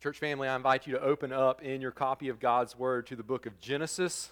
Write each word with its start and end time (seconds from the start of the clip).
Church 0.00 0.18
family, 0.18 0.48
I 0.48 0.56
invite 0.56 0.86
you 0.86 0.94
to 0.94 1.02
open 1.02 1.30
up 1.30 1.60
in 1.60 1.82
your 1.82 1.90
copy 1.90 2.30
of 2.30 2.40
God's 2.40 2.74
Word 2.74 3.06
to 3.08 3.16
the 3.16 3.22
book 3.22 3.44
of 3.44 3.60
Genesis. 3.60 4.30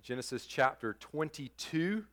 Genesis 0.00 0.46
chapter 0.46 0.94
22 1.00 2.04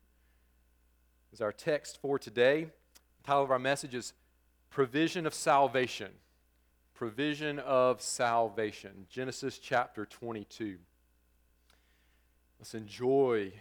is 1.32 1.40
our 1.40 1.52
text 1.52 2.00
for 2.02 2.18
today. 2.18 2.64
The 2.64 3.28
title 3.28 3.44
of 3.44 3.52
our 3.52 3.60
message 3.60 3.94
is 3.94 4.14
Provision 4.72 5.28
of 5.28 5.36
Salvation. 5.36 6.10
Provision 6.96 7.60
of 7.60 8.02
Salvation. 8.02 9.06
Genesis 9.08 9.60
chapter 9.60 10.08
22. 10.08 10.78
Let's 12.58 12.74
enjoy 12.74 13.52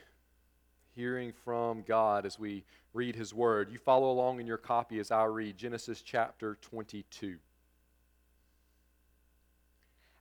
hearing 0.95 1.35
from 1.45 1.85
God 1.87 2.25
as 2.25 2.39
we 2.39 2.65
read 2.95 3.15
His 3.15 3.35
Word. 3.35 3.71
You 3.71 3.79
follow 3.79 4.11
along 4.11 4.41
in 4.41 4.47
your 4.47 4.57
copy 4.57 4.99
as 5.01 5.11
I 5.11 5.25
read 5.25 5.59
Genesis 5.59 6.01
chapter 6.01 6.57
22. 6.63 7.37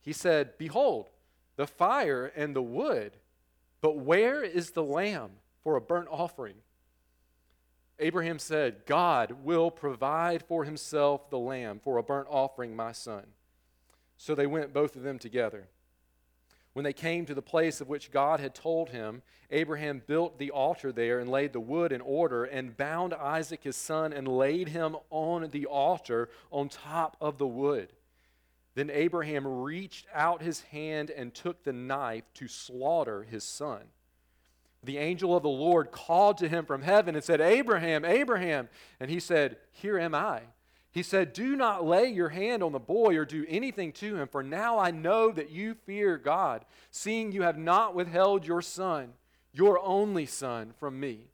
He 0.00 0.12
said, 0.12 0.56
Behold, 0.58 1.10
the 1.56 1.66
fire 1.66 2.32
and 2.34 2.54
the 2.54 2.62
wood, 2.62 3.12
but 3.80 3.98
where 3.98 4.42
is 4.42 4.70
the 4.70 4.82
lamb 4.82 5.30
for 5.62 5.76
a 5.76 5.80
burnt 5.80 6.08
offering? 6.10 6.56
Abraham 7.98 8.38
said, 8.38 8.86
God 8.86 9.44
will 9.44 9.70
provide 9.70 10.42
for 10.42 10.64
himself 10.64 11.28
the 11.28 11.38
lamb 11.38 11.80
for 11.84 11.98
a 11.98 12.02
burnt 12.02 12.28
offering, 12.30 12.74
my 12.74 12.92
son. 12.92 13.24
So 14.16 14.34
they 14.34 14.46
went 14.46 14.72
both 14.72 14.96
of 14.96 15.02
them 15.02 15.18
together. 15.18 15.68
When 16.72 16.84
they 16.84 16.92
came 16.92 17.26
to 17.26 17.34
the 17.34 17.42
place 17.42 17.80
of 17.80 17.88
which 17.88 18.10
God 18.10 18.40
had 18.40 18.54
told 18.54 18.90
him, 18.90 19.22
Abraham 19.50 20.02
built 20.06 20.38
the 20.38 20.50
altar 20.50 20.92
there 20.92 21.18
and 21.18 21.28
laid 21.28 21.52
the 21.52 21.60
wood 21.60 21.90
in 21.90 22.00
order 22.00 22.44
and 22.44 22.76
bound 22.76 23.12
Isaac 23.12 23.64
his 23.64 23.76
son 23.76 24.12
and 24.12 24.28
laid 24.28 24.68
him 24.68 24.96
on 25.10 25.48
the 25.50 25.66
altar 25.66 26.30
on 26.50 26.68
top 26.68 27.16
of 27.20 27.38
the 27.38 27.46
wood. 27.46 27.92
Then 28.74 28.90
Abraham 28.90 29.46
reached 29.46 30.06
out 30.14 30.42
his 30.42 30.60
hand 30.62 31.10
and 31.10 31.34
took 31.34 31.64
the 31.64 31.72
knife 31.72 32.24
to 32.34 32.48
slaughter 32.48 33.22
his 33.24 33.44
son. 33.44 33.82
The 34.82 34.98
angel 34.98 35.36
of 35.36 35.42
the 35.42 35.48
Lord 35.48 35.90
called 35.90 36.38
to 36.38 36.48
him 36.48 36.64
from 36.64 36.82
heaven 36.82 37.14
and 37.14 37.24
said, 37.24 37.40
Abraham, 37.40 38.04
Abraham. 38.04 38.68
And 38.98 39.10
he 39.10 39.20
said, 39.20 39.56
Here 39.72 39.98
am 39.98 40.14
I. 40.14 40.42
He 40.92 41.02
said, 41.02 41.32
Do 41.32 41.54
not 41.54 41.84
lay 41.84 42.08
your 42.08 42.30
hand 42.30 42.62
on 42.62 42.72
the 42.72 42.78
boy 42.78 43.16
or 43.16 43.24
do 43.24 43.44
anything 43.48 43.92
to 43.94 44.16
him, 44.16 44.28
for 44.28 44.42
now 44.42 44.78
I 44.78 44.90
know 44.90 45.30
that 45.30 45.50
you 45.50 45.74
fear 45.74 46.16
God, 46.16 46.64
seeing 46.90 47.30
you 47.30 47.42
have 47.42 47.58
not 47.58 47.94
withheld 47.94 48.46
your 48.46 48.62
son, 48.62 49.12
your 49.52 49.78
only 49.84 50.26
son, 50.26 50.72
from 50.78 50.98
me. 50.98 51.28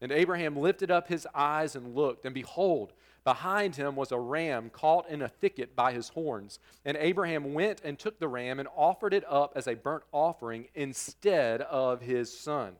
And 0.00 0.12
Abraham 0.12 0.56
lifted 0.56 0.90
up 0.90 1.08
his 1.08 1.26
eyes 1.34 1.74
and 1.74 1.94
looked, 1.94 2.24
and 2.24 2.34
behold, 2.34 2.92
Behind 3.26 3.74
him 3.74 3.96
was 3.96 4.12
a 4.12 4.20
ram 4.20 4.70
caught 4.70 5.10
in 5.10 5.20
a 5.20 5.28
thicket 5.28 5.74
by 5.74 5.90
his 5.90 6.10
horns. 6.10 6.60
And 6.84 6.96
Abraham 6.96 7.54
went 7.54 7.80
and 7.82 7.98
took 7.98 8.20
the 8.20 8.28
ram 8.28 8.60
and 8.60 8.68
offered 8.76 9.12
it 9.12 9.24
up 9.28 9.54
as 9.56 9.66
a 9.66 9.74
burnt 9.74 10.04
offering 10.12 10.68
instead 10.76 11.60
of 11.62 12.02
his 12.02 12.32
son. 12.32 12.76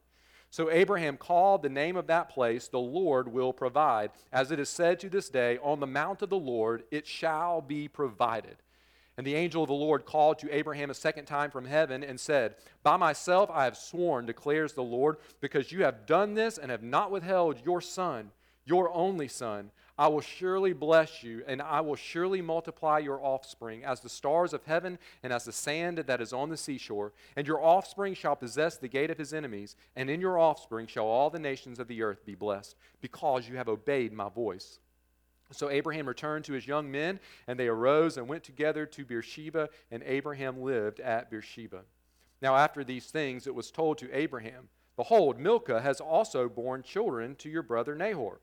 So 0.50 0.70
Abraham 0.70 1.16
called 1.16 1.62
the 1.62 1.68
name 1.68 1.96
of 1.96 2.06
that 2.06 2.28
place, 2.28 2.68
The 2.68 2.78
Lord 2.78 3.26
will 3.26 3.52
provide. 3.52 4.12
As 4.32 4.52
it 4.52 4.60
is 4.60 4.68
said 4.68 5.00
to 5.00 5.10
this 5.10 5.28
day, 5.28 5.58
On 5.64 5.80
the 5.80 5.86
mount 5.88 6.22
of 6.22 6.30
the 6.30 6.38
Lord 6.38 6.84
it 6.92 7.08
shall 7.08 7.60
be 7.60 7.88
provided. 7.88 8.58
And 9.16 9.26
the 9.26 9.34
angel 9.34 9.64
of 9.64 9.68
the 9.68 9.74
Lord 9.74 10.04
called 10.04 10.38
to 10.38 10.54
Abraham 10.54 10.90
a 10.90 10.94
second 10.94 11.24
time 11.24 11.50
from 11.50 11.64
heaven 11.64 12.04
and 12.04 12.20
said, 12.20 12.54
By 12.84 12.96
myself 12.96 13.50
I 13.52 13.64
have 13.64 13.76
sworn, 13.76 14.26
declares 14.26 14.74
the 14.74 14.84
Lord, 14.84 15.16
because 15.40 15.72
you 15.72 15.82
have 15.82 16.06
done 16.06 16.34
this 16.34 16.56
and 16.56 16.70
have 16.70 16.84
not 16.84 17.10
withheld 17.10 17.56
your 17.64 17.80
son, 17.80 18.30
your 18.64 18.94
only 18.94 19.26
son. 19.26 19.72
I 19.98 20.08
will 20.08 20.20
surely 20.20 20.74
bless 20.74 21.22
you, 21.22 21.42
and 21.46 21.62
I 21.62 21.80
will 21.80 21.96
surely 21.96 22.42
multiply 22.42 22.98
your 22.98 23.18
offspring 23.24 23.82
as 23.82 24.00
the 24.00 24.10
stars 24.10 24.52
of 24.52 24.64
heaven 24.64 24.98
and 25.22 25.32
as 25.32 25.44
the 25.44 25.52
sand 25.52 25.98
that 25.98 26.20
is 26.20 26.34
on 26.34 26.50
the 26.50 26.56
seashore. 26.56 27.14
And 27.34 27.46
your 27.46 27.62
offspring 27.62 28.12
shall 28.12 28.36
possess 28.36 28.76
the 28.76 28.88
gate 28.88 29.10
of 29.10 29.16
his 29.16 29.32
enemies, 29.32 29.74
and 29.94 30.10
in 30.10 30.20
your 30.20 30.38
offspring 30.38 30.86
shall 30.86 31.06
all 31.06 31.30
the 31.30 31.38
nations 31.38 31.78
of 31.78 31.88
the 31.88 32.02
earth 32.02 32.26
be 32.26 32.34
blessed, 32.34 32.76
because 33.00 33.48
you 33.48 33.56
have 33.56 33.68
obeyed 33.68 34.12
my 34.12 34.28
voice. 34.28 34.80
So 35.50 35.70
Abraham 35.70 36.06
returned 36.06 36.44
to 36.46 36.52
his 36.52 36.66
young 36.66 36.90
men, 36.90 37.18
and 37.46 37.58
they 37.58 37.68
arose 37.68 38.18
and 38.18 38.28
went 38.28 38.44
together 38.44 38.84
to 38.84 39.04
Beersheba, 39.04 39.70
and 39.90 40.02
Abraham 40.02 40.60
lived 40.60 41.00
at 41.00 41.30
Beersheba. 41.30 41.82
Now, 42.42 42.56
after 42.56 42.84
these 42.84 43.06
things, 43.06 43.46
it 43.46 43.54
was 43.54 43.70
told 43.70 43.96
to 43.98 44.14
Abraham, 44.14 44.68
Behold, 44.96 45.38
Milcah 45.38 45.80
has 45.80 46.00
also 46.00 46.48
borne 46.48 46.82
children 46.82 47.34
to 47.36 47.48
your 47.48 47.62
brother 47.62 47.94
Nahor. 47.94 48.40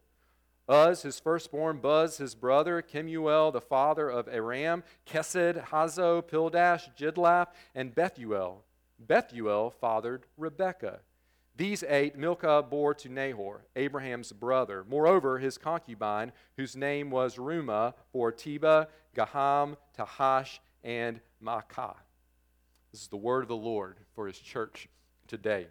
Uz, 0.69 1.01
his 1.01 1.19
firstborn, 1.19 1.77
Buz, 1.77 2.17
his 2.17 2.35
brother, 2.35 2.81
Kemuel, 2.81 3.51
the 3.51 3.61
father 3.61 4.09
of 4.09 4.29
Aram, 4.29 4.83
Chesed, 5.05 5.65
Hazo, 5.65 6.21
Pildash, 6.21 6.95
Jidlaph, 6.95 7.47
and 7.75 7.93
Bethuel. 7.93 8.63
Bethuel 8.97 9.71
fathered 9.71 10.25
Rebekah. 10.37 10.99
These 11.55 11.83
eight 11.83 12.17
Milcah 12.17 12.63
bore 12.63 12.95
to 12.95 13.09
Nahor, 13.09 13.65
Abraham's 13.75 14.31
brother. 14.31 14.85
Moreover, 14.89 15.37
his 15.37 15.57
concubine, 15.57 16.31
whose 16.57 16.75
name 16.75 17.11
was 17.11 17.35
Reumah, 17.35 17.93
bore 18.11 18.31
Tebah, 18.31 18.87
Gaham, 19.15 19.77
Tahash, 19.95 20.59
and 20.83 21.19
Maacah. 21.43 21.95
This 22.91 23.01
is 23.01 23.07
the 23.07 23.17
word 23.17 23.43
of 23.43 23.49
the 23.49 23.55
Lord 23.55 23.97
for 24.15 24.27
his 24.27 24.39
church 24.39 24.87
today. 25.27 25.67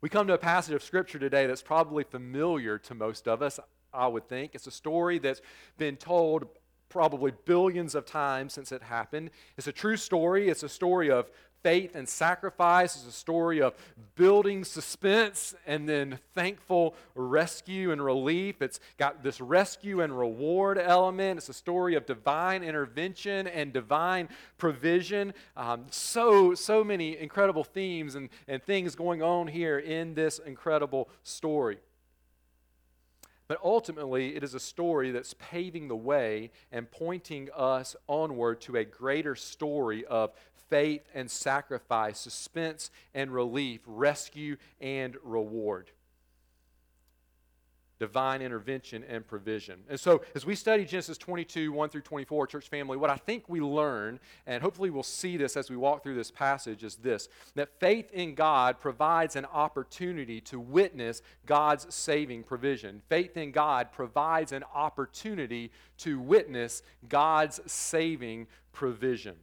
We 0.00 0.10
come 0.10 0.26
to 0.26 0.34
a 0.34 0.38
passage 0.38 0.74
of 0.74 0.82
Scripture 0.82 1.18
today 1.18 1.46
that's 1.46 1.62
probably 1.62 2.04
familiar 2.04 2.78
to 2.80 2.94
most 2.94 3.26
of 3.26 3.40
us. 3.40 3.58
I 3.94 4.06
would 4.06 4.28
think. 4.28 4.54
It's 4.54 4.66
a 4.66 4.72
story 4.72 5.18
that's 5.18 5.40
been 5.78 5.96
told 5.96 6.46
probably 6.88 7.32
billions 7.44 7.94
of 7.94 8.06
times 8.06 8.52
since 8.52 8.70
it 8.70 8.82
happened. 8.82 9.30
It's 9.56 9.66
a 9.66 9.72
true 9.72 9.96
story. 9.96 10.48
It's 10.48 10.62
a 10.62 10.68
story 10.68 11.10
of 11.10 11.30
faith 11.64 11.96
and 11.96 12.06
sacrifice. 12.06 12.94
It's 12.94 13.06
a 13.06 13.10
story 13.10 13.60
of 13.60 13.74
building 14.16 14.64
suspense 14.64 15.54
and 15.66 15.88
then 15.88 16.20
thankful 16.34 16.94
rescue 17.14 17.90
and 17.90 18.04
relief. 18.04 18.60
It's 18.60 18.78
got 18.98 19.24
this 19.24 19.40
rescue 19.40 20.02
and 20.02 20.16
reward 20.16 20.78
element. 20.78 21.38
It's 21.38 21.48
a 21.48 21.54
story 21.54 21.94
of 21.94 22.04
divine 22.04 22.62
intervention 22.62 23.46
and 23.46 23.72
divine 23.72 24.28
provision. 24.58 25.32
Um, 25.56 25.86
so, 25.90 26.54
so 26.54 26.84
many 26.84 27.18
incredible 27.18 27.64
themes 27.64 28.14
and, 28.14 28.28
and 28.46 28.62
things 28.62 28.94
going 28.94 29.22
on 29.22 29.46
here 29.46 29.78
in 29.78 30.14
this 30.14 30.38
incredible 30.38 31.08
story. 31.22 31.78
But 33.46 33.58
ultimately, 33.62 34.36
it 34.36 34.42
is 34.42 34.54
a 34.54 34.60
story 34.60 35.10
that's 35.10 35.34
paving 35.34 35.88
the 35.88 35.96
way 35.96 36.50
and 36.72 36.90
pointing 36.90 37.50
us 37.54 37.94
onward 38.08 38.60
to 38.62 38.76
a 38.76 38.84
greater 38.84 39.34
story 39.34 40.04
of 40.06 40.32
faith 40.70 41.06
and 41.14 41.30
sacrifice, 41.30 42.18
suspense 42.18 42.90
and 43.14 43.32
relief, 43.32 43.80
rescue 43.86 44.56
and 44.80 45.16
reward 45.22 45.90
divine 47.98 48.42
intervention 48.42 49.04
and 49.08 49.26
provision. 49.26 49.80
And 49.88 49.98
so, 49.98 50.22
as 50.34 50.44
we 50.44 50.54
study 50.54 50.84
Genesis 50.84 51.18
22, 51.18 51.72
1 51.72 51.88
through 51.88 52.00
24, 52.02 52.46
church 52.46 52.68
family, 52.68 52.96
what 52.96 53.10
I 53.10 53.16
think 53.16 53.48
we 53.48 53.60
learn, 53.60 54.18
and 54.46 54.62
hopefully 54.62 54.90
we'll 54.90 55.02
see 55.02 55.36
this 55.36 55.56
as 55.56 55.70
we 55.70 55.76
walk 55.76 56.02
through 56.02 56.16
this 56.16 56.30
passage, 56.30 56.82
is 56.82 56.96
this 56.96 57.28
that 57.54 57.68
faith 57.80 58.10
in 58.12 58.34
God 58.34 58.80
provides 58.80 59.36
an 59.36 59.44
opportunity 59.46 60.40
to 60.42 60.58
witness 60.58 61.22
God's 61.46 61.92
saving 61.94 62.42
provision. 62.42 63.02
Faith 63.08 63.36
in 63.36 63.52
God 63.52 63.92
provides 63.92 64.52
an 64.52 64.64
opportunity 64.74 65.70
to 65.98 66.18
witness 66.18 66.82
God's 67.08 67.60
saving 67.66 68.46
provision. 68.72 69.36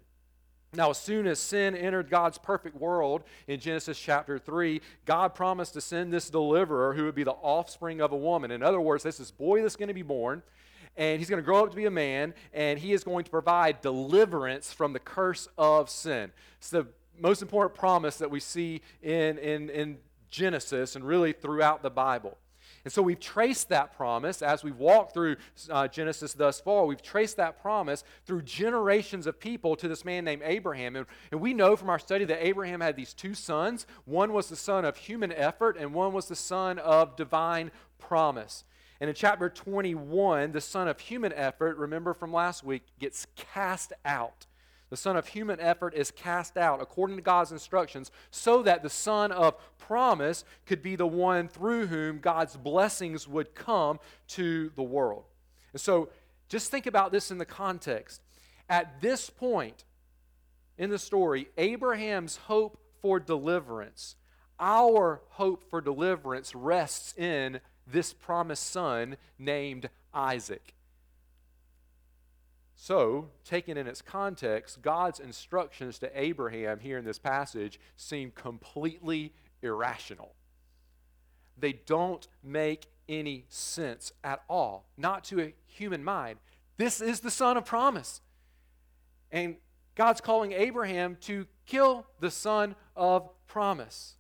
Now, 0.74 0.90
as 0.92 0.98
soon 0.98 1.28
as 1.28 1.38
sin 1.38 1.76
entered 1.76 2.10
God's 2.10 2.38
perfect 2.38 2.78
world 2.78 3.24
in 3.46 3.60
Genesis 3.60 4.00
chapter 4.00 4.40
3, 4.40 4.80
God 5.06 5.36
promised 5.36 5.74
to 5.74 5.82
send 5.82 6.14
this 6.14 6.30
deliverer 6.30 6.94
who 6.94 7.04
would 7.04 7.16
be 7.16 7.26
the 7.26 7.32
offspring 7.32 8.00
of 8.00 8.14
a 8.14 8.18
woman. 8.18 8.52
In 8.52 8.64
other 8.64 8.80
words, 8.80 9.04
this 9.04 9.20
is 9.20 9.32
boy 9.32 9.62
that's 9.62 9.76
going 9.76 9.90
to 9.90 9.94
be 9.94 10.02
born, 10.02 10.42
and 10.96 11.20
he's 11.20 11.30
going 11.30 11.42
to 11.42 11.46
grow 11.46 11.66
up 11.66 11.72
to 11.72 11.76
be 11.76 11.88
a 11.88 11.92
man, 11.92 12.34
and 12.54 12.80
he 12.80 12.94
is 12.94 13.04
going 13.04 13.26
to 13.26 13.32
provide 13.32 13.82
deliverance 13.82 14.72
from 14.72 14.94
the 14.94 15.00
curse 15.00 15.50
of 15.58 15.90
sin. 15.90 16.32
It's 16.58 16.70
the 16.70 16.88
most 17.20 17.42
important 17.42 17.78
promise 17.78 18.16
that 18.18 18.32
we 18.32 18.40
see 18.40 18.82
in, 19.02 19.38
in, 19.40 19.70
in 19.72 19.98
Genesis 20.30 20.96
and 20.96 21.04
really 21.06 21.34
throughout 21.34 21.84
the 21.84 21.90
Bible. 21.90 22.38
And 22.84 22.92
so 22.92 23.02
we've 23.02 23.20
traced 23.20 23.70
that 23.70 23.96
promise 23.96 24.42
as 24.42 24.64
we've 24.64 24.78
walked 24.78 25.14
through 25.14 25.38
uh, 25.70 25.88
Genesis 25.88 26.34
thus 26.34 26.60
far. 26.60 26.86
We've 26.86 27.02
traced 27.02 27.38
that 27.38 27.62
promise 27.62 28.04
through 28.26 28.42
generations 28.44 29.28
of 29.28 29.40
people 29.40 29.76
to 29.76 29.88
this 29.88 30.04
man 30.04 30.26
named 30.26 30.42
Abraham. 30.44 30.96
And, 30.96 31.06
and 31.32 31.42
we 31.42 31.54
know 31.54 31.76
from 31.76 31.90
our 31.90 32.00
study 32.00 32.26
that 32.26 32.46
Abraham 32.46 32.82
had 32.82 32.96
these 32.96 33.14
two 33.14 33.34
sons 33.34 33.86
one 34.06 34.34
was 34.34 34.50
the 34.50 34.56
son 34.56 34.86
of 34.86 34.98
human 34.98 35.32
effort, 35.32 35.78
and 35.78 35.94
one 35.94 36.14
was 36.14 36.28
the 36.28 36.36
son 36.36 36.80
of 36.80 37.16
divine 37.16 37.72
promise. 38.00 38.64
And 39.00 39.10
in 39.10 39.16
chapter 39.16 39.50
21, 39.50 40.52
the 40.52 40.62
son 40.62 40.88
of 40.88 41.00
human 41.00 41.34
effort, 41.34 41.78
remember 41.78 42.14
from 42.14 42.32
last 42.32 42.64
week, 42.64 42.84
gets 43.00 43.26
cast 43.36 43.94
out 44.06 44.46
the 44.92 44.98
son 44.98 45.16
of 45.16 45.26
human 45.26 45.60
effort 45.62 45.94
is 45.96 46.12
cast 46.12 46.58
out 46.58 46.82
according 46.82 47.16
to 47.16 47.22
God's 47.22 47.54
instructions 47.54 48.12
so 48.30 48.62
that 48.62 48.84
the 48.84 48.90
son 48.90 49.32
of 49.32 49.56
promise 49.80 50.44
could 50.66 50.84
be 50.84 50.98
the 50.98 51.08
one 51.08 51.48
through 51.48 51.88
whom 51.88 52.20
God's 52.20 52.58
blessings 52.58 53.26
would 53.26 53.56
come 53.56 54.00
to 54.28 54.70
the 54.76 54.84
world. 54.84 55.24
And 55.72 55.80
so 55.82 56.10
just 56.50 56.70
think 56.70 56.86
about 56.86 57.14
this 57.14 57.32
in 57.32 57.38
the 57.38 57.46
context. 57.46 58.22
At 58.70 59.00
this 59.00 59.30
point 59.30 59.86
in 60.78 60.90
the 60.90 61.00
story, 61.00 61.48
Abraham's 61.58 62.36
hope 62.36 62.78
for 63.02 63.18
deliverance, 63.18 64.18
our 64.60 65.22
hope 65.30 65.64
for 65.70 65.80
deliverance 65.80 66.54
rests 66.54 67.18
in 67.18 67.62
this 67.88 68.12
promised 68.12 68.70
son 68.70 69.16
named 69.40 69.90
Isaac. 70.14 70.74
So, 72.84 73.30
taken 73.46 73.78
in 73.78 73.86
its 73.86 74.02
context, 74.02 74.82
God's 74.82 75.20
instructions 75.20 76.00
to 76.00 76.10
Abraham 76.20 76.80
here 76.80 76.98
in 76.98 77.06
this 77.06 77.20
passage 77.20 77.80
seem 77.96 78.32
completely 78.32 79.36
irrational. 79.62 80.34
They 81.56 81.74
don't 81.74 82.28
make 82.44 82.88
any 83.08 83.46
sense 83.50 84.14
at 84.24 84.42
all, 84.50 84.88
not 84.98 85.24
to 85.26 85.42
a 85.42 85.54
human 85.68 86.04
mind. 86.04 86.40
This 86.78 87.02
is 87.02 87.20
the 87.20 87.30
son 87.30 87.56
of 87.56 87.66
promise. 87.66 88.20
And 89.32 89.58
God's 89.94 90.20
calling 90.20 90.52
Abraham 90.52 91.18
to 91.22 91.46
kill 91.68 92.08
the 92.20 92.32
son 92.32 92.74
of 92.96 93.30
promise. 93.46 94.16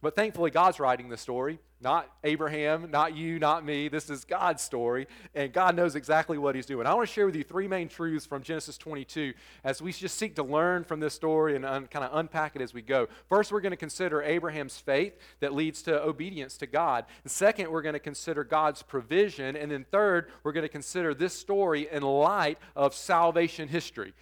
But 0.00 0.16
thankfully, 0.16 0.50
God's 0.50 0.80
writing 0.80 1.10
the 1.10 1.18
story. 1.18 1.58
Not 1.80 2.10
Abraham, 2.24 2.90
not 2.90 3.14
you, 3.14 3.38
not 3.38 3.64
me. 3.64 3.88
This 3.88 4.08
is 4.08 4.24
God's 4.24 4.62
story, 4.62 5.06
and 5.34 5.52
God 5.52 5.76
knows 5.76 5.94
exactly 5.94 6.38
what 6.38 6.54
He's 6.54 6.64
doing. 6.64 6.86
I 6.86 6.94
want 6.94 7.06
to 7.06 7.12
share 7.12 7.26
with 7.26 7.36
you 7.36 7.44
three 7.44 7.68
main 7.68 7.88
truths 7.88 8.24
from 8.24 8.42
Genesis 8.42 8.78
22 8.78 9.34
as 9.62 9.82
we 9.82 9.92
just 9.92 10.16
seek 10.16 10.36
to 10.36 10.42
learn 10.42 10.84
from 10.84 11.00
this 11.00 11.12
story 11.12 11.54
and 11.54 11.66
un- 11.66 11.86
kind 11.86 12.02
of 12.02 12.16
unpack 12.16 12.56
it 12.56 12.62
as 12.62 12.72
we 12.72 12.80
go. 12.80 13.08
First, 13.28 13.52
we're 13.52 13.60
going 13.60 13.72
to 13.72 13.76
consider 13.76 14.22
Abraham's 14.22 14.78
faith 14.78 15.18
that 15.40 15.52
leads 15.52 15.82
to 15.82 16.02
obedience 16.02 16.56
to 16.58 16.66
God. 16.66 17.04
And 17.24 17.30
second, 17.30 17.70
we're 17.70 17.82
going 17.82 17.92
to 17.92 17.98
consider 17.98 18.42
God's 18.42 18.82
provision. 18.82 19.54
And 19.54 19.70
then 19.70 19.84
third, 19.90 20.30
we're 20.44 20.52
going 20.52 20.62
to 20.62 20.70
consider 20.70 21.12
this 21.12 21.34
story 21.34 21.88
in 21.92 22.02
light 22.02 22.58
of 22.74 22.94
salvation 22.94 23.68
history 23.68 24.14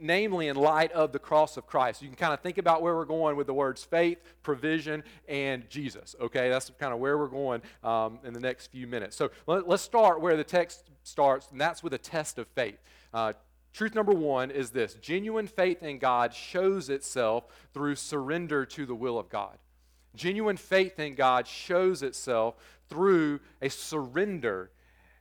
namely 0.00 0.48
in 0.48 0.56
light 0.56 0.92
of 0.92 1.12
the 1.12 1.18
cross 1.18 1.56
of 1.56 1.66
Christ. 1.66 2.02
You 2.02 2.08
can 2.08 2.16
kind 2.16 2.32
of 2.32 2.40
think 2.40 2.58
about 2.58 2.82
where 2.82 2.94
we're 2.94 3.04
going 3.04 3.36
with 3.36 3.46
the 3.46 3.54
words 3.54 3.84
faith, 3.84 4.18
provision, 4.42 5.02
and 5.28 5.68
Jesus. 5.68 6.14
Okay, 6.20 6.48
that's 6.48 6.70
kind 6.78 6.92
of 6.92 6.98
where 6.98 7.18
we're 7.18 7.28
going 7.28 7.62
um, 7.82 8.18
in 8.24 8.32
the 8.32 8.40
next 8.40 8.68
few 8.68 8.86
minutes. 8.86 9.16
So 9.16 9.30
let, 9.46 9.68
us 9.68 9.82
start 9.82 10.20
where 10.20 10.36
the 10.36 10.44
text 10.44 10.84
starts, 11.02 11.50
and 11.50 11.60
that's 11.60 11.82
with 11.82 11.94
a 11.94 11.98
test 11.98 12.38
of 12.38 12.46
faith. 12.48 12.78
Uh, 13.12 13.32
truth 13.72 13.94
number 13.94 14.12
one 14.12 14.50
is 14.50 14.70
this 14.70 14.94
genuine 14.94 15.46
faith 15.46 15.82
in 15.82 15.98
God 15.98 16.34
shows 16.34 16.90
itself 16.90 17.44
through 17.72 17.94
surrender 17.94 18.64
to 18.66 18.86
the 18.86 18.94
will 18.94 19.18
of 19.18 19.28
God. 19.28 19.58
Genuine 20.14 20.56
faith 20.56 20.98
in 20.98 21.14
God 21.14 21.46
shows 21.46 22.02
itself 22.02 22.56
through 22.88 23.40
a 23.62 23.70
surrender, 23.70 24.70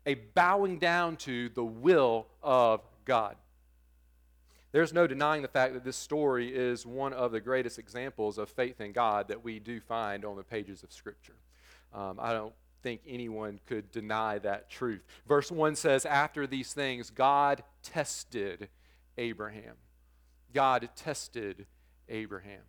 a 0.05 0.15
bowing 0.15 0.79
down 0.79 1.15
to 1.17 1.49
the 1.49 1.63
will 1.63 2.27
of 2.41 2.81
God. 3.05 3.35
There's 4.71 4.93
no 4.93 5.07
denying 5.07 5.41
the 5.41 5.47
fact 5.47 5.73
that 5.73 5.83
this 5.83 5.97
story 5.97 6.53
is 6.53 6.85
one 6.85 7.13
of 7.13 7.31
the 7.31 7.39
greatest 7.39 7.79
examples 7.79 8.37
of 8.37 8.49
faith 8.49 8.79
in 8.79 8.91
God 8.91 9.27
that 9.29 9.43
we 9.43 9.59
do 9.59 9.79
find 9.79 10.23
on 10.23 10.35
the 10.37 10.43
pages 10.43 10.83
of 10.83 10.91
Scripture. 10.91 11.35
Um, 11.93 12.19
I 12.19 12.33
don't 12.33 12.53
think 12.83 13.01
anyone 13.07 13.59
could 13.65 13.91
deny 13.91 14.37
that 14.39 14.69
truth. 14.69 15.03
Verse 15.27 15.51
1 15.51 15.75
says, 15.75 16.05
After 16.05 16.45
these 16.45 16.73
things, 16.73 17.09
God 17.09 17.63
tested 17.81 18.69
Abraham. 19.17 19.75
God 20.53 20.89
tested 20.95 21.65
Abraham. 22.07 22.61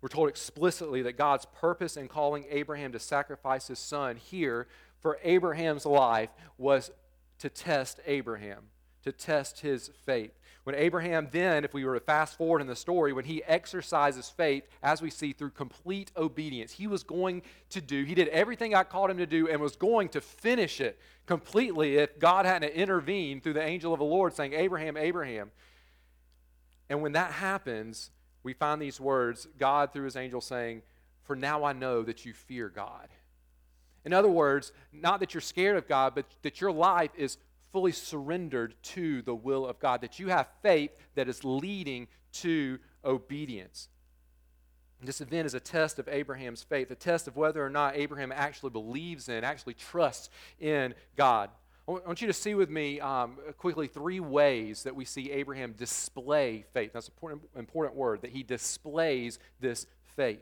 We're 0.00 0.08
told 0.08 0.28
explicitly 0.28 1.02
that 1.02 1.16
God's 1.16 1.46
purpose 1.46 1.96
in 1.96 2.08
calling 2.08 2.44
Abraham 2.50 2.92
to 2.92 2.98
sacrifice 2.98 3.68
his 3.68 3.78
son 3.78 4.16
here 4.16 4.66
for 5.00 5.18
Abraham's 5.22 5.86
life 5.86 6.30
was 6.58 6.90
to 7.38 7.48
test 7.48 8.00
Abraham, 8.06 8.64
to 9.06 9.12
test 9.12 9.60
his 9.60 9.88
faith. 10.04 10.32
When 10.64 10.74
Abraham 10.74 11.28
then, 11.30 11.64
if 11.64 11.72
we 11.72 11.84
were 11.84 11.94
to 11.94 12.00
fast 12.00 12.36
forward 12.36 12.60
in 12.60 12.66
the 12.66 12.74
story, 12.74 13.12
when 13.12 13.24
he 13.24 13.40
exercises 13.44 14.28
faith, 14.28 14.64
as 14.82 15.00
we 15.00 15.10
see 15.10 15.32
through 15.32 15.50
complete 15.50 16.10
obedience, 16.16 16.72
he 16.72 16.88
was 16.88 17.04
going 17.04 17.42
to 17.70 17.80
do, 17.80 18.02
he 18.02 18.16
did 18.16 18.26
everything 18.28 18.74
I 18.74 18.82
called 18.82 19.10
him 19.10 19.18
to 19.18 19.26
do 19.26 19.46
and 19.46 19.60
was 19.60 19.76
going 19.76 20.08
to 20.08 20.20
finish 20.20 20.80
it 20.80 20.98
completely 21.24 21.98
if 21.98 22.18
God 22.18 22.46
hadn't 22.46 22.70
intervened 22.70 23.44
through 23.44 23.52
the 23.52 23.62
angel 23.62 23.92
of 23.92 24.00
the 24.00 24.04
Lord 24.04 24.34
saying, 24.34 24.54
Abraham, 24.54 24.96
Abraham. 24.96 25.52
And 26.90 27.00
when 27.00 27.12
that 27.12 27.30
happens, 27.30 28.10
we 28.42 28.54
find 28.54 28.82
these 28.82 29.00
words 29.00 29.46
God, 29.60 29.92
through 29.92 30.06
his 30.06 30.16
angel, 30.16 30.40
saying, 30.40 30.82
For 31.22 31.36
now 31.36 31.62
I 31.62 31.74
know 31.74 32.02
that 32.02 32.26
you 32.26 32.32
fear 32.32 32.68
God. 32.68 33.06
In 34.04 34.12
other 34.12 34.28
words, 34.28 34.72
not 34.92 35.20
that 35.20 35.32
you're 35.32 35.40
scared 35.40 35.76
of 35.76 35.86
God, 35.86 36.16
but 36.16 36.26
that 36.42 36.60
your 36.60 36.72
life 36.72 37.10
is 37.16 37.38
fully 37.76 37.92
surrendered 37.92 38.74
to 38.82 39.20
the 39.20 39.34
will 39.34 39.66
of 39.66 39.78
God, 39.78 40.00
that 40.00 40.18
you 40.18 40.28
have 40.28 40.48
faith 40.62 40.90
that 41.14 41.28
is 41.28 41.44
leading 41.44 42.08
to 42.32 42.78
obedience. 43.04 43.90
This 45.02 45.20
event 45.20 45.44
is 45.44 45.52
a 45.52 45.60
test 45.60 45.98
of 45.98 46.08
Abraham's 46.08 46.62
faith, 46.62 46.90
a 46.90 46.94
test 46.94 47.28
of 47.28 47.36
whether 47.36 47.62
or 47.62 47.68
not 47.68 47.94
Abraham 47.94 48.32
actually 48.32 48.70
believes 48.70 49.28
in, 49.28 49.44
actually 49.44 49.74
trusts 49.74 50.30
in 50.58 50.94
God. 51.18 51.50
I 51.86 51.90
want 51.90 52.22
you 52.22 52.28
to 52.28 52.32
see 52.32 52.54
with 52.54 52.70
me 52.70 52.98
um, 52.98 53.36
quickly 53.58 53.88
three 53.88 54.20
ways 54.20 54.84
that 54.84 54.96
we 54.96 55.04
see 55.04 55.30
Abraham 55.30 55.72
display 55.72 56.64
faith. 56.72 56.94
That's 56.94 57.08
an 57.08 57.12
important, 57.14 57.42
important 57.58 57.94
word, 57.94 58.22
that 58.22 58.30
he 58.30 58.42
displays 58.42 59.38
this 59.60 59.86
faith. 60.16 60.40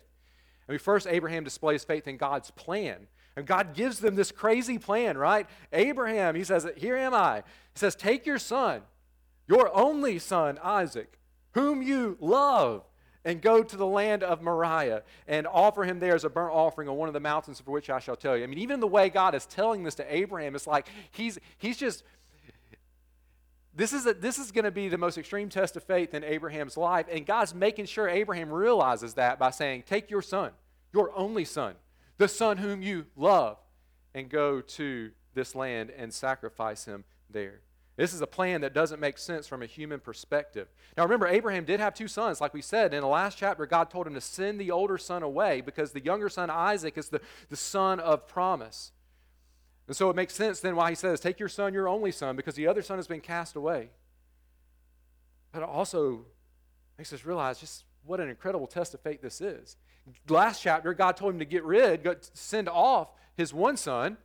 I 0.69 0.73
mean, 0.73 0.79
first, 0.79 1.09
Abraham 1.09 1.43
displays 1.43 1.83
faith 1.83 2.07
in 2.07 2.17
God's 2.17 2.53
plan. 2.53 3.09
And 3.37 3.47
God 3.47 3.75
gives 3.75 3.99
them 3.99 4.15
this 4.15 4.31
crazy 4.31 4.79
plan, 4.79 5.19
right? 5.19 5.49
Abraham, 5.73 6.35
he 6.35 6.45
says, 6.45 6.67
Here 6.77 6.97
am 6.97 7.15
I. 7.15 7.39
He 7.73 7.79
says, 7.79 7.97
Take 7.97 8.27
your 8.27 8.39
son, 8.39 8.83
your 9.49 9.75
only 9.77 10.19
son, 10.19 10.59
Isaac, 10.63 11.19
whom 11.53 11.83
you 11.83 12.17
love, 12.21 12.85
and 13.25 13.41
go 13.41 13.63
to 13.63 13.77
the 13.77 13.87
land 13.87 14.23
of 14.23 14.43
Moriah 14.43 15.03
and 15.27 15.47
offer 15.47 15.85
him 15.85 15.99
there 15.99 16.15
as 16.15 16.25
a 16.25 16.31
burnt 16.31 16.55
offering 16.55 16.89
on 16.89 16.97
one 16.97 17.09
of 17.09 17.15
the 17.15 17.21
mountains 17.21 17.61
for 17.61 17.71
which 17.71 17.91
I 17.91 17.99
shall 17.99 18.17
tell 18.17 18.37
you. 18.37 18.45
I 18.45 18.47
mean, 18.47 18.59
even 18.59 18.81
the 18.81 18.87
way 18.87 19.09
God 19.09 19.35
is 19.35 19.47
telling 19.47 19.83
this 19.83 19.95
to 19.97 20.15
Abraham, 20.15 20.55
it's 20.55 20.67
like 20.67 20.87
he's, 21.11 21.39
he's 21.59 21.77
just. 21.77 22.05
This 23.77 23.93
is, 23.93 24.07
a, 24.07 24.15
this 24.15 24.39
is 24.39 24.53
going 24.53 24.67
to 24.67 24.71
be 24.71 24.89
the 24.89 24.99
most 24.99 25.19
extreme 25.19 25.49
test 25.49 25.75
of 25.77 25.83
faith 25.83 26.15
in 26.15 26.23
Abraham's 26.23 26.77
life, 26.77 27.07
and 27.11 27.27
God's 27.27 27.57
making 27.57 27.87
sure 27.87 28.09
Abraham 28.09 28.53
realizes 28.53 29.15
that 29.15 29.37
by 29.37 29.51
saying, 29.51 29.83
Take 29.85 30.13
your 30.13 30.23
son, 30.23 30.53
your 30.93 31.11
only 31.17 31.45
son, 31.45 31.75
the 32.19 32.29
son 32.29 32.59
whom 32.59 32.83
you 32.83 33.07
love, 33.17 33.59
and 34.15 34.29
go 34.29 34.61
to 34.61 35.11
this 35.35 35.55
land 35.55 35.91
and 35.91 36.13
sacrifice 36.13 36.85
him 36.85 37.05
there. 37.29 37.61
This 37.97 38.13
is 38.13 38.21
a 38.21 38.27
plan 38.27 38.63
that 38.63 38.75
doesn't 38.75 38.99
make 38.99 39.19
sense 39.19 39.47
from 39.47 39.63
a 39.63 39.67
human 39.67 40.01
perspective. 40.01 40.67
Now, 40.97 41.05
remember, 41.05 41.29
Abraham 41.29 41.65
did 41.65 41.79
have 41.79 41.95
two 41.95 42.09
sons, 42.09 42.41
like 42.41 42.53
we 42.53 42.63
said. 42.63 42.93
In 42.93 43.03
the 43.03 43.07
last 43.07 43.39
chapter, 43.39 43.67
God 43.67 43.89
told 43.89 44.07
him 44.07 44.15
to 44.15 44.21
send 44.21 44.61
the 44.61 44.73
older 44.73 44.99
son 44.99 45.23
away 45.23 45.61
because 45.61 45.93
the 45.93 46.03
younger 46.03 46.29
son, 46.29 46.51
Isaac, 46.51 46.99
is 46.99 47.09
the, 47.09 47.21
the 47.51 47.57
son 47.57 48.01
of 48.01 48.27
promise. 48.27 48.91
And 49.87 49.97
so 49.97 50.11
it 50.11 50.17
makes 50.17 50.35
sense 50.35 50.61
then 50.61 50.75
why 50.75 50.91
he 50.91 50.97
says, 50.97 51.21
Take 51.21 51.39
your 51.39 51.49
son, 51.49 51.73
your 51.73 51.89
only 51.89 52.11
son, 52.11 52.35
because 52.35 52.57
the 52.57 52.67
other 52.67 52.83
son 52.83 52.99
has 52.99 53.07
been 53.07 53.21
cast 53.21 53.55
away. 53.55 53.91
But 55.53 55.63
it 55.63 55.69
also 55.69 56.25
makes 56.99 57.13
us 57.13 57.25
realize 57.25 57.61
just 57.61 57.85
what 58.05 58.19
an 58.19 58.29
incredible 58.29 58.67
test 58.67 58.93
of 58.95 59.01
faith 59.01 59.23
this 59.23 59.41
is 59.41 59.77
last 60.29 60.63
chapter, 60.63 60.93
God 60.95 61.17
told 61.17 61.35
him 61.35 61.39
to 61.39 61.45
get 61.45 61.65
rid, 61.65 62.07
send 62.35 62.69
off 62.69 63.09
his 63.37 63.53
one 63.53 63.77
son, 63.77 64.17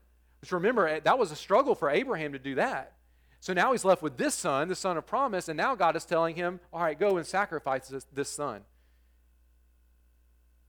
which 0.41 0.51
remember, 0.51 0.87
eh, 0.87 0.99
that 1.03 1.17
was 1.17 1.31
a 1.31 1.35
struggle 1.35 1.75
for 1.75 1.89
Abraham 1.89 2.33
to 2.33 2.39
do 2.39 2.55
that. 2.55 2.93
So 3.39 3.53
now 3.53 3.71
he's 3.71 3.85
left 3.85 4.01
with 4.01 4.17
this 4.17 4.35
son, 4.35 4.67
the 4.67 4.75
son 4.75 4.97
of 4.97 5.05
promise, 5.05 5.47
and 5.47 5.55
now 5.57 5.75
God 5.75 5.95
is 5.95 6.05
telling 6.05 6.35
him, 6.35 6.59
all 6.73 6.81
right, 6.81 6.99
go 6.99 7.17
and 7.17 7.25
sacrifice 7.25 7.87
this, 7.87 8.05
this 8.13 8.29
son. 8.29 8.57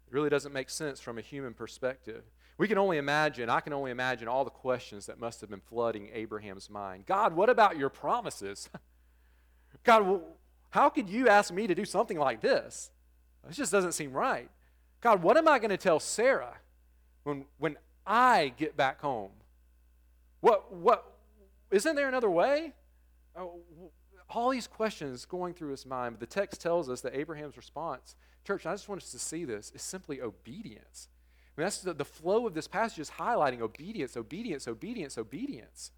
It 0.07 0.14
really 0.14 0.31
doesn't 0.31 0.52
make 0.52 0.71
sense 0.71 1.00
from 1.00 1.19
a 1.19 1.21
human 1.21 1.55
perspective. 1.55 2.23
We 2.59 2.69
can 2.69 2.79
only 2.79 2.99
imagine, 2.99 3.49
I 3.49 3.61
can 3.61 3.73
only 3.73 3.90
imagine 3.90 4.29
all 4.29 4.45
the 4.45 4.50
questions 4.50 5.07
that 5.07 5.19
must 5.19 5.40
have 5.40 5.50
been 5.50 5.62
flooding 5.62 6.11
Abraham's 6.12 6.69
mind. 6.69 7.07
God, 7.07 7.35
what 7.35 7.49
about 7.49 7.76
your 7.76 7.88
promises? 7.88 8.69
God, 9.85 10.21
how 10.71 10.90
could 10.90 11.09
you 11.09 11.29
ask 11.29 11.52
me 11.52 11.67
to 11.67 11.75
do 11.75 11.85
something 11.85 12.19
like 12.19 12.40
this? 12.40 12.90
This 13.47 13.57
just 13.57 13.73
doesn't 13.73 13.93
seem 13.93 14.12
right. 14.12 14.50
God, 15.00 15.23
what 15.23 15.37
am 15.37 15.49
I 15.49 15.59
going 15.59 15.71
to 15.71 15.76
tell 15.76 16.00
Sarah 16.00 16.59
when, 17.25 17.45
when 17.59 17.76
I 18.07 18.52
get 18.57 18.76
back 18.76 19.00
home? 19.00 19.30
What, 20.40 20.73
what, 20.73 21.12
isn't 21.71 21.97
there 21.97 22.09
another 22.09 22.30
way? 22.30 22.73
Oh, 23.37 23.61
all 24.28 24.50
these 24.50 24.66
questions 24.66 25.25
going 25.25 25.54
through 25.54 25.71
his 25.71 25.87
mind, 25.87 26.16
but 26.19 26.21
the 26.21 26.33
text 26.33 26.61
tells 26.61 26.88
us 26.88 27.00
that 27.00 27.14
Abraham's 27.16 27.57
response, 27.57 28.14
church, 28.47 28.66
I 28.66 28.73
just 28.73 28.88
want 28.88 29.02
us 29.02 29.11
to 29.11 29.19
see 29.19 29.45
this, 29.45 29.73
is 29.75 29.83
simply 29.83 30.21
obedience. 30.21 31.09
I 31.57 31.61
mean, 31.61 31.66
that's 31.66 31.80
the, 31.80 31.95
the 31.95 32.04
flow 32.04 32.47
of 32.47 32.54
this 32.54 32.69
passage 32.69 33.00
is 33.00 33.11
highlighting 33.11 33.61
obedience, 33.61 34.16
obedience, 34.16 34.69
obedience, 34.69 35.19
obedience. 35.19 35.90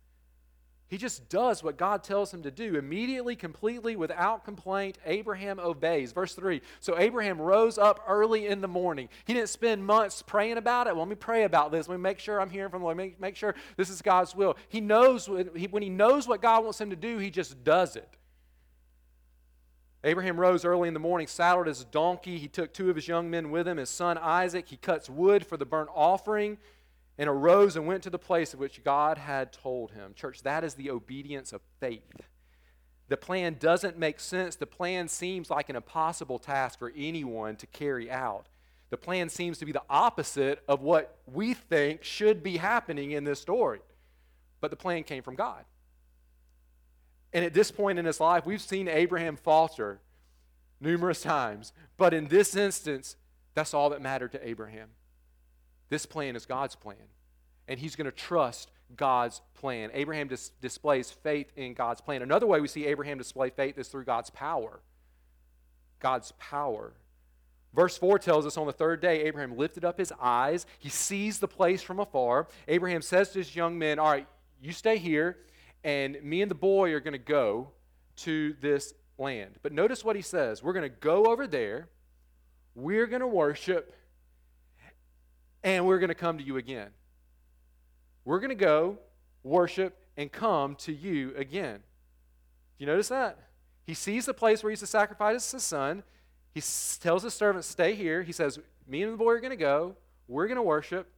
He 0.93 0.99
just 0.99 1.31
does 1.31 1.63
what 1.63 1.79
God 1.79 2.05
tells 2.05 2.35
him 2.35 2.43
to 2.43 2.51
do. 2.51 2.77
Immediately, 2.77 3.35
completely, 3.35 3.97
without 3.97 4.45
complaint, 4.45 4.99
Abraham 5.07 5.59
obeys. 5.59 6.13
Verse 6.13 6.35
3 6.35 6.61
So 6.81 6.99
Abraham 6.99 7.41
rose 7.41 7.79
up 7.79 8.05
early 8.07 8.47
in 8.47 8.61
the 8.61 8.69
morning. 8.69 9.09
He 9.25 9.33
didn't 9.33 9.49
spend 9.49 9.87
months 9.87 10.21
praying 10.21 10.59
about 10.59 10.89
it. 10.89 10.91
Well, 10.91 11.07
let 11.07 11.09
me 11.09 11.15
pray 11.15 11.45
about 11.45 11.73
this. 11.73 11.89
Let 11.89 11.97
me 11.97 12.03
make 12.03 12.19
sure 12.19 12.39
I'm 12.39 12.51
hearing 12.51 12.69
from 12.69 12.81
the 12.81 12.85
Lord. 12.85 12.99
Make, 12.99 13.19
make 13.19 13.37
sure 13.37 13.55
this 13.79 13.89
is 13.89 14.03
God's 14.03 14.37
will. 14.37 14.55
He 14.69 14.83
knows, 14.83 15.31
when 15.31 15.49
he, 15.57 15.67
when 15.67 15.83
he 15.83 15.89
knows 15.89 16.29
what 16.29 16.43
God 16.43 16.63
wants 16.63 16.79
him 16.79 16.91
to 16.91 16.97
do, 16.97 17.17
he 17.17 17.31
just 17.31 17.65
does 17.65 17.97
it. 17.97 18.11
Abraham 20.05 20.39
rose 20.39 20.67
early 20.67 20.89
in 20.89 20.95
the 20.95 21.01
morning, 21.01 21.27
saddled 21.27 21.69
his 21.69 21.85
donkey. 21.85 22.37
He 22.37 22.49
took 22.49 22.75
two 22.75 22.91
of 22.91 22.97
his 22.97 23.09
young 23.09 23.31
men 23.31 23.51
with 23.51 23.67
him, 23.67 23.79
his 23.79 23.89
son 23.89 24.19
Isaac. 24.19 24.69
He 24.69 24.77
cuts 24.77 25.09
wood 25.09 25.47
for 25.47 25.57
the 25.57 25.65
burnt 25.65 25.89
offering 25.95 26.59
and 27.19 27.29
arose 27.29 27.77
and 27.77 27.87
went 27.87 28.03
to 28.03 28.11
the 28.11 28.19
place 28.19 28.55
of 28.55 28.61
which 28.61 28.83
God 28.85 29.19
had 29.19 29.53
told 29.53 29.93
him. 29.93 30.15
Church, 30.15 30.43
that 30.43 30.65
is 30.65 30.75
the 30.75 30.91
obedience 30.91 31.53
of 31.53 31.61
faith. 31.81 32.21
The 33.09 33.17
plan 33.17 33.57
doesn't 33.59 33.99
make 33.99 34.21
sense. 34.21 34.57
The 34.57 34.67
plan 34.67 35.09
seems 35.09 35.51
like 35.51 35.69
an 35.69 35.77
impossible 35.77 36.39
task 36.39 36.79
for 36.79 36.93
anyone 36.97 37.57
to 37.57 37.67
carry 37.67 38.11
out. 38.11 38.47
The 38.91 38.97
plan 38.97 39.29
seems 39.29 39.59
to 39.59 39.67
be 39.67 39.73
the 39.73 39.83
opposite 39.91 40.63
of 40.69 40.83
what 40.83 41.19
we 41.27 41.55
think 41.55 42.05
should 42.05 42.43
be 42.43 42.57
happening 42.57 43.13
in 43.13 43.25
this 43.25 43.41
story. 43.41 43.81
But 44.61 44.71
the 44.71 44.77
plan 44.77 45.03
came 45.03 45.23
from 45.23 45.35
God. 45.35 45.65
And 47.33 47.45
at 47.45 47.55
this 47.55 47.71
point 47.71 47.99
in 47.99 48.05
his 48.05 48.21
life, 48.21 48.47
we've 48.47 48.61
seen 48.61 48.89
Abraham 48.89 49.37
falter 49.37 50.01
numerous 50.81 51.23
times. 51.23 51.73
But 51.97 52.15
in 52.15 52.29
this 52.29 52.55
instance, 52.55 53.17
that's 53.55 53.75
all 53.75 53.91
that 53.91 54.03
mattered 54.03 54.33
to 54.33 54.47
Abraham. 54.47 54.89
This 55.93 56.07
plan 56.07 56.37
is 56.37 56.47
God's 56.47 56.75
plan. 56.75 56.97
And 57.69 57.79
he's 57.79 57.97
going 57.97 58.07
to 58.07 58.17
trust 58.17 58.71
God's 58.97 59.43
plan. 59.53 59.91
Abraham 59.93 60.27
dis- 60.27 60.49
displays 60.63 61.11
faith 61.11 61.53
in 61.55 61.75
God's 61.75 62.01
plan. 62.01 62.23
Another 62.23 62.47
way 62.47 62.63
we 62.63 62.69
see 62.69 62.87
Abraham 62.87 63.19
display 63.19 63.51
faith 63.51 63.77
is 63.77 63.89
through 63.89 64.07
God's 64.07 64.31
power. 64.31 64.81
God's 66.01 66.33
power. 66.39 66.95
Verse 67.75 67.99
4 67.99 68.19
tells 68.19 68.47
us 68.47 68.57
on 68.57 68.67
the 68.67 68.73
third 68.73 69.03
day, 69.03 69.25
Abraham 69.25 69.59
lifted 69.59 69.85
up 69.85 69.99
his 69.99 70.15
eyes. 70.19 70.65
He 70.79 70.89
sees 70.89 71.41
the 71.41 71.49
place 71.49 71.83
from 71.83 72.01
afar. 72.01 72.49
Abraham 72.69 73.03
says 73.03 73.29
to 73.33 73.41
his 73.41 73.55
young 73.55 73.79
men, 73.79 73.99
All 73.99 74.11
right, 74.11 74.27
you 74.63 74.73
stay 74.73 74.97
here 74.97 75.41
and 75.85 76.17
me 76.23 76.41
and 76.41 76.51
the 76.51 76.55
boy 76.55 76.95
are 76.95 77.01
going 77.01 77.13
to 77.13 77.19
go 77.19 77.69
to 78.17 78.55
this 78.63 78.95
land. 79.19 79.57
But 79.61 79.73
notice 79.73 80.03
what 80.03 80.17
he 80.17 80.23
says 80.23 80.63
we're 80.63 80.73
going 80.73 80.91
to 80.91 80.97
go 81.01 81.27
over 81.27 81.47
there, 81.47 81.91
we're 82.75 83.07
going 83.07 83.21
to 83.21 83.27
worship, 83.27 83.95
and 85.65 85.87
we're 85.87 85.99
going 85.99 86.09
to 86.09 86.15
come 86.15 86.39
to 86.39 86.45
you 86.45 86.57
again. 86.57 86.91
We're 88.25 88.41
going 88.41 88.51
to 88.51 88.55
go, 88.55 88.99
worship, 89.43 89.97
and 90.17 90.31
come 90.31 90.77
to 90.77 90.93
you 90.93 91.33
again. 91.37 91.77
Do 91.77 92.85
you 92.85 92.87
notice 92.87 93.09
that? 93.09 93.39
He 93.87 93.95
sees 93.95 94.27
the 94.27 94.35
place 94.35 94.63
where 94.63 94.71
he's 94.71 94.81
to 94.81 94.87
sacrifice 94.87 95.51
his 95.51 95.63
son. 95.63 96.03
He 96.55 96.63
tells 97.01 97.23
his 97.23 97.35
servants, 97.35 97.67
Stay 97.67 97.95
here. 97.95 98.23
He 98.23 98.33
says, 98.33 98.59
Me 98.87 99.03
and 99.03 99.13
the 99.13 99.17
boy 99.17 99.33
are 99.33 99.41
going 99.41 99.51
to 99.51 99.57
go, 99.57 99.97
we're 100.29 100.47
going 100.47 100.57
to 100.57 100.63
worship, 100.63 101.09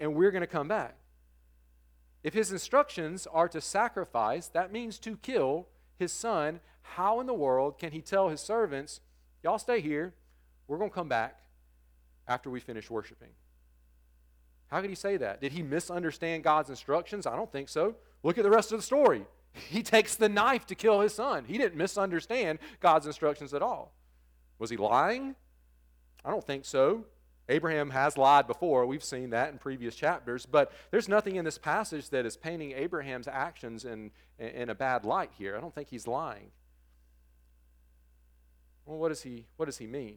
and 0.00 0.14
we're 0.14 0.30
going 0.30 0.42
to 0.42 0.46
come 0.46 0.68
back. 0.68 0.96
If 2.22 2.34
his 2.34 2.52
instructions 2.52 3.26
are 3.26 3.48
to 3.48 3.60
sacrifice, 3.60 4.48
that 4.48 4.72
means 4.72 4.98
to 5.00 5.16
kill 5.16 5.68
his 5.98 6.12
son, 6.12 6.60
how 6.82 7.20
in 7.20 7.26
the 7.26 7.34
world 7.34 7.78
can 7.78 7.92
he 7.92 8.00
tell 8.00 8.28
his 8.28 8.40
servants, 8.40 9.00
Y'all 9.42 9.58
stay 9.58 9.80
here, 9.80 10.14
we're 10.68 10.78
going 10.78 10.90
to 10.90 10.94
come 10.94 11.08
back 11.08 11.40
after 12.28 12.48
we 12.48 12.60
finish 12.60 12.88
worshiping? 12.88 13.30
How 14.72 14.80
could 14.80 14.88
he 14.88 14.96
say 14.96 15.18
that? 15.18 15.42
Did 15.42 15.52
he 15.52 15.62
misunderstand 15.62 16.44
God's 16.44 16.70
instructions? 16.70 17.26
I 17.26 17.36
don't 17.36 17.52
think 17.52 17.68
so. 17.68 17.94
Look 18.22 18.38
at 18.38 18.42
the 18.42 18.50
rest 18.50 18.72
of 18.72 18.78
the 18.78 18.82
story. 18.82 19.26
He 19.68 19.82
takes 19.82 20.14
the 20.14 20.30
knife 20.30 20.66
to 20.68 20.74
kill 20.74 21.02
his 21.02 21.12
son. 21.12 21.44
He 21.46 21.58
didn't 21.58 21.76
misunderstand 21.76 22.58
God's 22.80 23.06
instructions 23.06 23.52
at 23.52 23.60
all. 23.60 23.92
Was 24.58 24.70
he 24.70 24.78
lying? 24.78 25.36
I 26.24 26.30
don't 26.30 26.42
think 26.42 26.64
so. 26.64 27.04
Abraham 27.50 27.90
has 27.90 28.16
lied 28.16 28.46
before. 28.46 28.86
We've 28.86 29.04
seen 29.04 29.28
that 29.30 29.52
in 29.52 29.58
previous 29.58 29.94
chapters. 29.94 30.46
But 30.46 30.72
there's 30.90 31.06
nothing 31.06 31.36
in 31.36 31.44
this 31.44 31.58
passage 31.58 32.08
that 32.08 32.24
is 32.24 32.38
painting 32.38 32.72
Abraham's 32.72 33.28
actions 33.28 33.84
in, 33.84 34.10
in 34.38 34.70
a 34.70 34.74
bad 34.74 35.04
light 35.04 35.32
here. 35.36 35.54
I 35.54 35.60
don't 35.60 35.74
think 35.74 35.90
he's 35.90 36.06
lying. 36.06 36.50
Well, 38.86 38.96
what 38.96 39.10
does 39.10 39.20
he, 39.20 39.44
what 39.58 39.66
does 39.66 39.76
he 39.76 39.86
mean? 39.86 40.16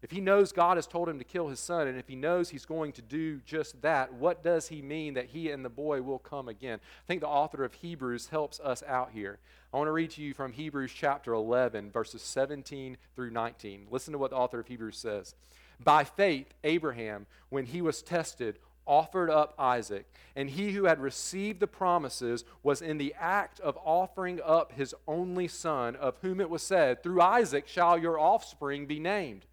If 0.00 0.12
he 0.12 0.20
knows 0.20 0.52
God 0.52 0.76
has 0.76 0.86
told 0.86 1.08
him 1.08 1.18
to 1.18 1.24
kill 1.24 1.48
his 1.48 1.58
son, 1.58 1.88
and 1.88 1.98
if 1.98 2.06
he 2.06 2.14
knows 2.14 2.50
he's 2.50 2.64
going 2.64 2.92
to 2.92 3.02
do 3.02 3.40
just 3.44 3.82
that, 3.82 4.12
what 4.14 4.44
does 4.44 4.68
he 4.68 4.80
mean 4.80 5.14
that 5.14 5.26
he 5.26 5.50
and 5.50 5.64
the 5.64 5.70
boy 5.70 6.02
will 6.02 6.20
come 6.20 6.48
again? 6.48 6.78
I 6.82 7.06
think 7.08 7.20
the 7.20 7.28
author 7.28 7.64
of 7.64 7.74
Hebrews 7.74 8.28
helps 8.28 8.60
us 8.60 8.84
out 8.86 9.10
here. 9.12 9.38
I 9.72 9.76
want 9.76 9.88
to 9.88 9.92
read 9.92 10.10
to 10.12 10.22
you 10.22 10.34
from 10.34 10.52
Hebrews 10.52 10.92
chapter 10.94 11.32
11, 11.32 11.90
verses 11.90 12.22
17 12.22 12.96
through 13.16 13.30
19. 13.30 13.88
Listen 13.90 14.12
to 14.12 14.18
what 14.18 14.30
the 14.30 14.36
author 14.36 14.60
of 14.60 14.68
Hebrews 14.68 14.96
says. 14.96 15.34
By 15.82 16.04
faith, 16.04 16.54
Abraham, 16.62 17.26
when 17.48 17.66
he 17.66 17.82
was 17.82 18.00
tested, 18.00 18.58
offered 18.86 19.30
up 19.30 19.54
Isaac. 19.58 20.06
And 20.34 20.48
he 20.48 20.72
who 20.72 20.84
had 20.84 21.00
received 21.00 21.60
the 21.60 21.66
promises 21.66 22.44
was 22.62 22.80
in 22.80 22.98
the 22.98 23.14
act 23.18 23.60
of 23.60 23.78
offering 23.84 24.40
up 24.44 24.72
his 24.72 24.94
only 25.06 25.46
son, 25.46 25.94
of 25.96 26.16
whom 26.22 26.40
it 26.40 26.50
was 26.50 26.62
said, 26.62 27.02
Through 27.02 27.20
Isaac 27.20 27.68
shall 27.68 27.98
your 27.98 28.18
offspring 28.18 28.86
be 28.86 28.98
named. 28.98 29.44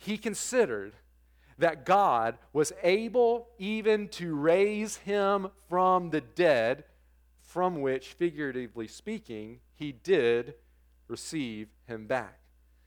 He 0.00 0.16
considered 0.16 0.94
that 1.58 1.84
God 1.84 2.38
was 2.54 2.72
able 2.82 3.48
even 3.58 4.08
to 4.08 4.34
raise 4.34 4.96
him 4.96 5.48
from 5.68 6.08
the 6.08 6.22
dead, 6.22 6.84
from 7.42 7.82
which, 7.82 8.14
figuratively 8.14 8.88
speaking, 8.88 9.60
he 9.74 9.92
did 9.92 10.54
receive 11.06 11.68
him 11.86 12.06
back. 12.06 12.38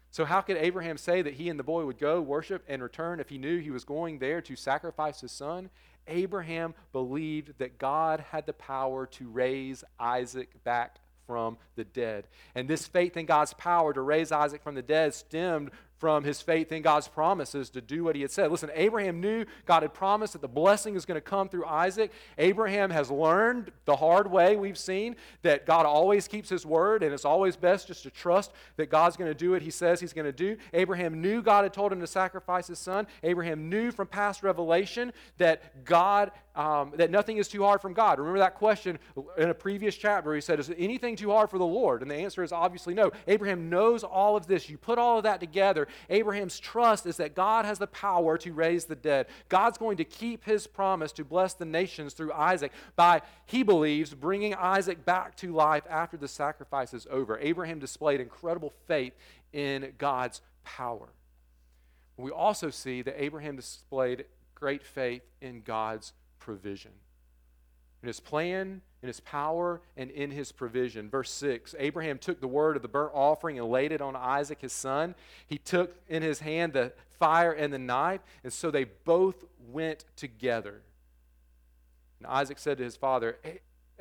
So, 0.10 0.26
how 0.26 0.42
could 0.42 0.58
Abraham 0.58 0.98
say 0.98 1.22
that 1.22 1.36
he 1.36 1.50
and 1.50 1.60
the 1.60 1.64
boy 1.64 1.86
would 1.86 2.00
go 2.00 2.20
worship 2.20 2.64
and 2.68 2.82
return 2.82 3.20
if 3.20 3.30
he 3.30 3.38
knew 3.38 3.60
he 3.60 3.70
was 3.70 3.84
going 3.84 4.18
there 4.18 4.42
to 4.42 4.56
sacrifice 4.56 5.22
his 5.22 5.32
son? 5.32 5.70
Abraham 6.08 6.74
believed 6.94 7.60
that 7.60 7.78
God 7.78 8.22
had 8.32 8.48
the 8.48 8.54
power 8.54 9.06
to 9.06 9.30
raise 9.30 9.84
Isaac 10.00 10.64
back 10.64 10.98
from 11.28 11.58
the 11.76 11.84
dead. 11.84 12.28
And 12.56 12.68
this 12.68 12.88
faith 12.88 13.18
in 13.18 13.26
God's 13.26 13.54
power 13.54 13.94
to 13.94 14.02
raise 14.02 14.32
Isaac 14.32 14.64
from 14.64 14.76
the 14.76 14.82
dead 14.82 15.14
stemmed 15.14 15.72
from 16.04 16.26
his 16.26 16.42
faith 16.42 16.74
in 16.74 16.82
God's 16.82 17.08
promises 17.08 17.70
to 17.70 17.80
do 17.80 18.04
what 18.04 18.14
he 18.14 18.24
had 18.24 18.30
said. 18.30 18.52
Listen, 18.52 18.70
Abraham 18.74 19.22
knew 19.22 19.46
God 19.66 19.84
had 19.84 19.94
promised 19.94 20.34
that 20.34 20.42
the 20.42 20.50
blessing 20.50 20.98
is 20.98 21.06
going 21.06 21.16
to 21.16 21.22
come 21.22 21.48
through 21.48 21.66
Isaac. 21.66 22.12
Abraham 22.38 22.90
has 22.90 23.10
learned 23.10 23.72
the 23.86 23.96
hard 23.96 24.30
way, 24.30 24.58
we've 24.58 24.78
seen, 24.78 25.16
that 25.44 25.66
God 25.66 25.86
always 25.86 26.28
keeps 26.28 26.50
his 26.50 26.66
word, 26.66 27.04
and 27.04 27.14
it's 27.14 27.24
always 27.24 27.56
best 27.56 27.88
just 27.88 28.04
to 28.04 28.10
trust 28.10 28.52
that 28.76 28.90
God's 28.90 29.16
going 29.16 29.32
to 29.32 29.34
do 29.34 29.52
what 29.52 29.62
he 29.62 29.72
says 29.72 30.02
he's 30.02 30.12
going 30.12 30.26
to 30.26 30.34
do. 30.34 30.58
Abraham 30.74 31.22
knew 31.22 31.42
God 31.42 31.64
had 31.64 31.72
told 31.72 31.94
him 31.94 32.02
to 32.02 32.08
sacrifice 32.08 32.68
his 32.68 32.80
son. 32.80 33.08
Abraham 33.24 33.70
knew 33.70 33.90
from 33.90 34.08
past 34.08 34.44
revelation 34.44 35.14
that 35.38 35.86
God 35.86 36.34
um, 36.56 36.94
that 36.98 37.10
nothing 37.10 37.38
is 37.38 37.48
too 37.48 37.64
hard 37.64 37.82
from 37.82 37.94
God. 37.94 38.20
Remember 38.20 38.40
that 38.40 38.56
question 38.56 39.00
in 39.38 39.50
a 39.50 39.54
previous 39.54 39.96
chapter? 39.96 40.30
Where 40.30 40.36
he 40.36 40.42
said, 40.42 40.60
Is 40.60 40.72
anything 40.78 41.16
too 41.16 41.32
hard 41.32 41.50
for 41.50 41.58
the 41.58 41.66
Lord? 41.66 42.02
And 42.02 42.12
the 42.12 42.16
answer 42.16 42.44
is 42.44 42.52
obviously 42.52 42.94
no. 42.94 43.12
Abraham 43.28 43.70
knows 43.70 44.04
all 44.04 44.36
of 44.36 44.46
this. 44.46 44.70
You 44.70 44.78
put 44.78 45.00
all 45.00 45.18
of 45.18 45.24
that 45.24 45.40
together. 45.40 45.88
Abraham's 46.10 46.60
trust 46.60 47.06
is 47.06 47.18
that 47.18 47.36
God 47.36 47.66
has 47.66 47.80
the 47.80 47.88
power 47.88 48.38
to 48.40 48.54
raise 48.54 48.86
the 48.86 48.96
dead. 48.96 49.28
God's 49.50 49.78
going 49.78 49.98
to 49.98 50.04
keep 50.04 50.44
his 50.46 50.68
promise 50.68 51.12
to 51.14 51.24
bless 51.24 51.54
the 51.54 51.66
nations 51.66 52.14
through 52.14 52.34
Isaac 52.34 52.72
by, 52.96 53.22
he 53.46 53.64
believes, 53.64 54.14
bringing 54.14 54.54
Isaac 54.56 55.06
back 55.06 55.36
to 55.38 55.54
life 55.54 55.84
after 55.90 56.18
the 56.18 56.28
sacrifice 56.28 56.94
is 56.94 57.08
over. 57.10 57.38
Abraham 57.40 57.80
displayed 57.80 58.20
incredible 58.20 58.74
faith 58.88 59.14
in 59.52 59.94
God's 59.98 60.42
power. 60.64 61.10
We 62.18 62.32
also 62.32 62.70
see 62.70 63.02
that 63.02 63.22
Abraham 63.22 63.56
displayed 63.56 64.26
great 64.56 64.84
faith 64.84 65.24
in 65.42 65.62
God's 65.62 66.14
provision. 66.40 66.92
In 68.04 68.08
his 68.08 68.20
plan, 68.20 68.82
in 69.02 69.08
his 69.08 69.22
power, 69.22 69.82
and 69.98 70.12
in 70.12 70.30
his 70.30 70.52
provision. 70.52 71.10
Verse 71.10 71.32
6 71.32 71.74
Abraham 71.80 72.20
took 72.20 72.42
the 72.42 72.48
word 72.48 72.76
of 72.76 72.82
the 72.82 72.88
burnt 72.88 73.14
offering 73.16 73.58
and 73.58 73.70
laid 73.70 73.92
it 73.92 74.02
on 74.02 74.16
Isaac 74.16 74.62
his 74.62 74.74
son. 74.74 75.16
He 75.48 75.58
took 75.58 75.96
in 76.08 76.22
his 76.22 76.42
hand 76.42 76.74
the 76.74 76.94
fire 77.18 77.54
and 77.54 77.74
the 77.74 77.80
knife, 77.80 78.22
and 78.44 78.52
so 78.52 78.70
they 78.70 78.84
both 78.84 79.46
went 79.72 80.04
together. 80.18 80.82
And 82.20 82.28
Isaac 82.28 82.60
said 82.60 82.78
to 82.78 82.84
his 82.84 82.98
father, 82.98 83.38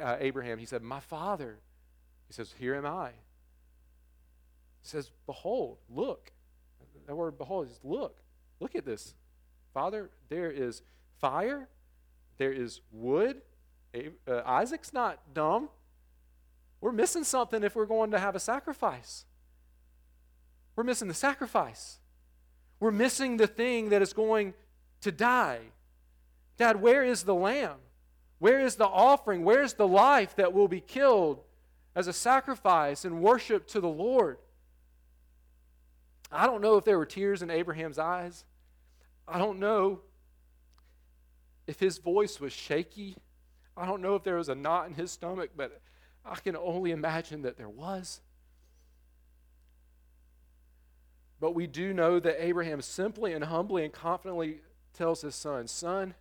uh, 0.00 0.16
Abraham, 0.18 0.58
he 0.58 0.66
said, 0.66 0.82
My 0.82 1.00
father. 1.00 1.58
He 2.26 2.34
says, 2.34 2.54
Here 2.58 2.74
am 2.74 2.86
I. 2.86 3.10
He 4.80 4.88
says, 4.88 5.10
Behold, 5.26 5.78
look. 5.88 6.32
That 7.06 7.14
word 7.14 7.38
behold 7.38 7.68
is 7.68 7.80
look. 7.82 8.16
Look 8.60 8.74
at 8.74 8.84
this. 8.84 9.14
Father, 9.74 10.10
there 10.28 10.50
is 10.50 10.82
fire, 11.20 11.68
there 12.38 12.52
is 12.52 12.80
wood, 12.90 13.42
uh, 13.94 14.42
Isaac's 14.44 14.92
not 14.92 15.18
dumb. 15.34 15.68
We're 16.80 16.92
missing 16.92 17.24
something 17.24 17.62
if 17.62 17.76
we're 17.76 17.86
going 17.86 18.10
to 18.10 18.18
have 18.18 18.34
a 18.34 18.40
sacrifice. 18.40 19.24
We're 20.74 20.84
missing 20.84 21.08
the 21.08 21.14
sacrifice. 21.14 21.98
We're 22.80 22.90
missing 22.90 23.36
the 23.36 23.46
thing 23.46 23.90
that 23.90 24.02
is 24.02 24.12
going 24.12 24.54
to 25.02 25.12
die. 25.12 25.60
Dad, 26.56 26.80
where 26.80 27.04
is 27.04 27.22
the 27.22 27.34
lamb? 27.34 27.76
Where 28.38 28.60
is 28.60 28.74
the 28.76 28.88
offering? 28.88 29.44
Where's 29.44 29.74
the 29.74 29.86
life 29.86 30.34
that 30.36 30.52
will 30.52 30.68
be 30.68 30.80
killed 30.80 31.40
as 31.94 32.08
a 32.08 32.12
sacrifice 32.12 33.04
and 33.04 33.22
worship 33.22 33.68
to 33.68 33.80
the 33.80 33.88
Lord? 33.88 34.38
I 36.32 36.46
don't 36.46 36.62
know 36.62 36.76
if 36.76 36.84
there 36.84 36.98
were 36.98 37.06
tears 37.06 37.42
in 37.42 37.50
Abraham's 37.50 37.98
eyes. 37.98 38.44
I 39.28 39.38
don't 39.38 39.60
know 39.60 40.00
if 41.66 41.78
his 41.78 41.98
voice 41.98 42.40
was 42.40 42.52
shaky. 42.52 43.16
I 43.76 43.86
don't 43.86 44.02
know 44.02 44.14
if 44.14 44.22
there 44.22 44.36
was 44.36 44.48
a 44.48 44.54
knot 44.54 44.86
in 44.86 44.94
his 44.94 45.10
stomach, 45.10 45.50
but 45.56 45.80
I 46.24 46.36
can 46.36 46.56
only 46.56 46.90
imagine 46.90 47.42
that 47.42 47.56
there 47.56 47.68
was. 47.68 48.20
But 51.40 51.54
we 51.54 51.66
do 51.66 51.92
know 51.92 52.20
that 52.20 52.44
Abraham 52.44 52.82
simply 52.82 53.32
and 53.32 53.44
humbly 53.44 53.84
and 53.84 53.92
confidently 53.92 54.60
tells 54.94 55.22
his 55.22 55.34
son, 55.34 55.66
Son, 55.66 56.14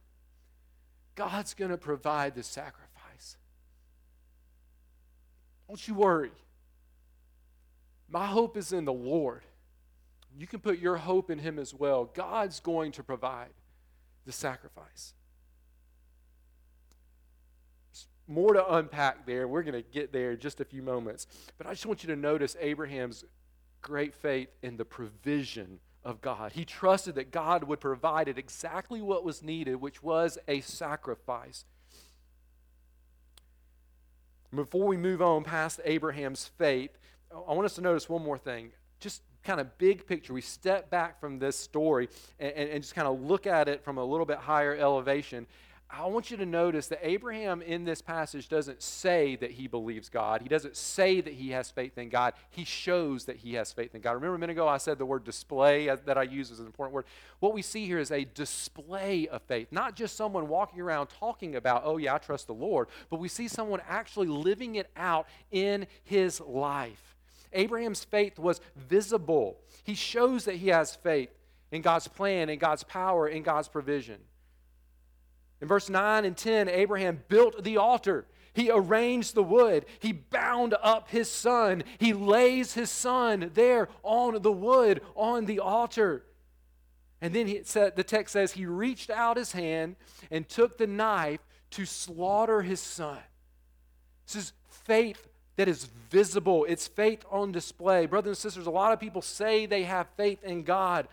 God's 1.16 1.54
going 1.54 1.72
to 1.72 1.78
provide 1.78 2.36
the 2.36 2.44
sacrifice. 2.44 3.38
Don't 5.68 5.88
you 5.88 5.94
worry. 5.94 6.32
My 8.10 8.26
hope 8.26 8.58
is 8.58 8.74
in 8.74 8.86
the 8.86 8.94
Lord. 8.94 9.44
You 10.38 10.48
can 10.48 10.60
put 10.60 10.80
your 10.80 10.98
hope 10.98 11.30
in 11.30 11.40
Him 11.40 11.60
as 11.60 11.74
well. 11.74 12.06
God's 12.14 12.60
going 12.60 12.92
to 12.94 13.04
provide 13.04 13.54
the 14.26 14.32
sacrifice 14.32 15.14
more 18.28 18.54
to 18.54 18.76
unpack 18.76 19.26
there. 19.26 19.48
We're 19.48 19.64
going 19.64 19.82
to 19.82 19.90
get 19.90 20.14
there 20.14 20.32
in 20.32 20.40
just 20.40 20.62
a 20.62 20.66
few 20.66 20.82
moments. 20.82 21.28
But 21.58 21.68
I 21.68 21.72
just 21.72 21.86
want 21.86 22.04
you 22.04 22.08
to 22.08 22.16
notice 22.16 22.56
Abraham's 22.60 23.26
great 23.82 24.14
faith 24.14 24.50
in 24.62 24.78
the 24.78 24.86
provision 24.86 25.80
of 26.04 26.22
God. 26.22 26.54
He 26.54 26.66
trusted 26.66 27.16
that 27.16 27.32
God 27.32 27.64
would 27.66 27.80
provide 27.80 28.28
it 28.28 28.38
exactly 28.38 29.02
what 29.02 29.24
was 29.24 29.44
needed, 29.44 29.76
which 29.76 30.02
was 30.02 30.38
a 30.48 30.62
sacrifice. 30.62 31.66
Before 34.54 34.86
we 34.86 34.98
move 34.98 35.22
on 35.22 35.44
past 35.44 35.80
Abraham's 35.86 36.50
faith, 36.58 36.98
I 37.32 37.54
want 37.54 37.66
us 37.66 37.76
to 37.76 37.82
notice 37.82 38.10
one 38.10 38.24
more 38.24 38.38
thing. 38.38 38.72
Just 39.00 39.22
kind 39.44 39.60
of 39.60 39.78
big 39.78 40.06
picture. 40.06 40.34
We 40.34 40.42
step 40.42 40.90
back 40.90 41.20
from 41.20 41.40
this 41.40 41.56
story 41.56 42.10
and, 42.40 42.52
and, 42.54 42.70
and 42.70 42.82
just 42.84 42.94
kind 42.94 43.08
of 43.08 43.22
look 43.22 43.48
at 43.48 43.68
it 43.68 43.84
from 43.84 43.98
a 43.98 44.04
little 44.04 44.26
bit 44.26 44.38
higher 44.38 44.76
elevation. 44.76 45.48
I 45.94 46.06
want 46.06 46.32
you 46.32 46.38
to 46.38 46.46
notice 46.46 46.88
that 46.88 47.00
Abraham 47.04 47.62
in 47.62 47.84
this 47.84 48.02
passage 48.02 48.48
doesn't 48.48 48.82
say 48.82 49.36
that 49.36 49.52
he 49.52 49.68
believes 49.68 50.08
God. 50.08 50.42
He 50.42 50.48
doesn't 50.48 50.78
say 50.78 51.20
that 51.20 51.34
he 51.34 51.50
has 51.50 51.70
faith 51.70 51.98
in 51.98 52.08
God. 52.08 52.34
He 52.50 52.64
shows 52.64 53.26
that 53.26 53.36
he 53.36 53.56
has 53.56 53.74
faith 53.74 53.94
in 53.94 54.02
God. 54.02 54.14
Remember 54.14 54.36
a 54.36 54.40
minute 54.40 54.54
ago 54.54 54.68
I 54.68 54.78
said 54.78 54.98
the 54.98 55.06
word 55.06 55.26
display 55.26 55.88
that 55.88 56.18
I 56.18 56.24
use 56.24 56.50
as 56.50 56.62
an 56.62 56.66
important 56.66 56.94
word. 56.94 57.06
What 57.40 57.54
we 57.54 57.62
see 57.62 57.86
here 57.86 58.00
is 58.00 58.10
a 58.10 58.24
display 58.24 59.28
of 59.28 59.42
faith, 59.42 59.68
not 59.72 59.96
just 59.96 60.16
someone 60.16 60.48
walking 60.48 60.80
around 60.80 61.08
talking 61.08 61.56
about, 61.56 61.82
oh, 61.84 61.98
yeah, 61.98 62.16
I 62.16 62.20
trust 62.20 62.48
the 62.48 62.54
Lord, 62.54 62.88
but 63.10 63.20
we 63.20 63.28
see 63.28 63.50
someone 63.50 63.82
actually 63.88 64.28
living 64.28 64.76
it 64.76 64.90
out 64.96 65.28
in 65.52 65.88
his 66.04 66.40
life. 66.40 67.18
Abraham's 67.52 68.06
faith 68.06 68.40
was 68.40 68.62
visible. 68.78 69.58
He 69.84 69.96
shows 69.96 70.46
that 70.46 70.56
he 70.56 70.70
has 70.70 70.96
faith 70.96 71.32
in 71.72 71.82
God's 71.82 72.08
plan, 72.08 72.50
in 72.50 72.60
God's 72.60 72.84
power, 72.84 73.28
in 73.28 73.44
God's 73.44 73.68
provision. 73.68 74.20
In 75.62 75.68
verse 75.68 75.90
9 75.90 76.26
and 76.26 76.36
10, 76.36 76.70
Abraham 76.70 77.24
built 77.28 77.64
the 77.64 77.78
altar. 77.78 78.26
He 78.54 78.70
arranged 78.70 79.36
the 79.36 79.44
wood. 79.44 79.86
He 80.00 80.12
bound 80.12 80.76
up 80.82 81.10
his 81.10 81.32
son. 81.32 81.84
He 82.00 82.14
lays 82.14 82.74
his 82.74 82.90
son 82.90 83.52
there 83.54 83.88
on 84.04 84.42
the 84.42 84.52
wood, 84.52 85.02
on 85.16 85.46
the 85.46 85.60
altar. 85.60 86.26
And 87.22 87.34
then 87.34 87.48
he 87.48 87.62
said, 87.64 87.96
the 87.96 88.04
text 88.04 88.34
says 88.34 88.54
he 88.54 88.66
reached 88.66 89.10
out 89.10 89.38
his 89.38 89.52
hand 89.52 89.96
and 90.32 90.50
took 90.50 90.78
the 90.78 90.88
knife 90.88 91.40
to 91.72 91.86
slaughter 91.86 92.64
his 92.64 92.82
son. 92.82 93.20
This 94.26 94.36
is 94.36 94.54
faith 94.68 95.28
that 95.56 95.68
is 95.68 95.86
visible, 96.10 96.66
it's 96.68 96.88
faith 96.88 97.24
on 97.30 97.52
display. 97.52 98.06
Brothers 98.08 98.30
and 98.32 98.38
sisters, 98.38 98.66
a 98.66 98.72
lot 98.72 98.94
of 98.94 99.00
people 99.00 99.22
say 99.22 99.66
they 99.66 99.84
have 99.84 100.08
faith 100.18 100.44
in 100.44 100.64
God, 100.64 101.08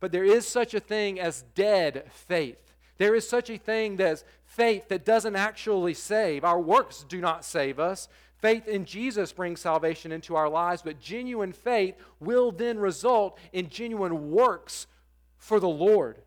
but 0.00 0.10
there 0.10 0.24
is 0.24 0.46
such 0.46 0.72
a 0.72 0.80
thing 0.80 1.20
as 1.20 1.42
dead 1.54 2.04
faith. 2.10 2.69
There 3.00 3.14
is 3.14 3.26
such 3.26 3.48
a 3.48 3.56
thing 3.56 3.98
as 4.02 4.26
faith 4.44 4.88
that 4.88 5.06
doesn't 5.06 5.34
actually 5.34 5.94
save. 5.94 6.44
Our 6.44 6.60
works 6.60 7.02
do 7.08 7.18
not 7.18 7.46
save 7.46 7.80
us. 7.80 8.10
Faith 8.36 8.68
in 8.68 8.84
Jesus 8.84 9.32
brings 9.32 9.62
salvation 9.62 10.12
into 10.12 10.36
our 10.36 10.50
lives, 10.50 10.82
but 10.82 11.00
genuine 11.00 11.52
faith 11.52 11.94
will 12.20 12.52
then 12.52 12.78
result 12.78 13.38
in 13.54 13.70
genuine 13.70 14.30
works 14.30 14.86
for 15.38 15.58
the 15.58 15.66
Lord. 15.66 16.20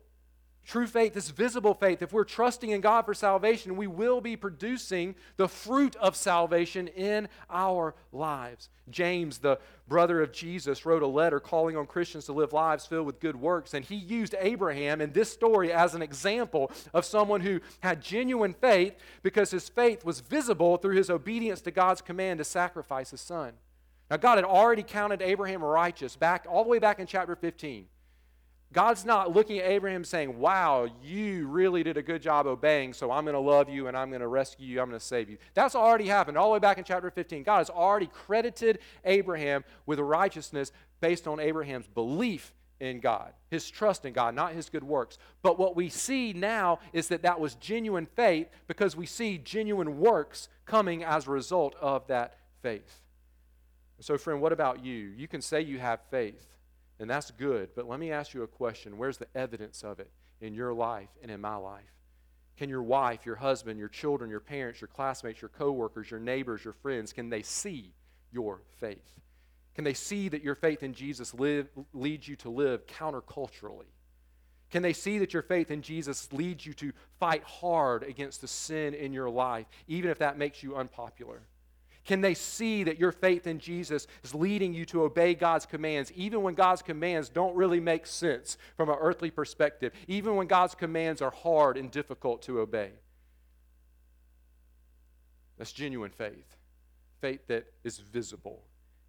True 0.66 0.86
faith 0.86 1.14
is 1.14 1.28
visible 1.28 1.74
faith. 1.74 2.00
If 2.00 2.14
we're 2.14 2.24
trusting 2.24 2.70
in 2.70 2.80
God 2.80 3.04
for 3.04 3.12
salvation, 3.12 3.76
we 3.76 3.86
will 3.86 4.22
be 4.22 4.34
producing 4.34 5.14
the 5.36 5.46
fruit 5.46 5.94
of 5.96 6.16
salvation 6.16 6.88
in 6.88 7.28
our 7.50 7.94
lives. 8.12 8.70
James, 8.88 9.38
the 9.38 9.58
brother 9.88 10.22
of 10.22 10.32
Jesus, 10.32 10.86
wrote 10.86 11.02
a 11.02 11.06
letter 11.06 11.38
calling 11.38 11.76
on 11.76 11.86
Christians 11.86 12.24
to 12.26 12.32
live 12.32 12.54
lives 12.54 12.86
filled 12.86 13.04
with 13.04 13.20
good 13.20 13.36
works. 13.36 13.74
And 13.74 13.84
he 13.84 13.96
used 13.96 14.34
Abraham 14.38 15.02
in 15.02 15.12
this 15.12 15.30
story 15.30 15.70
as 15.70 15.94
an 15.94 16.00
example 16.00 16.72
of 16.94 17.04
someone 17.04 17.42
who 17.42 17.60
had 17.80 18.00
genuine 18.00 18.54
faith 18.54 18.94
because 19.22 19.50
his 19.50 19.68
faith 19.68 20.02
was 20.02 20.20
visible 20.20 20.78
through 20.78 20.96
his 20.96 21.10
obedience 21.10 21.60
to 21.62 21.72
God's 21.72 22.00
command 22.00 22.38
to 22.38 22.44
sacrifice 22.44 23.10
his 23.10 23.20
son. 23.20 23.52
Now, 24.10 24.16
God 24.16 24.36
had 24.36 24.44
already 24.44 24.82
counted 24.82 25.20
Abraham 25.20 25.62
righteous 25.62 26.16
back 26.16 26.46
all 26.48 26.64
the 26.64 26.70
way 26.70 26.78
back 26.78 27.00
in 27.00 27.06
chapter 27.06 27.36
15. 27.36 27.86
God's 28.74 29.04
not 29.04 29.32
looking 29.32 29.60
at 29.60 29.70
Abraham 29.70 30.04
saying, 30.04 30.36
Wow, 30.36 30.88
you 31.02 31.46
really 31.46 31.84
did 31.84 31.96
a 31.96 32.02
good 32.02 32.20
job 32.20 32.46
obeying, 32.46 32.92
so 32.92 33.10
I'm 33.12 33.24
going 33.24 33.34
to 33.34 33.40
love 33.40 33.68
you 33.68 33.86
and 33.86 33.96
I'm 33.96 34.10
going 34.10 34.20
to 34.20 34.26
rescue 34.26 34.66
you, 34.66 34.82
I'm 34.82 34.88
going 34.88 34.98
to 34.98 35.04
save 35.04 35.30
you. 35.30 35.38
That's 35.54 35.76
already 35.76 36.08
happened 36.08 36.36
all 36.36 36.48
the 36.48 36.54
way 36.54 36.58
back 36.58 36.76
in 36.76 36.84
chapter 36.84 37.08
15. 37.08 37.44
God 37.44 37.58
has 37.58 37.70
already 37.70 38.08
credited 38.08 38.80
Abraham 39.04 39.64
with 39.86 40.00
righteousness 40.00 40.72
based 41.00 41.28
on 41.28 41.38
Abraham's 41.38 41.86
belief 41.86 42.52
in 42.80 42.98
God, 42.98 43.32
his 43.48 43.70
trust 43.70 44.04
in 44.04 44.12
God, 44.12 44.34
not 44.34 44.52
his 44.52 44.68
good 44.68 44.82
works. 44.82 45.18
But 45.42 45.56
what 45.56 45.76
we 45.76 45.88
see 45.88 46.32
now 46.32 46.80
is 46.92 47.06
that 47.08 47.22
that 47.22 47.38
was 47.38 47.54
genuine 47.54 48.06
faith 48.06 48.48
because 48.66 48.96
we 48.96 49.06
see 49.06 49.38
genuine 49.38 50.00
works 50.00 50.48
coming 50.66 51.04
as 51.04 51.28
a 51.28 51.30
result 51.30 51.76
of 51.80 52.08
that 52.08 52.38
faith. 52.60 53.02
So, 54.00 54.18
friend, 54.18 54.42
what 54.42 54.52
about 54.52 54.84
you? 54.84 55.12
You 55.16 55.28
can 55.28 55.40
say 55.40 55.60
you 55.60 55.78
have 55.78 56.00
faith 56.10 56.44
and 56.98 57.08
that's 57.10 57.30
good. 57.32 57.70
But 57.74 57.88
let 57.88 57.98
me 57.98 58.12
ask 58.12 58.34
you 58.34 58.42
a 58.42 58.48
question 58.48 58.98
Where's 58.98 59.18
the 59.18 59.28
evidence 59.34 59.82
of 59.82 60.00
it 60.00 60.10
in 60.40 60.54
your 60.54 60.72
life 60.72 61.10
and 61.22 61.30
in 61.30 61.40
my 61.40 61.56
life? 61.56 61.82
Can 62.56 62.68
your 62.68 62.82
wife, 62.82 63.26
your 63.26 63.36
husband, 63.36 63.78
your 63.78 63.88
children, 63.88 64.30
your 64.30 64.40
parents, 64.40 64.80
your 64.80 64.88
classmates, 64.88 65.42
your 65.42 65.48
coworkers, 65.48 66.10
your 66.10 66.20
neighbors, 66.20 66.64
your 66.64 66.72
friends, 66.72 67.12
can 67.12 67.28
they 67.28 67.42
see 67.42 67.92
your 68.30 68.60
faith? 68.78 69.20
Can 69.74 69.82
they 69.82 69.94
see 69.94 70.28
that 70.28 70.42
your 70.42 70.54
faith 70.54 70.84
in 70.84 70.94
Jesus 70.94 71.34
live, 71.34 71.68
leads 71.92 72.28
you 72.28 72.36
to 72.36 72.48
live 72.48 72.86
counterculturally? 72.86 73.90
Can 74.70 74.82
they 74.82 74.92
see 74.92 75.18
that 75.18 75.32
your 75.32 75.42
faith 75.42 75.70
in 75.70 75.82
Jesus 75.82 76.32
leads 76.32 76.64
you 76.64 76.74
to 76.74 76.92
fight 77.18 77.42
hard 77.42 78.02
against 78.04 78.40
the 78.40 78.48
sin 78.48 78.94
in 78.94 79.12
your 79.12 79.30
life, 79.30 79.66
even 79.88 80.10
if 80.10 80.18
that 80.18 80.38
makes 80.38 80.62
you 80.62 80.76
unpopular? 80.76 81.42
Can 82.04 82.20
they 82.20 82.34
see 82.34 82.84
that 82.84 82.98
your 82.98 83.12
faith 83.12 83.46
in 83.46 83.58
Jesus 83.58 84.06
is 84.22 84.34
leading 84.34 84.74
you 84.74 84.84
to 84.86 85.04
obey 85.04 85.34
God's 85.34 85.64
commands, 85.64 86.12
even 86.12 86.42
when 86.42 86.54
God's 86.54 86.82
commands 86.82 87.30
don't 87.30 87.56
really 87.56 87.80
make 87.80 88.06
sense 88.06 88.58
from 88.76 88.90
an 88.90 88.96
earthly 89.00 89.30
perspective, 89.30 89.92
even 90.06 90.36
when 90.36 90.46
God's 90.46 90.74
commands 90.74 91.22
are 91.22 91.30
hard 91.30 91.76
and 91.78 91.90
difficult 91.90 92.42
to 92.42 92.60
obey? 92.60 92.90
That's 95.56 95.72
genuine 95.72 96.10
faith, 96.10 96.56
faith 97.20 97.46
that 97.46 97.72
is 97.84 97.98
visible. 97.98 98.62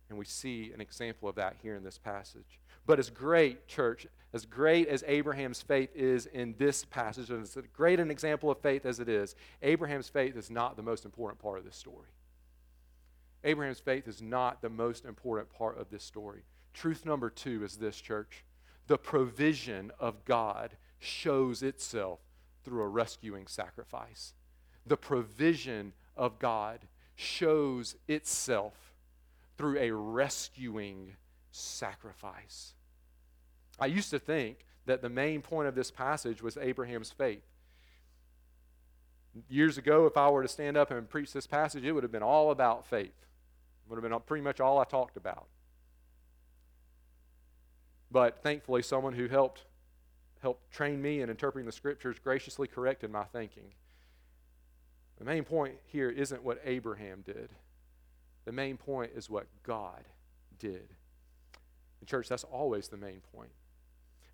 And 0.09 0.17
we 0.17 0.25
see 0.25 0.71
an 0.73 0.79
example 0.79 1.27
of 1.27 1.35
that 1.35 1.57
here 1.61 1.75
in 1.75 1.83
this 1.83 1.97
passage. 1.97 2.59
But 2.85 2.99
as 2.99 3.09
great, 3.09 3.67
church, 3.67 4.05
as 4.31 4.45
great 4.45 4.87
as 4.87 5.03
Abraham's 5.07 5.61
faith 5.61 5.89
is 5.95 6.27
in 6.27 6.55
this 6.57 6.85
passage, 6.85 7.31
and 7.31 7.41
as 7.41 7.57
great 7.73 7.99
an 7.99 8.11
example 8.11 8.51
of 8.51 8.59
faith 8.59 8.85
as 8.85 8.99
it 8.99 9.09
is, 9.09 9.35
Abraham's 9.63 10.07
faith 10.07 10.37
is 10.37 10.51
not 10.51 10.77
the 10.77 10.83
most 10.83 11.03
important 11.03 11.41
part 11.41 11.57
of 11.57 11.65
this 11.65 11.75
story. 11.75 12.09
Abraham's 13.45 13.79
faith 13.79 14.07
is 14.07 14.21
not 14.21 14.61
the 14.61 14.69
most 14.69 15.05
important 15.05 15.49
part 15.49 15.79
of 15.79 15.89
this 15.89 16.03
story. 16.03 16.41
Truth 16.73 17.05
number 17.05 17.29
two 17.29 17.63
is 17.63 17.77
this, 17.77 18.01
church. 18.01 18.43
The 18.87 18.97
provision 18.97 19.91
of 19.99 20.25
God 20.25 20.75
shows 20.99 21.63
itself 21.63 22.19
through 22.63 22.81
a 22.81 22.87
rescuing 22.87 23.47
sacrifice. 23.47 24.33
The 24.85 24.97
provision 24.97 25.93
of 26.17 26.39
God 26.39 26.87
shows 27.15 27.95
itself 28.07 28.73
through 29.57 29.77
a 29.79 29.91
rescuing 29.91 31.15
sacrifice. 31.51 32.73
I 33.79 33.85
used 33.85 34.09
to 34.09 34.19
think 34.19 34.65
that 34.85 35.01
the 35.01 35.09
main 35.09 35.41
point 35.41 35.67
of 35.67 35.75
this 35.75 35.91
passage 35.91 36.41
was 36.41 36.57
Abraham's 36.57 37.11
faith. 37.11 37.45
Years 39.49 39.77
ago, 39.77 40.05
if 40.05 40.17
I 40.17 40.29
were 40.29 40.41
to 40.41 40.47
stand 40.47 40.77
up 40.77 40.91
and 40.91 41.09
preach 41.09 41.33
this 41.33 41.47
passage, 41.47 41.83
it 41.83 41.91
would 41.91 42.03
have 42.03 42.11
been 42.11 42.23
all 42.23 42.51
about 42.51 42.85
faith. 42.85 43.24
Would 43.87 44.01
have 44.01 44.09
been 44.09 44.19
pretty 44.21 44.43
much 44.43 44.59
all 44.59 44.79
I 44.79 44.83
talked 44.83 45.17
about. 45.17 45.47
But 48.11 48.41
thankfully, 48.41 48.81
someone 48.81 49.13
who 49.13 49.27
helped 49.27 49.63
helped 50.41 50.71
train 50.71 51.01
me 51.01 51.21
in 51.21 51.29
interpreting 51.29 51.65
the 51.65 51.71
scriptures 51.71 52.17
graciously 52.19 52.67
corrected 52.67 53.09
my 53.09 53.23
thinking. 53.23 53.73
The 55.17 55.25
main 55.25 55.43
point 55.43 55.75
here 55.85 56.09
isn't 56.09 56.43
what 56.43 56.61
Abraham 56.63 57.23
did. 57.25 57.49
The 58.45 58.51
main 58.51 58.77
point 58.77 59.11
is 59.15 59.27
what 59.27 59.47
God 59.63 60.03
did. 60.59 60.93
In 61.99 62.05
church, 62.05 62.29
that's 62.29 62.43
always 62.43 62.89
the 62.89 62.97
main 62.97 63.21
point. 63.33 63.49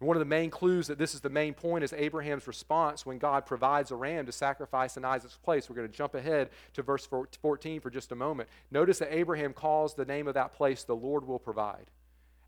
And 0.01 0.07
one 0.07 0.17
of 0.17 0.19
the 0.19 0.25
main 0.25 0.49
clues 0.49 0.87
that 0.87 0.97
this 0.97 1.13
is 1.13 1.21
the 1.21 1.29
main 1.29 1.53
point 1.53 1.83
is 1.83 1.93
Abraham's 1.93 2.47
response 2.47 3.05
when 3.05 3.19
God 3.19 3.45
provides 3.45 3.91
a 3.91 3.95
ram 3.95 4.25
to 4.25 4.31
sacrifice 4.31 4.97
in 4.97 5.05
Isaac's 5.05 5.37
place. 5.37 5.69
We're 5.69 5.75
going 5.75 5.87
to 5.87 5.93
jump 5.93 6.15
ahead 6.15 6.49
to 6.73 6.81
verse 6.81 7.07
14 7.39 7.79
for 7.79 7.91
just 7.91 8.11
a 8.11 8.15
moment. 8.15 8.49
Notice 8.71 8.97
that 8.97 9.13
Abraham 9.13 9.53
calls 9.53 9.93
the 9.93 10.03
name 10.03 10.27
of 10.27 10.33
that 10.33 10.53
place, 10.53 10.83
the 10.83 10.95
Lord 10.95 11.27
will 11.27 11.37
provide. 11.37 11.91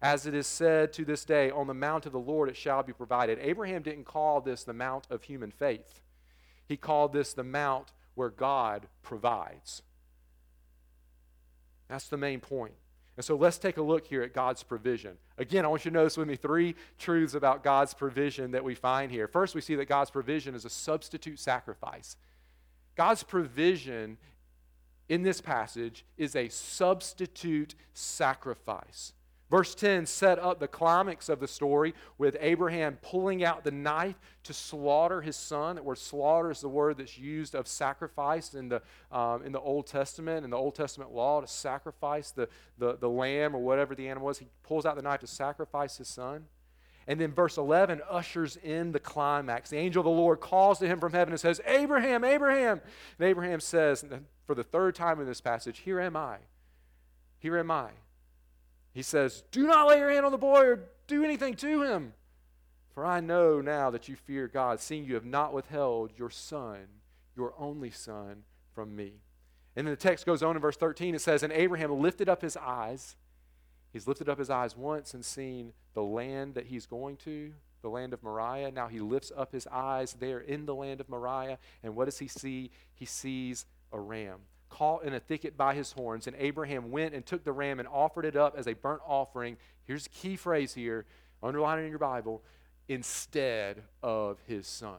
As 0.01 0.25
it 0.25 0.33
is 0.33 0.47
said 0.47 0.93
to 0.93 1.05
this 1.05 1.25
day, 1.25 1.51
on 1.51 1.67
the 1.67 1.75
mount 1.75 2.07
of 2.07 2.11
the 2.11 2.17
Lord 2.17 2.49
it 2.49 2.57
shall 2.57 2.81
be 2.81 2.91
provided. 2.91 3.37
Abraham 3.39 3.83
didn't 3.83 4.05
call 4.05 4.41
this 4.41 4.63
the 4.63 4.73
mount 4.73 5.05
of 5.11 5.21
human 5.21 5.51
faith, 5.51 6.01
he 6.67 6.75
called 6.75 7.13
this 7.13 7.33
the 7.33 7.43
mount 7.43 7.91
where 8.15 8.31
God 8.31 8.87
provides. 9.03 9.83
That's 11.87 12.07
the 12.07 12.17
main 12.17 12.39
point. 12.39 12.73
And 13.15 13.23
so 13.23 13.35
let's 13.35 13.57
take 13.57 13.77
a 13.77 13.81
look 13.81 14.07
here 14.07 14.23
at 14.23 14.33
God's 14.33 14.63
provision. 14.63 15.17
Again, 15.37 15.65
I 15.65 15.67
want 15.67 15.85
you 15.85 15.91
to 15.91 15.95
notice 15.95 16.17
with 16.17 16.27
me 16.27 16.35
three 16.35 16.75
truths 16.97 17.35
about 17.35 17.63
God's 17.63 17.93
provision 17.93 18.51
that 18.51 18.63
we 18.63 18.73
find 18.73 19.11
here. 19.11 19.27
First, 19.27 19.53
we 19.53 19.61
see 19.61 19.75
that 19.75 19.85
God's 19.85 20.09
provision 20.09 20.55
is 20.55 20.65
a 20.65 20.69
substitute 20.69 21.39
sacrifice. 21.39 22.17
God's 22.95 23.23
provision 23.23 24.17
in 25.09 25.21
this 25.21 25.41
passage 25.41 26.05
is 26.17 26.35
a 26.35 26.49
substitute 26.49 27.75
sacrifice. 27.93 29.13
Verse 29.53 29.75
10 29.75 30.07
set 30.07 30.39
up 30.39 30.59
the 30.59 30.67
climax 30.67 31.29
of 31.29 31.39
the 31.39 31.47
story 31.47 31.93
with 32.17 32.35
Abraham 32.39 32.97
pulling 33.03 33.43
out 33.43 33.63
the 33.63 33.69
knife 33.69 34.15
to 34.45 34.51
slaughter 34.51 35.21
his 35.21 35.35
son. 35.35 35.75
That 35.75 35.85
word 35.85 35.99
slaughter 35.99 36.49
is 36.49 36.61
the 36.61 36.69
word 36.69 36.97
that's 36.97 37.19
used 37.19 37.53
of 37.53 37.67
sacrifice 37.67 38.55
in 38.55 38.69
the, 38.69 38.81
um, 39.11 39.43
in 39.43 39.51
the 39.51 39.59
Old 39.59 39.85
Testament, 39.85 40.43
in 40.43 40.49
the 40.49 40.57
Old 40.57 40.73
Testament 40.73 41.11
law, 41.11 41.39
to 41.39 41.45
sacrifice 41.45 42.31
the, 42.31 42.49
the, 42.79 42.97
the 42.97 43.07
lamb 43.07 43.55
or 43.55 43.59
whatever 43.59 43.93
the 43.93 44.09
animal 44.09 44.25
was. 44.25 44.39
He 44.39 44.47
pulls 44.63 44.87
out 44.87 44.95
the 44.95 45.03
knife 45.03 45.19
to 45.19 45.27
sacrifice 45.27 45.97
his 45.97 46.07
son. 46.07 46.45
And 47.05 47.21
then 47.21 47.31
verse 47.31 47.57
11 47.57 48.01
ushers 48.09 48.57
in 48.57 48.91
the 48.91 48.99
climax. 48.99 49.69
The 49.69 49.77
angel 49.77 50.01
of 50.01 50.05
the 50.05 50.09
Lord 50.09 50.39
calls 50.39 50.79
to 50.79 50.87
him 50.87 50.99
from 50.99 51.11
heaven 51.11 51.31
and 51.31 51.39
says, 51.39 51.61
Abraham, 51.67 52.23
Abraham. 52.23 52.81
And 53.19 53.27
Abraham 53.27 53.59
says, 53.59 54.03
for 54.47 54.55
the 54.55 54.63
third 54.63 54.95
time 54.95 55.19
in 55.19 55.27
this 55.27 55.41
passage, 55.41 55.77
Here 55.77 55.99
am 55.99 56.15
I. 56.15 56.37
Here 57.37 57.59
am 57.59 57.69
I. 57.69 57.91
He 58.93 59.01
says, 59.01 59.43
Do 59.51 59.65
not 59.65 59.87
lay 59.87 59.97
your 59.97 60.11
hand 60.11 60.25
on 60.25 60.31
the 60.31 60.37
boy 60.37 60.61
or 60.61 60.79
do 61.07 61.23
anything 61.23 61.55
to 61.55 61.83
him. 61.83 62.13
For 62.93 63.05
I 63.05 63.19
know 63.21 63.59
now 63.59 63.89
that 63.89 64.07
you 64.07 64.15
fear 64.15 64.47
God, 64.47 64.79
seeing 64.79 65.05
you 65.05 65.15
have 65.15 65.25
not 65.25 65.51
withheld 65.51 66.11
your 66.15 66.29
son, 66.29 66.85
your 67.35 67.53
only 67.57 67.89
son, 67.89 68.43
from 68.73 68.95
me. 68.95 69.13
And 69.75 69.87
then 69.87 69.93
the 69.93 69.99
text 69.99 70.27
goes 70.27 70.43
on 70.43 70.55
in 70.55 70.61
verse 70.61 70.77
13. 70.77 71.15
It 71.15 71.21
says, 71.21 71.41
And 71.41 71.51
Abraham 71.51 71.99
lifted 71.99 72.29
up 72.29 72.43
his 72.43 72.55
eyes. 72.55 73.15
He's 73.91 74.07
lifted 74.07 74.29
up 74.29 74.37
his 74.37 74.51
eyes 74.51 74.77
once 74.77 75.15
and 75.15 75.25
seen 75.25 75.73
the 75.95 76.03
land 76.03 76.53
that 76.53 76.67
he's 76.67 76.85
going 76.85 77.17
to, 77.17 77.53
the 77.81 77.89
land 77.89 78.13
of 78.13 78.21
Moriah. 78.21 78.71
Now 78.71 78.87
he 78.87 78.99
lifts 78.99 79.31
up 79.35 79.51
his 79.51 79.67
eyes 79.71 80.15
there 80.19 80.39
in 80.39 80.67
the 80.67 80.75
land 80.75 81.01
of 81.01 81.09
Moriah. 81.09 81.57
And 81.81 81.95
what 81.95 82.05
does 82.05 82.19
he 82.19 82.27
see? 82.27 82.69
He 82.93 83.05
sees 83.05 83.65
a 83.91 83.99
ram 83.99 84.39
caught 84.73 85.03
in 85.03 85.13
a 85.13 85.19
thicket 85.19 85.55
by 85.55 85.75
his 85.75 85.91
horns. 85.91 86.25
And 86.25 86.35
Abraham 86.39 86.89
went 86.89 87.13
and 87.13 87.23
took 87.25 87.43
the 87.43 87.51
ram 87.51 87.79
and 87.79 87.87
offered 87.87 88.25
it 88.25 88.35
up 88.35 88.55
as 88.57 88.67
a 88.67 88.73
burnt 88.73 89.01
offering. 89.05 89.57
Here's 89.85 90.07
a 90.07 90.09
key 90.09 90.35
phrase 90.35 90.73
here, 90.73 91.05
underline 91.43 91.79
it 91.79 91.83
in 91.83 91.89
your 91.89 91.99
Bible 91.99 92.41
instead 92.87 93.83
of 94.01 94.39
his 94.47 94.65
son. 94.65 94.97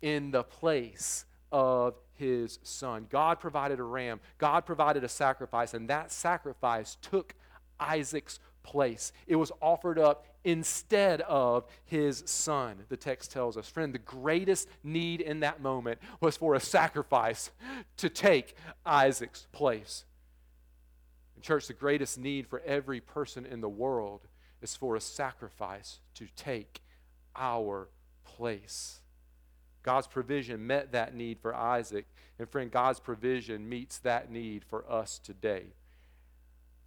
In 0.00 0.30
the 0.30 0.42
place 0.42 1.26
of 1.52 1.94
his 2.14 2.58
son. 2.62 3.06
God 3.10 3.40
provided 3.40 3.78
a 3.78 3.82
ram, 3.82 4.20
God 4.38 4.64
provided 4.64 5.04
a 5.04 5.08
sacrifice, 5.08 5.74
and 5.74 5.88
that 5.88 6.10
sacrifice 6.10 6.96
took 7.00 7.34
Isaac's 7.78 8.40
place. 8.62 9.12
It 9.26 9.36
was 9.36 9.52
offered 9.60 9.98
up 9.98 10.26
instead 10.44 11.20
of 11.22 11.66
his 11.84 12.22
son, 12.26 12.84
the 12.88 12.96
text 12.96 13.32
tells 13.32 13.56
us. 13.56 13.68
Friend, 13.68 13.92
the 13.92 13.98
greatest 13.98 14.68
need 14.82 15.20
in 15.20 15.40
that 15.40 15.60
moment 15.60 15.98
was 16.20 16.36
for 16.36 16.54
a 16.54 16.60
sacrifice 16.60 17.50
to 17.98 18.08
take 18.08 18.54
Isaac's 18.84 19.46
place. 19.52 20.04
In 21.36 21.42
church, 21.42 21.66
the 21.66 21.72
greatest 21.72 22.18
need 22.18 22.46
for 22.46 22.60
every 22.60 23.00
person 23.00 23.46
in 23.46 23.60
the 23.60 23.68
world 23.68 24.26
is 24.60 24.74
for 24.74 24.96
a 24.96 25.00
sacrifice 25.00 26.00
to 26.14 26.26
take 26.36 26.80
our 27.36 27.88
place. 28.24 29.00
God's 29.82 30.06
provision 30.06 30.66
met 30.66 30.92
that 30.92 31.14
need 31.14 31.38
for 31.40 31.54
Isaac. 31.54 32.06
And 32.38 32.48
friend, 32.48 32.70
God's 32.70 33.00
provision 33.00 33.68
meets 33.68 33.98
that 33.98 34.30
need 34.30 34.64
for 34.64 34.90
us 34.90 35.18
today. 35.18 35.74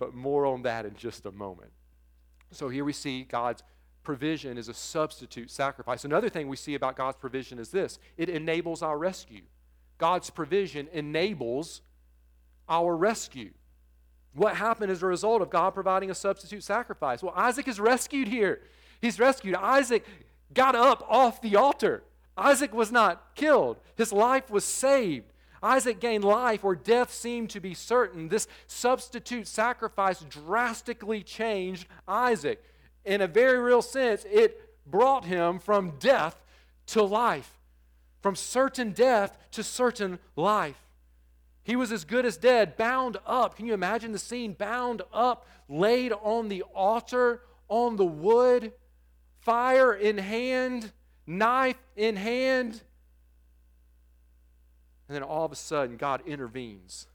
But 0.02 0.16
more 0.16 0.48
on 0.48 0.64
that 0.64 0.88
in 0.88 0.96
just 0.96 1.28
a 1.28 1.32
moment. 1.32 1.70
So 2.50 2.70
here 2.70 2.84
we 2.84 2.92
see 2.92 3.22
God's 3.22 3.62
provision 4.02 4.58
is 4.58 4.68
a 4.68 4.74
substitute 4.74 5.52
sacrifice. 5.52 6.04
Another 6.04 6.28
thing 6.28 6.48
we 6.48 6.58
see 6.58 6.74
about 6.74 6.96
God's 6.96 7.18
provision 7.18 7.60
is 7.60 7.70
this 7.70 8.00
it 8.18 8.28
enables 8.28 8.82
our 8.82 8.98
rescue. 8.98 9.44
God's 10.00 10.32
provision 10.32 10.88
enables 10.92 11.82
our 12.68 12.98
rescue. 12.98 13.52
What 14.34 14.56
happened 14.56 14.92
as 14.92 15.04
a 15.04 15.06
result 15.06 15.44
of 15.44 15.52
God 15.52 15.76
providing 15.76 16.10
a 16.10 16.16
substitute 16.16 16.64
sacrifice? 16.64 17.22
Well, 17.22 17.36
Isaac 17.36 17.68
is 17.68 17.80
rescued 17.80 18.28
here. 18.28 18.64
He's 19.02 19.20
rescued. 19.20 19.54
Isaac 19.54 20.04
got 20.52 20.74
up 20.74 21.06
off 21.08 21.44
the 21.44 21.58
altar. 21.58 22.02
Isaac 22.36 22.74
was 22.74 22.92
not 22.92 23.36
killed, 23.36 23.78
his 23.96 24.12
life 24.12 24.50
was 24.50 24.66
saved. 24.66 25.31
Isaac 25.64 26.00
gained 26.00 26.24
life 26.24 26.64
where 26.64 26.76
death 26.76 27.14
seemed 27.14 27.50
to 27.52 27.60
be 27.60 27.74
certain. 27.74 28.30
This 28.30 28.48
substitute 28.68 29.48
sacrifice 29.48 30.20
drastically 30.22 31.22
changed 31.22 31.88
Isaac. 32.08 32.64
In 33.06 33.22
a 33.22 33.28
very 33.28 33.60
real 33.60 33.82
sense, 33.82 34.26
it 34.32 34.70
brought 34.86 35.26
him 35.26 35.60
from 35.60 35.94
death 36.00 36.42
to 36.88 37.04
life, 37.04 37.60
from 38.22 38.36
certain 38.36 38.92
death 38.92 39.38
to 39.52 39.64
certain 39.64 40.20
life. 40.36 40.82
He 41.64 41.76
was 41.76 41.92
as 41.92 42.06
good 42.06 42.26
as 42.26 42.38
dead, 42.38 42.76
bound 42.76 43.18
up. 43.26 43.56
Can 43.56 43.68
you 43.68 43.74
imagine 43.74 44.12
the 44.12 44.20
scene? 44.20 44.54
Bound 44.54 45.04
up, 45.14 45.46
laid 45.70 46.12
on 46.12 46.50
the 46.50 46.64
altar, 46.74 47.42
on 47.70 47.98
the 47.98 48.06
wood, 48.06 48.74
fire 49.42 49.94
in 49.94 50.18
hand, 50.18 50.92
knife 51.28 51.78
in 51.96 52.16
hand. 52.16 52.82
And 55.12 55.16
then 55.18 55.24
all 55.24 55.44
of 55.44 55.52
a 55.52 55.58
sudden, 55.58 55.98
God 55.98 56.22
intervenes. 56.26 57.08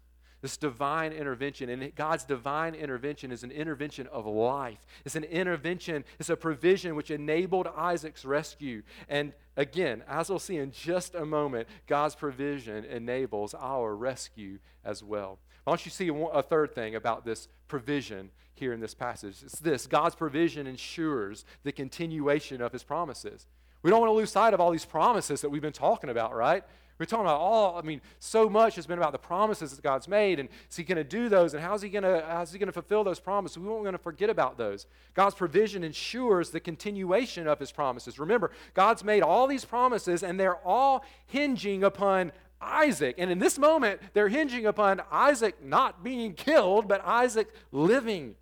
This 0.43 0.59
divine 0.59 1.13
intervention. 1.13 1.71
And 1.71 1.95
God's 1.95 2.25
divine 2.25 2.75
intervention 2.75 3.33
is 3.33 3.43
an 3.43 3.51
intervention 3.51 4.07
of 4.09 4.27
life. 4.27 4.85
It's 5.07 5.17
an 5.17 5.25
intervention, 5.25 6.05
it's 6.19 6.29
a 6.29 6.37
provision 6.37 6.95
which 6.95 7.11
enabled 7.11 7.69
Isaac's 7.75 8.27
rescue. 8.27 8.83
And 9.09 9.33
again, 9.57 10.03
as 10.07 10.29
we'll 10.29 10.39
see 10.39 10.59
in 10.59 10.73
just 10.73 11.15
a 11.15 11.25
moment, 11.25 11.69
God's 11.87 12.15
provision 12.15 12.85
enables 12.85 13.55
our 13.55 13.97
rescue 13.97 14.59
as 14.85 15.03
well. 15.03 15.39
I 15.67 15.71
want 15.71 15.87
you 15.87 15.91
see 15.91 16.11
a 16.11 16.43
third 16.43 16.75
thing 16.75 16.97
about 16.97 17.25
this 17.25 17.49
provision 17.67 18.29
here 18.53 18.75
in 18.75 18.81
this 18.81 18.93
passage. 18.93 19.43
It's 19.43 19.59
this 19.59 19.87
God's 19.87 20.15
provision 20.15 20.67
ensures 20.67 21.47
the 21.65 21.73
continuation 21.73 22.61
of 22.61 22.73
his 22.73 22.83
promises. 22.83 23.47
We 23.83 23.91
don't 23.91 24.01
want 24.01 24.11
to 24.11 24.17
lose 24.17 24.31
sight 24.31 24.53
of 24.53 24.61
all 24.61 24.71
these 24.71 24.85
promises 24.85 25.41
that 25.41 25.49
we've 25.49 25.63
been 25.63 25.73
talking 25.73 26.11
about, 26.11 26.35
right? 26.35 26.63
We're 26.99 27.07
talking 27.07 27.27
about 27.27 27.41
all, 27.41 27.77
I 27.77 27.83
mean, 27.83 28.01
so 28.19 28.49
much 28.49 28.77
has 28.77 28.87
been 28.87 28.99
about 28.99 29.13
the 29.13 29.19
promises 29.19 29.73
that 29.73 29.83
God's 29.83 30.09
made, 30.09 30.41
and 30.41 30.49
is 30.71 30.77
He 30.77 30.83
going 30.83 30.97
to 30.97 31.05
do 31.05 31.29
those, 31.29 31.53
and 31.53 31.63
how's 31.63 31.83
He 31.83 31.89
going 31.89 32.05
to 32.05 32.25
how's 32.27 32.53
He 32.53 32.59
going 32.59 32.69
to 32.69 32.73
fulfill 32.73 33.05
those 33.05 33.21
promises? 33.21 33.59
We 33.59 33.69
won't 33.69 33.83
going 33.83 33.93
to 33.93 33.99
forget 33.99 34.31
about 34.31 34.57
those. 34.57 34.87
God's 35.15 35.35
provision 35.35 35.85
ensures 35.85 36.51
the 36.51 36.61
continuation 36.61 37.47
of 37.47 37.59
His 37.59 37.71
promises. 37.71 38.19
Remember, 38.19 38.51
God's 38.75 39.05
made 39.05 39.23
all 39.23 39.47
these 39.47 39.65
promises, 39.65 40.23
and 40.23 40.41
they're 40.41 40.57
all 40.67 41.05
hinging 41.27 41.85
upon 41.85 42.33
Isaac. 42.61 43.17
And 43.19 43.31
in 43.31 43.39
this 43.39 43.59
moment, 43.59 44.01
they're 44.15 44.29
hinging 44.29 44.67
upon 44.67 45.03
Isaac 45.11 45.63
not 45.63 46.03
being 46.03 46.33
killed, 46.33 46.89
but 46.89 47.05
Isaac 47.05 47.53
living. 47.73 48.37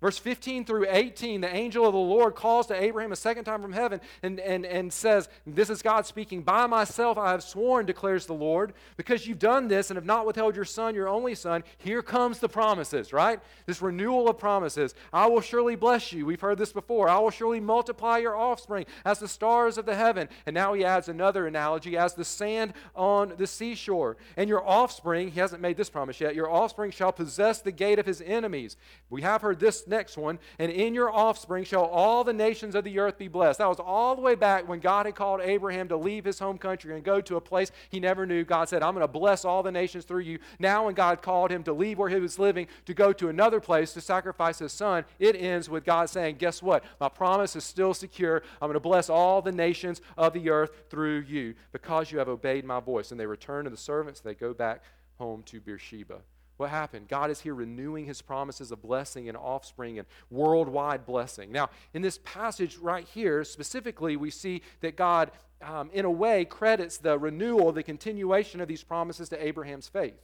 Verse 0.00 0.16
15 0.16 0.64
through 0.64 0.86
18, 0.88 1.42
the 1.42 1.54
angel 1.54 1.86
of 1.86 1.92
the 1.92 1.98
Lord 1.98 2.34
calls 2.34 2.66
to 2.68 2.74
Abraham 2.74 3.12
a 3.12 3.16
second 3.16 3.44
time 3.44 3.60
from 3.60 3.72
heaven 3.72 4.00
and, 4.22 4.40
and, 4.40 4.64
and 4.64 4.90
says, 4.90 5.28
This 5.46 5.68
is 5.68 5.82
God 5.82 6.06
speaking, 6.06 6.40
By 6.40 6.66
myself 6.66 7.18
I 7.18 7.32
have 7.32 7.42
sworn, 7.42 7.84
declares 7.84 8.24
the 8.24 8.32
Lord, 8.32 8.72
because 8.96 9.26
you've 9.26 9.38
done 9.38 9.68
this 9.68 9.90
and 9.90 9.98
have 9.98 10.06
not 10.06 10.24
withheld 10.24 10.56
your 10.56 10.64
son, 10.64 10.94
your 10.94 11.06
only 11.08 11.34
son. 11.34 11.64
Here 11.76 12.00
comes 12.00 12.38
the 12.38 12.48
promises, 12.48 13.12
right? 13.12 13.40
This 13.66 13.82
renewal 13.82 14.30
of 14.30 14.38
promises. 14.38 14.94
I 15.12 15.26
will 15.26 15.42
surely 15.42 15.76
bless 15.76 16.14
you. 16.14 16.24
We've 16.24 16.40
heard 16.40 16.56
this 16.56 16.72
before. 16.72 17.10
I 17.10 17.18
will 17.18 17.30
surely 17.30 17.60
multiply 17.60 18.16
your 18.18 18.38
offspring 18.38 18.86
as 19.04 19.18
the 19.18 19.28
stars 19.28 19.76
of 19.76 19.84
the 19.84 19.96
heaven. 19.96 20.30
And 20.46 20.54
now 20.54 20.72
he 20.72 20.82
adds 20.82 21.10
another 21.10 21.46
analogy 21.46 21.98
as 21.98 22.14
the 22.14 22.24
sand 22.24 22.72
on 22.96 23.34
the 23.36 23.46
seashore. 23.46 24.16
And 24.38 24.48
your 24.48 24.66
offspring, 24.66 25.30
he 25.30 25.40
hasn't 25.40 25.60
made 25.60 25.76
this 25.76 25.90
promise 25.90 26.22
yet, 26.22 26.34
your 26.34 26.50
offspring 26.50 26.90
shall 26.90 27.12
possess 27.12 27.60
the 27.60 27.70
gate 27.70 27.98
of 27.98 28.06
his 28.06 28.22
enemies. 28.22 28.78
We 29.10 29.20
have 29.20 29.42
heard 29.42 29.60
this 29.60 29.86
next 29.90 30.16
one. 30.16 30.38
And 30.58 30.72
in 30.72 30.94
your 30.94 31.12
offspring 31.12 31.64
shall 31.64 31.84
all 31.84 32.24
the 32.24 32.32
nations 32.32 32.74
of 32.74 32.84
the 32.84 32.98
earth 32.98 33.18
be 33.18 33.28
blessed. 33.28 33.58
That 33.58 33.68
was 33.68 33.80
all 33.80 34.16
the 34.16 34.22
way 34.22 34.34
back 34.34 34.66
when 34.66 34.80
God 34.80 35.04
had 35.04 35.14
called 35.14 35.40
Abraham 35.42 35.88
to 35.88 35.96
leave 35.96 36.24
his 36.24 36.38
home 36.38 36.56
country 36.56 36.94
and 36.94 37.04
go 37.04 37.20
to 37.20 37.36
a 37.36 37.40
place 37.40 37.70
he 37.90 38.00
never 38.00 38.24
knew. 38.24 38.44
God 38.44 38.68
said, 38.68 38.82
I'm 38.82 38.94
going 38.94 39.04
to 39.04 39.12
bless 39.12 39.44
all 39.44 39.62
the 39.62 39.72
nations 39.72 40.04
through 40.04 40.20
you. 40.20 40.38
Now, 40.58 40.86
when 40.86 40.94
God 40.94 41.20
called 41.20 41.50
him 41.50 41.62
to 41.64 41.72
leave 41.72 41.98
where 41.98 42.08
he 42.08 42.20
was 42.20 42.38
living 42.38 42.68
to 42.86 42.94
go 42.94 43.12
to 43.12 43.28
another 43.28 43.60
place 43.60 43.92
to 43.92 44.00
sacrifice 44.00 44.58
his 44.58 44.72
son, 44.72 45.04
it 45.18 45.36
ends 45.36 45.68
with 45.68 45.84
God 45.84 46.08
saying, 46.08 46.36
Guess 46.36 46.62
what? 46.62 46.84
My 47.00 47.08
promise 47.08 47.56
is 47.56 47.64
still 47.64 47.92
secure. 47.92 48.42
I'm 48.62 48.68
going 48.68 48.74
to 48.74 48.80
bless 48.80 49.10
all 49.10 49.42
the 49.42 49.52
nations 49.52 50.00
of 50.16 50.32
the 50.32 50.48
earth 50.48 50.84
through 50.88 51.24
you 51.28 51.54
because 51.72 52.10
you 52.10 52.18
have 52.18 52.28
obeyed 52.28 52.64
my 52.64 52.80
voice. 52.80 53.10
And 53.10 53.20
they 53.20 53.26
return 53.26 53.64
to 53.64 53.70
the 53.70 53.76
servants, 53.76 54.20
they 54.20 54.34
go 54.34 54.54
back 54.54 54.82
home 55.18 55.42
to 55.44 55.60
Beersheba. 55.60 56.20
What 56.60 56.68
happened? 56.68 57.08
God 57.08 57.30
is 57.30 57.40
here 57.40 57.54
renewing 57.54 58.04
his 58.04 58.20
promises 58.20 58.70
of 58.70 58.82
blessing 58.82 59.30
and 59.30 59.38
offspring 59.38 59.98
and 59.98 60.06
worldwide 60.28 61.06
blessing. 61.06 61.50
Now, 61.50 61.70
in 61.94 62.02
this 62.02 62.18
passage 62.22 62.76
right 62.76 63.08
here, 63.14 63.44
specifically, 63.44 64.14
we 64.18 64.30
see 64.30 64.60
that 64.82 64.94
God, 64.94 65.30
um, 65.62 65.88
in 65.94 66.04
a 66.04 66.10
way, 66.10 66.44
credits 66.44 66.98
the 66.98 67.18
renewal, 67.18 67.72
the 67.72 67.82
continuation 67.82 68.60
of 68.60 68.68
these 68.68 68.84
promises 68.84 69.30
to 69.30 69.42
Abraham's 69.42 69.88
faith. 69.88 70.20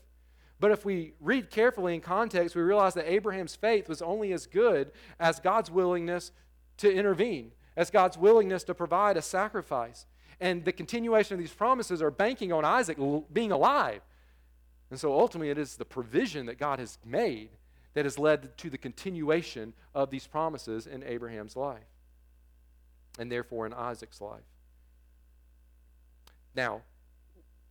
But 0.59 0.69
if 0.69 0.85
we 0.85 1.13
read 1.19 1.49
carefully 1.49 1.95
in 1.95 2.01
context, 2.01 2.55
we 2.55 2.61
realize 2.61 2.93
that 2.93 3.11
Abraham's 3.11 3.55
faith 3.55 3.89
was 3.89 4.03
only 4.03 4.31
as 4.31 4.45
good 4.45 4.91
as 5.19 5.39
God's 5.39 5.71
willingness 5.71 6.31
to 6.77 6.93
intervene, 6.93 7.51
as 7.75 7.89
God's 7.89 8.15
willingness 8.15 8.63
to 8.65 8.75
provide 8.75 9.17
a 9.17 9.23
sacrifice. 9.23 10.05
And 10.39 10.65
the 10.65 10.71
continuation 10.71 11.33
of 11.33 11.39
these 11.39 11.53
promises 11.53 11.99
are 11.99 12.11
banking 12.11 12.53
on 12.53 12.63
Isaac 12.63 12.99
being 13.33 13.51
alive. 13.51 14.01
And 14.89 14.99
so 14.99 15.13
ultimately, 15.13 15.49
it 15.49 15.57
is 15.57 15.75
the 15.75 15.85
provision 15.85 16.45
that 16.45 16.57
God 16.57 16.79
has 16.79 16.97
made 17.05 17.49
that 17.93 18.05
has 18.05 18.19
led 18.19 18.57
to 18.59 18.69
the 18.69 18.77
continuation 18.77 19.73
of 19.95 20.11
these 20.11 20.27
promises 20.27 20.87
in 20.87 21.03
Abraham's 21.03 21.55
life 21.55 21.87
and 23.17 23.31
therefore 23.31 23.65
in 23.65 23.73
Isaac's 23.73 24.21
life. 24.21 24.43
Now, 26.55 26.81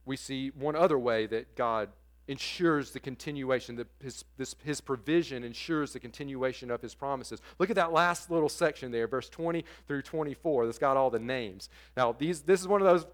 we 0.05 0.17
see 0.17 0.51
one 0.51 0.77
other 0.77 0.99
way 0.99 1.27
that 1.27 1.57
God 1.57 1.91
ensures 2.29 2.91
the 2.91 3.01
continuation, 3.01 3.77
that 3.77 3.87
his, 4.03 4.25
this, 4.37 4.57
his 4.65 4.81
provision 4.81 5.45
ensures 5.45 5.93
the 5.93 6.01
continuation 6.01 6.71
of 6.71 6.83
his 6.83 6.95
promises. 6.95 7.41
Look 7.59 7.71
at 7.71 7.77
that 7.77 7.93
last 7.93 8.31
little 8.31 8.49
section 8.49 8.91
there, 8.91 9.07
verse 9.07 9.29
20 9.29 9.65
through 9.87 10.03
24, 10.03 10.67
that's 10.67 10.79
got 10.79 10.97
all 10.97 11.11
the 11.11 11.21
names. 11.21 11.69
Now, 11.97 12.13
these, 12.13 12.43
this 12.43 12.61
is 12.61 12.69
one 12.69 12.81
of 12.81 12.87
those 12.87 13.07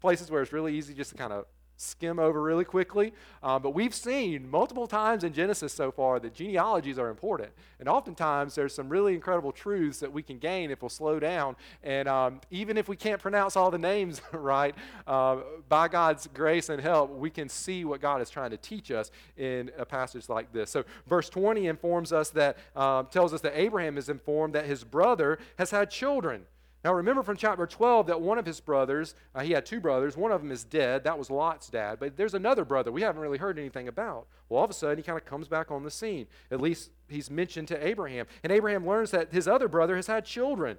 places 0.00 0.30
where 0.30 0.42
it's 0.42 0.52
really 0.52 0.76
easy 0.76 0.92
just 0.94 1.10
to 1.12 1.16
kind 1.16 1.32
of 1.32 1.46
skim 1.78 2.18
over 2.18 2.42
really 2.42 2.64
quickly. 2.64 3.12
Um, 3.42 3.62
but 3.62 3.70
we've 3.70 3.94
seen 3.94 4.50
multiple 4.50 4.86
times 4.86 5.24
in 5.24 5.32
Genesis 5.32 5.72
so 5.72 5.90
far 5.90 6.18
that 6.20 6.34
genealogies 6.34 6.98
are 6.98 7.08
important. 7.08 7.50
And 7.78 7.88
oftentimes 7.88 8.54
there's 8.54 8.74
some 8.74 8.88
really 8.88 9.14
incredible 9.14 9.52
truths 9.52 10.00
that 10.00 10.12
we 10.12 10.22
can 10.22 10.38
gain 10.38 10.70
if 10.70 10.82
we'll 10.82 10.88
slow 10.88 11.20
down. 11.20 11.56
And 11.82 12.08
um, 12.08 12.40
even 12.50 12.76
if 12.76 12.88
we 12.88 12.96
can't 12.96 13.20
pronounce 13.20 13.56
all 13.56 13.70
the 13.70 13.78
names 13.78 14.20
right, 14.32 14.74
uh, 15.06 15.38
by 15.68 15.88
God's 15.88 16.28
grace 16.34 16.68
and 16.68 16.82
help, 16.82 17.10
we 17.10 17.30
can 17.30 17.48
see 17.48 17.84
what 17.84 18.00
God 18.00 18.20
is 18.20 18.28
trying 18.28 18.50
to 18.50 18.56
teach 18.56 18.90
us 18.90 19.10
in 19.36 19.70
a 19.78 19.86
passage 19.86 20.28
like 20.28 20.52
this. 20.52 20.70
So 20.70 20.84
verse 21.06 21.28
20 21.30 21.68
informs 21.68 22.12
us 22.12 22.30
that, 22.30 22.58
uh, 22.74 23.04
tells 23.04 23.32
us 23.32 23.40
that 23.42 23.58
Abraham 23.58 23.96
is 23.96 24.08
informed 24.08 24.54
that 24.54 24.66
his 24.66 24.82
brother 24.84 25.38
has 25.56 25.70
had 25.70 25.90
children. 25.90 26.44
Now, 26.84 26.94
remember 26.94 27.24
from 27.24 27.36
chapter 27.36 27.66
12 27.66 28.06
that 28.06 28.20
one 28.20 28.38
of 28.38 28.46
his 28.46 28.60
brothers, 28.60 29.14
uh, 29.34 29.40
he 29.40 29.52
had 29.52 29.66
two 29.66 29.80
brothers, 29.80 30.16
one 30.16 30.30
of 30.30 30.40
them 30.40 30.52
is 30.52 30.62
dead. 30.62 31.02
That 31.04 31.18
was 31.18 31.28
Lot's 31.28 31.68
dad. 31.68 31.98
But 31.98 32.16
there's 32.16 32.34
another 32.34 32.64
brother 32.64 32.92
we 32.92 33.02
haven't 33.02 33.20
really 33.20 33.38
heard 33.38 33.58
anything 33.58 33.88
about. 33.88 34.28
Well, 34.48 34.58
all 34.58 34.64
of 34.64 34.70
a 34.70 34.74
sudden, 34.74 34.96
he 34.96 35.02
kind 35.02 35.18
of 35.18 35.24
comes 35.24 35.48
back 35.48 35.72
on 35.72 35.82
the 35.82 35.90
scene. 35.90 36.28
At 36.52 36.60
least 36.60 36.90
he's 37.08 37.30
mentioned 37.30 37.68
to 37.68 37.86
Abraham. 37.86 38.26
And 38.44 38.52
Abraham 38.52 38.86
learns 38.86 39.10
that 39.10 39.32
his 39.32 39.48
other 39.48 39.66
brother 39.66 39.96
has 39.96 40.06
had 40.06 40.24
children, 40.24 40.78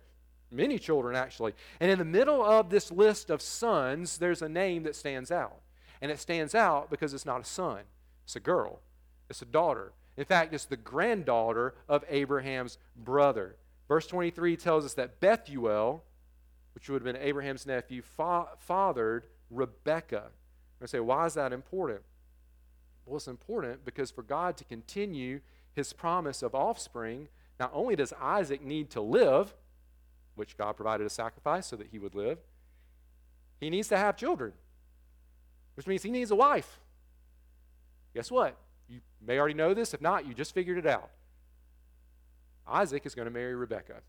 many 0.52 0.80
children, 0.80 1.18
actually. 1.18 1.54
And 1.82 1.92
in 1.92 2.00
the 2.00 2.06
middle 2.06 2.42
of 2.44 2.70
this 2.70 2.92
list 2.92 3.30
of 3.30 3.42
sons, 3.42 4.20
there's 4.20 4.42
a 4.42 4.50
name 4.50 4.84
that 4.84 4.96
stands 4.96 5.32
out. 5.32 5.60
And 6.02 6.12
it 6.12 6.20
stands 6.20 6.56
out 6.56 6.90
because 6.90 7.14
it's 7.14 7.26
not 7.26 7.42
a 7.42 7.46
son, 7.46 7.82
it's 8.24 8.38
a 8.38 8.40
girl, 8.40 8.80
it's 9.30 9.42
a 9.42 9.46
daughter. 9.46 9.92
In 10.16 10.24
fact, 10.26 10.54
it's 10.54 10.66
the 10.66 10.78
granddaughter 10.78 11.76
of 11.90 12.06
Abraham's 12.10 12.78
brother. 12.96 13.58
Verse 13.90 14.06
23 14.06 14.56
tells 14.56 14.86
us 14.86 14.94
that 14.94 15.20
Bethuel, 15.20 16.04
which 16.76 16.88
would 16.88 17.04
have 17.04 17.14
been 17.14 17.22
Abraham's 17.22 17.66
nephew, 17.66 18.04
fa- 18.04 18.48
fathered 18.60 19.26
Rebekah. 19.50 20.28
I 20.82 20.86
say, 20.86 21.02
why 21.02 21.26
is 21.26 21.34
that 21.34 21.52
important? 21.52 22.02
Well, 23.06 23.18
it's 23.18 23.28
important 23.28 23.84
because 23.84 24.12
for 24.12 24.22
God 24.22 24.56
to 24.58 24.64
continue 24.64 25.42
his 25.74 25.92
promise 25.92 26.42
of 26.44 26.54
offspring, 26.54 27.28
not 27.60 27.72
only 27.74 27.96
does 27.96 28.14
Isaac 28.22 28.62
need 28.64 28.92
to 28.92 29.02
live, 29.02 29.56
which 30.36 30.56
God 30.56 30.74
provided 30.74 31.06
a 31.06 31.10
sacrifice 31.10 31.66
so 31.66 31.76
that 31.76 31.88
he 31.88 32.00
would 32.00 32.16
live, 32.16 32.38
he 33.60 33.70
needs 33.70 33.90
to 33.90 33.98
have 33.98 34.16
children, 34.16 34.54
which 35.74 35.88
means 35.88 36.04
he 36.04 36.12
needs 36.12 36.32
a 36.32 36.36
wife. 36.36 36.80
Guess 38.14 38.32
what? 38.32 38.56
You 38.88 39.02
may 39.20 39.38
already 39.38 39.56
know 39.56 39.74
this. 39.74 39.94
If 39.94 40.02
not, 40.02 40.26
you 40.26 40.34
just 40.34 40.54
figured 40.54 40.78
it 40.78 40.86
out. 40.86 41.10
Isaac 42.70 43.06
is 43.06 43.16
going 43.16 43.26
to 43.28 43.32
marry 43.32 43.56
Rebekah. 43.56 44.02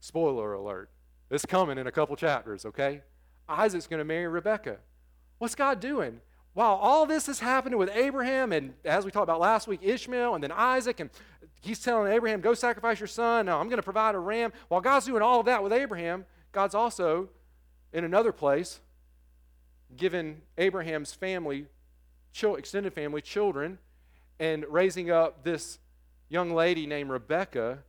Spoiler 0.00 0.52
alert. 0.52 0.90
It's 1.30 1.46
coming 1.46 1.78
in 1.78 1.86
a 1.86 1.92
couple 1.92 2.14
chapters, 2.16 2.64
okay? 2.66 3.02
Isaac's 3.48 3.86
going 3.86 3.98
to 3.98 4.04
marry 4.04 4.28
Rebekah. 4.28 4.78
What's 5.38 5.54
God 5.54 5.80
doing? 5.80 6.20
While 6.54 6.74
all 6.74 7.06
this 7.06 7.28
is 7.28 7.40
happening 7.40 7.78
with 7.78 7.90
Abraham, 7.94 8.52
and 8.52 8.74
as 8.84 9.04
we 9.04 9.10
talked 9.10 9.24
about 9.24 9.40
last 9.40 9.66
week, 9.66 9.80
Ishmael, 9.82 10.34
and 10.34 10.44
then 10.44 10.52
Isaac, 10.52 11.00
and 11.00 11.08
he's 11.62 11.80
telling 11.80 12.12
Abraham, 12.12 12.40
go 12.40 12.52
sacrifice 12.52 13.00
your 13.00 13.06
son. 13.06 13.46
Now 13.46 13.58
I'm 13.58 13.68
going 13.68 13.78
to 13.78 13.82
provide 13.82 14.14
a 14.14 14.18
ram. 14.18 14.52
While 14.68 14.82
God's 14.82 15.06
doing 15.06 15.22
all 15.22 15.40
of 15.40 15.46
that 15.46 15.62
with 15.62 15.72
Abraham, 15.72 16.26
God's 16.52 16.74
also, 16.74 17.30
in 17.92 18.04
another 18.04 18.32
place, 18.32 18.80
given 19.96 20.42
Abraham's 20.58 21.14
family, 21.14 21.66
extended 22.34 22.92
family, 22.92 23.22
children, 23.22 23.78
and 24.38 24.64
raising 24.68 25.10
up 25.10 25.44
this 25.44 25.78
young 26.32 26.54
lady 26.54 26.86
named 26.86 27.10
Rebekah 27.10 27.80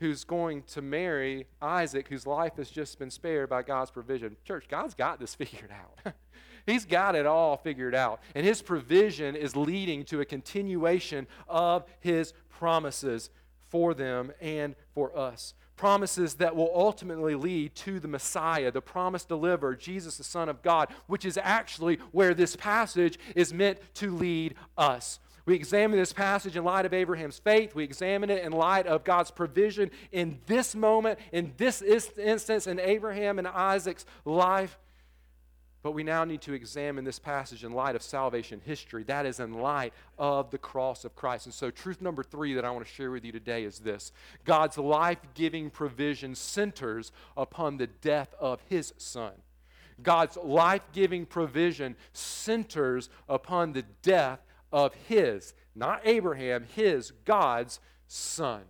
who's 0.00 0.22
going 0.22 0.62
to 0.62 0.82
marry 0.82 1.46
Isaac, 1.60 2.06
whose 2.08 2.26
life 2.26 2.56
has 2.56 2.70
just 2.70 2.98
been 2.98 3.10
spared 3.10 3.48
by 3.48 3.62
God's 3.62 3.90
provision. 3.90 4.36
Church, 4.44 4.66
God's 4.68 4.94
got 4.94 5.18
this 5.18 5.34
figured 5.34 5.70
out. 5.72 6.14
He's 6.66 6.84
got 6.84 7.14
it 7.14 7.24
all 7.24 7.56
figured 7.56 7.94
out. 7.94 8.20
And 8.34 8.44
His 8.44 8.60
provision 8.60 9.34
is 9.34 9.56
leading 9.56 10.04
to 10.04 10.20
a 10.20 10.24
continuation 10.24 11.26
of 11.48 11.84
His 12.00 12.34
promises 12.50 13.30
for 13.68 13.94
them 13.94 14.32
and 14.40 14.76
for 14.94 15.16
us. 15.18 15.54
Promises 15.76 16.34
that 16.34 16.54
will 16.54 16.70
ultimately 16.74 17.34
lead 17.34 17.74
to 17.76 18.00
the 18.00 18.08
Messiah, 18.08 18.70
the 18.70 18.82
promised 18.82 19.28
deliverer, 19.28 19.74
Jesus, 19.74 20.18
the 20.18 20.24
Son 20.24 20.48
of 20.48 20.62
God, 20.62 20.88
which 21.06 21.24
is 21.24 21.38
actually 21.42 21.98
where 22.12 22.34
this 22.34 22.54
passage 22.54 23.18
is 23.34 23.54
meant 23.54 23.78
to 23.94 24.14
lead 24.14 24.56
us. 24.76 25.20
We 25.48 25.54
examine 25.54 25.98
this 25.98 26.12
passage 26.12 26.58
in 26.58 26.64
light 26.64 26.84
of 26.84 26.92
Abraham's 26.92 27.38
faith. 27.38 27.74
We 27.74 27.82
examine 27.82 28.28
it 28.28 28.44
in 28.44 28.52
light 28.52 28.86
of 28.86 29.02
God's 29.02 29.30
provision 29.30 29.90
in 30.12 30.40
this 30.44 30.74
moment, 30.74 31.18
in 31.32 31.54
this 31.56 31.80
instance, 31.80 32.66
in 32.66 32.78
Abraham 32.78 33.38
and 33.38 33.48
Isaac's 33.48 34.04
life. 34.26 34.78
But 35.82 35.92
we 35.92 36.02
now 36.02 36.24
need 36.24 36.42
to 36.42 36.52
examine 36.52 37.06
this 37.06 37.18
passage 37.18 37.64
in 37.64 37.72
light 37.72 37.96
of 37.96 38.02
salvation 38.02 38.60
history. 38.62 39.04
That 39.04 39.24
is 39.24 39.40
in 39.40 39.54
light 39.54 39.94
of 40.18 40.50
the 40.50 40.58
cross 40.58 41.06
of 41.06 41.16
Christ. 41.16 41.46
And 41.46 41.54
so, 41.54 41.70
truth 41.70 42.02
number 42.02 42.22
three 42.22 42.52
that 42.52 42.66
I 42.66 42.70
want 42.70 42.86
to 42.86 42.92
share 42.92 43.10
with 43.10 43.24
you 43.24 43.32
today 43.32 43.64
is 43.64 43.78
this 43.78 44.12
God's 44.44 44.76
life 44.76 45.20
giving 45.32 45.70
provision 45.70 46.34
centers 46.34 47.10
upon 47.38 47.78
the 47.78 47.86
death 47.86 48.34
of 48.38 48.60
his 48.68 48.92
son. 48.98 49.32
God's 50.02 50.36
life 50.36 50.82
giving 50.92 51.24
provision 51.24 51.96
centers 52.12 53.08
upon 53.30 53.72
the 53.72 53.84
death 54.02 54.40
of 54.72 54.94
his, 55.08 55.54
not 55.74 56.00
Abraham, 56.04 56.64
his, 56.74 57.12
God's 57.24 57.80
son. 58.06 58.62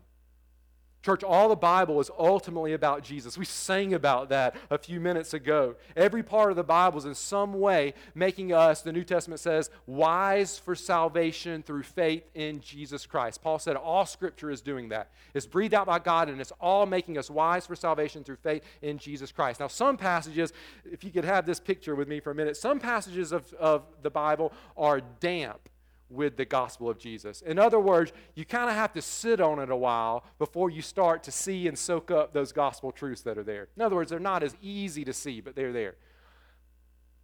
Church, 1.00 1.22
all 1.22 1.48
the 1.48 1.56
Bible 1.56 2.00
is 2.00 2.11
ultimately 2.18 2.72
about 2.72 3.04
Jesus. 3.04 3.38
We 3.38 3.44
sang 3.44 3.94
about 3.94 4.30
that 4.30 4.56
a 4.68 4.76
few 4.76 4.98
minutes 5.00 5.32
ago. 5.32 5.76
Every 5.96 6.24
part 6.24 6.50
of 6.50 6.56
the 6.56 6.64
Bible 6.64 6.98
is 6.98 7.04
in 7.04 7.14
some 7.14 7.54
way 7.54 7.94
making 8.16 8.52
us, 8.52 8.82
the 8.82 8.92
New 8.92 9.04
Testament 9.04 9.40
says, 9.40 9.70
wise 9.87 10.58
for 10.58 10.74
salvation 10.74 11.62
through 11.62 11.84
faith 11.84 12.24
in 12.34 12.61
Jesus 12.61 13.06
Christ. 13.06 13.40
Paul 13.40 13.61
said 13.61 13.76
all 13.76 14.06
Scripture 14.06 14.50
is 14.50 14.61
doing 14.61 14.88
that. 14.88 15.11
It's 15.34 15.46
breathed 15.46 15.72
out 15.72 15.87
by 15.87 16.00
God 16.00 16.28
and 16.28 16.40
it's 16.40 16.52
all 16.61 16.84
making 16.84 17.16
us 17.16 17.30
wise 17.30 17.64
for 17.64 17.76
salvation 17.76 18.24
through 18.24 18.37
faith 18.37 18.64
in 18.82 18.98
Jesus 18.98 19.30
Christ. 19.30 19.61
Now, 19.61 19.68
some 19.68 19.96
passages, 19.96 20.52
if 20.84 21.04
you 21.04 21.11
could 21.11 21.24
have 21.24 21.46
this 21.46 21.61
picture 21.61 21.94
with 21.94 22.08
me 22.08 22.18
for 22.18 22.32
a 22.32 22.34
minute, 22.34 22.56
some 22.56 22.80
passages 22.80 23.30
of, 23.30 23.50
of 23.54 23.84
the 24.02 24.11
Bible 24.11 24.52
are 24.76 25.00
damp 25.20 25.70
with 26.11 26.37
the 26.37 26.44
gospel 26.44 26.88
of 26.88 26.99
Jesus. 26.99 27.42
In 27.42 27.59
other 27.59 27.79
words, 27.79 28.12
you 28.35 28.44
kind 28.44 28.71
of 28.71 28.77
have 28.77 28.92
to 28.94 29.03
sit 29.03 29.40
on 29.40 29.59
it 29.59 29.71
a 29.71 29.77
while 29.77 30.25
before 30.38 30.71
you 30.71 30.81
start 30.81 31.23
to 31.25 31.33
see 31.33 31.68
and 31.68 31.79
soak 31.79 32.11
up 32.11 32.33
those 32.33 32.53
gospel 32.53 32.92
truths 32.92 33.23
that 33.23 33.37
are 33.37 33.42
there. 33.42 33.68
In 33.77 33.83
other 33.83 33.97
words, 33.97 34.11
they're 34.11 34.18
not 34.18 34.42
as 34.42 34.57
easy 34.62 35.05
to 35.05 35.12
see, 35.12 35.40
but 35.40 35.55
they're 35.55 35.73
there. 35.73 35.97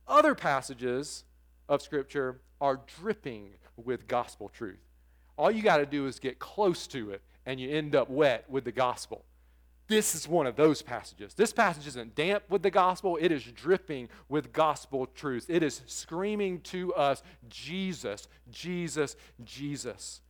Other 0.06 0.34
passages 0.34 1.24
of 1.68 1.80
Scripture 1.80 2.40
are 2.60 2.80
dripping 3.00 3.50
with 3.76 4.06
gospel 4.06 4.48
truth. 4.48 4.80
All 5.36 5.50
you 5.50 5.62
got 5.62 5.78
to 5.78 5.86
do 5.86 6.06
is 6.06 6.18
get 6.18 6.38
close 6.38 6.86
to 6.88 7.10
it, 7.10 7.22
and 7.46 7.58
you 7.58 7.70
end 7.70 7.96
up 7.96 8.10
wet 8.10 8.44
with 8.48 8.64
the 8.64 8.72
gospel. 8.72 9.24
This 9.86 10.14
is 10.14 10.26
one 10.26 10.46
of 10.46 10.56
those 10.56 10.80
passages. 10.80 11.34
This 11.34 11.52
passage 11.52 11.86
isn't 11.86 12.14
damp 12.14 12.44
with 12.48 12.62
the 12.62 12.70
gospel, 12.70 13.18
it 13.20 13.30
is 13.30 13.42
dripping 13.42 14.08
with 14.28 14.52
gospel 14.52 15.06
truth. 15.06 15.46
It 15.48 15.62
is 15.62 15.82
screaming 15.86 16.60
to 16.62 16.94
us 16.94 17.22
Jesus, 17.48 18.28
Jesus, 18.50 19.16
Jesus. 19.44 20.20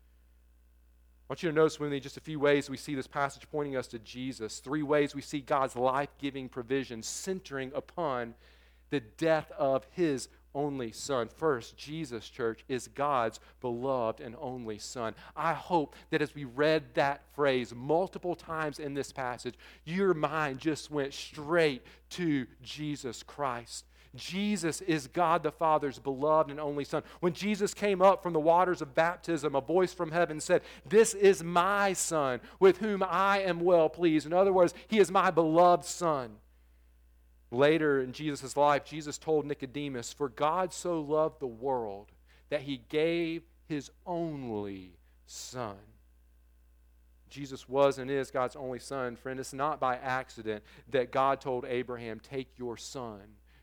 I 1.26 1.32
want 1.32 1.42
you 1.42 1.48
to 1.50 1.54
notice 1.54 1.80
with 1.80 1.90
me 1.90 2.00
just 2.00 2.16
a 2.16 2.20
few 2.20 2.38
ways 2.38 2.68
we 2.68 2.76
see 2.76 2.94
this 2.94 3.06
passage 3.06 3.48
pointing 3.50 3.76
us 3.76 3.86
to 3.88 3.98
Jesus. 4.00 4.58
Three 4.58 4.82
ways 4.82 5.14
we 5.14 5.22
see 5.22 5.40
God's 5.40 5.74
life 5.76 6.10
giving 6.18 6.48
provision 6.48 7.02
centering 7.02 7.72
upon 7.74 8.34
the 8.90 9.00
death 9.00 9.50
of 9.52 9.86
his 9.90 10.28
only 10.54 10.92
Son. 10.92 11.28
First, 11.28 11.76
Jesus, 11.76 12.28
church, 12.28 12.64
is 12.68 12.88
God's 12.88 13.40
beloved 13.60 14.20
and 14.20 14.36
only 14.40 14.78
Son. 14.78 15.14
I 15.36 15.52
hope 15.52 15.94
that 16.10 16.22
as 16.22 16.34
we 16.34 16.44
read 16.44 16.94
that 16.94 17.22
phrase 17.34 17.74
multiple 17.74 18.34
times 18.34 18.78
in 18.78 18.94
this 18.94 19.12
passage, 19.12 19.54
your 19.84 20.14
mind 20.14 20.58
just 20.60 20.90
went 20.90 21.12
straight 21.12 21.82
to 22.10 22.46
Jesus 22.62 23.22
Christ. 23.22 23.84
Jesus 24.14 24.80
is 24.82 25.06
God 25.08 25.42
the 25.42 25.50
Father's 25.50 25.98
beloved 25.98 26.50
and 26.50 26.60
only 26.60 26.84
Son. 26.84 27.02
When 27.20 27.32
Jesus 27.32 27.74
came 27.74 28.00
up 28.00 28.22
from 28.22 28.32
the 28.32 28.40
waters 28.40 28.80
of 28.80 28.94
baptism, 28.94 29.54
a 29.54 29.60
voice 29.60 29.92
from 29.92 30.12
heaven 30.12 30.40
said, 30.40 30.62
This 30.86 31.14
is 31.14 31.42
my 31.42 31.92
Son, 31.92 32.40
with 32.60 32.78
whom 32.78 33.02
I 33.02 33.40
am 33.40 33.60
well 33.60 33.88
pleased. 33.88 34.26
In 34.26 34.32
other 34.32 34.52
words, 34.52 34.74
He 34.86 34.98
is 34.98 35.10
my 35.10 35.30
beloved 35.30 35.84
Son. 35.84 36.36
Later 37.54 38.00
in 38.00 38.12
Jesus' 38.12 38.56
life, 38.56 38.84
Jesus 38.84 39.16
told 39.16 39.46
Nicodemus, 39.46 40.12
For 40.12 40.28
God 40.28 40.72
so 40.72 41.00
loved 41.00 41.40
the 41.40 41.46
world 41.46 42.10
that 42.50 42.62
he 42.62 42.82
gave 42.88 43.42
his 43.66 43.90
only 44.04 44.96
Son. 45.26 45.76
Jesus 47.30 47.68
was 47.68 47.98
and 47.98 48.10
is 48.10 48.30
God's 48.30 48.56
only 48.56 48.78
Son. 48.78 49.16
Friend, 49.16 49.38
it's 49.38 49.52
not 49.52 49.80
by 49.80 49.96
accident 49.96 50.64
that 50.90 51.12
God 51.12 51.40
told 51.40 51.64
Abraham, 51.64 52.20
Take 52.20 52.48
your 52.56 52.76
Son, 52.76 53.20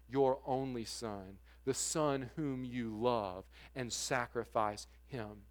your 0.10 0.40
only 0.46 0.86
Son, 0.86 1.38
the 1.66 1.74
Son 1.74 2.30
whom 2.36 2.64
you 2.64 2.96
love, 2.98 3.46
and 3.76 3.92
sacrifice 3.92 4.88
him. 5.08 5.44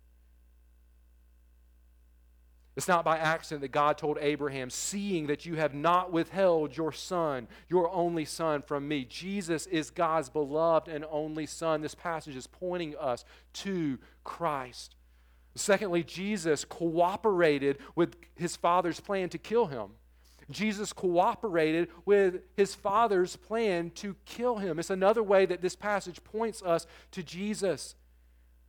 It's 2.80 2.88
not 2.88 3.04
by 3.04 3.18
accident 3.18 3.60
that 3.60 3.72
God 3.72 3.98
told 3.98 4.16
Abraham, 4.22 4.70
Seeing 4.70 5.26
that 5.26 5.44
you 5.44 5.56
have 5.56 5.74
not 5.74 6.14
withheld 6.14 6.74
your 6.74 6.92
son, 6.92 7.46
your 7.68 7.92
only 7.92 8.24
son, 8.24 8.62
from 8.62 8.88
me. 8.88 9.04
Jesus 9.04 9.66
is 9.66 9.90
God's 9.90 10.30
beloved 10.30 10.88
and 10.88 11.04
only 11.10 11.44
son. 11.44 11.82
This 11.82 11.94
passage 11.94 12.34
is 12.34 12.46
pointing 12.46 12.96
us 12.96 13.26
to 13.52 13.98
Christ. 14.24 14.94
Secondly, 15.54 16.02
Jesus 16.02 16.64
cooperated 16.64 17.76
with 17.96 18.16
his 18.34 18.56
father's 18.56 18.98
plan 18.98 19.28
to 19.28 19.36
kill 19.36 19.66
him. 19.66 19.90
Jesus 20.50 20.94
cooperated 20.94 21.90
with 22.06 22.40
his 22.56 22.74
father's 22.74 23.36
plan 23.36 23.90
to 23.96 24.16
kill 24.24 24.56
him. 24.56 24.78
It's 24.78 24.88
another 24.88 25.22
way 25.22 25.44
that 25.44 25.60
this 25.60 25.76
passage 25.76 26.24
points 26.24 26.62
us 26.62 26.86
to 27.10 27.22
Jesus. 27.22 27.94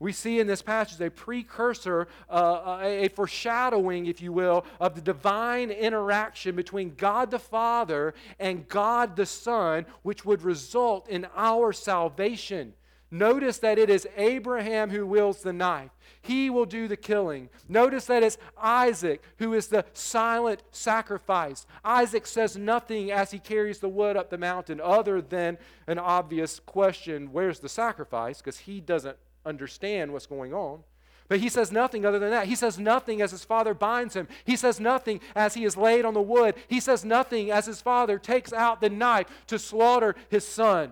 We 0.02 0.14
see 0.14 0.40
in 0.40 0.48
this 0.48 0.64
passage 0.64 1.00
a 1.00 1.12
precursor, 1.12 2.08
uh, 2.28 2.80
a 2.82 3.10
foreshadowing, 3.10 4.08
if 4.08 4.20
you 4.20 4.34
will, 4.34 4.66
of 4.80 4.96
the 4.96 5.02
divine 5.02 5.70
interaction 5.70 6.56
between 6.56 6.96
God 6.96 7.30
the 7.30 7.38
Father 7.38 8.16
and 8.40 8.68
God 8.68 9.16
the 9.16 9.28
Son, 9.28 9.86
which 10.02 10.26
would 10.26 10.42
result 10.42 11.08
in 11.08 11.28
our 11.36 11.72
salvation. 11.72 12.74
Notice 13.12 13.60
that 13.60 13.78
it 13.78 13.92
is 13.92 14.08
Abraham 14.18 14.90
who 14.90 15.06
wields 15.06 15.44
the 15.44 15.54
knife. 15.54 15.92
He 16.20 16.50
will 16.50 16.66
do 16.66 16.88
the 16.88 16.98
killing. 16.98 17.50
Notice 17.70 18.06
that 18.06 18.24
it's 18.24 18.40
Isaac 18.58 19.22
who 19.38 19.54
is 19.54 19.68
the 19.68 19.86
silent 19.94 20.64
sacrifice. 20.72 21.68
Isaac 21.86 22.26
says 22.26 22.58
nothing 22.58 23.12
as 23.12 23.30
he 23.30 23.38
carries 23.38 23.78
the 23.78 23.90
wood 23.90 24.18
up 24.18 24.32
the 24.32 24.38
mountain, 24.40 24.82
other 24.82 25.22
than 25.22 25.60
an 25.86 26.00
obvious 26.00 26.60
question 26.60 27.32
where's 27.32 27.60
the 27.60 27.70
sacrifice? 27.70 28.40
Because 28.40 28.58
he 28.58 28.82
doesn't 28.82 29.18
understand 29.46 30.14
what's 30.14 30.26
going 30.26 30.54
on. 30.54 30.84
But 31.28 31.40
he 31.40 31.48
says 31.48 31.72
nothing 31.72 32.06
other 32.06 32.20
than 32.20 32.32
that. 32.32 32.48
He 32.48 32.56
says 32.56 32.78
nothing 32.78 33.22
as 33.22 33.32
his 33.32 33.46
father 33.46 33.74
binds 33.74 34.16
him. 34.16 34.28
He 34.44 34.58
says 34.58 34.82
nothing 34.82 35.22
as 35.34 35.54
he 35.54 35.64
is 35.64 35.78
laid 35.78 36.04
on 36.04 36.14
the 36.14 36.22
wood. 36.22 36.56
He 36.68 36.82
says 36.82 37.06
nothing 37.06 37.52
as 37.52 37.66
his 37.66 37.82
father 37.82 38.20
takes 38.20 38.52
out 38.52 38.82
the 38.82 38.90
knife 38.90 39.28
to 39.48 39.58
slaughter 39.58 40.16
his 40.28 40.46
son. 40.46 40.92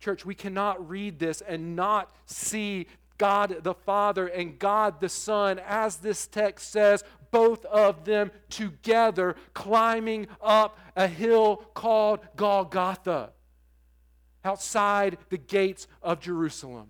Church, 0.00 0.24
we 0.24 0.34
cannot 0.34 0.88
read 0.88 1.18
this 1.18 1.42
and 1.42 1.76
not 1.76 2.10
see 2.24 2.86
God 3.18 3.64
the 3.64 3.74
Father 3.74 4.28
and 4.28 4.58
God 4.58 5.00
the 5.00 5.08
Son, 5.08 5.60
as 5.66 5.96
this 5.96 6.26
text 6.26 6.70
says, 6.70 7.02
both 7.30 7.64
of 7.66 8.04
them 8.04 8.30
together 8.48 9.36
climbing 9.52 10.28
up 10.40 10.78
a 10.96 11.08
hill 11.08 11.56
called 11.74 12.20
Golgotha 12.36 13.32
outside 14.44 15.18
the 15.28 15.36
gates 15.36 15.86
of 16.00 16.20
Jerusalem. 16.20 16.88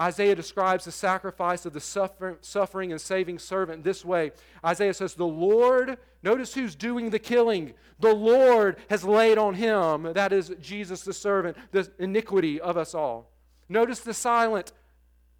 Isaiah 0.00 0.34
describes 0.34 0.84
the 0.84 0.92
sacrifice 0.92 1.66
of 1.66 1.72
the 1.72 1.80
suffering 1.80 2.92
and 2.92 3.00
saving 3.00 3.38
servant 3.38 3.82
this 3.82 4.04
way 4.04 4.32
Isaiah 4.64 4.94
says, 4.94 5.14
The 5.14 5.26
Lord, 5.26 5.98
notice 6.22 6.54
who's 6.54 6.74
doing 6.74 7.10
the 7.10 7.18
killing. 7.18 7.74
The 8.00 8.14
Lord 8.14 8.76
has 8.90 9.02
laid 9.04 9.38
on 9.38 9.54
him, 9.54 10.12
that 10.12 10.32
is 10.32 10.54
Jesus 10.60 11.02
the 11.02 11.12
servant, 11.12 11.56
the 11.72 11.90
iniquity 11.98 12.60
of 12.60 12.76
us 12.76 12.94
all. 12.94 13.30
Notice 13.68 14.00
the 14.00 14.14
silent 14.14 14.72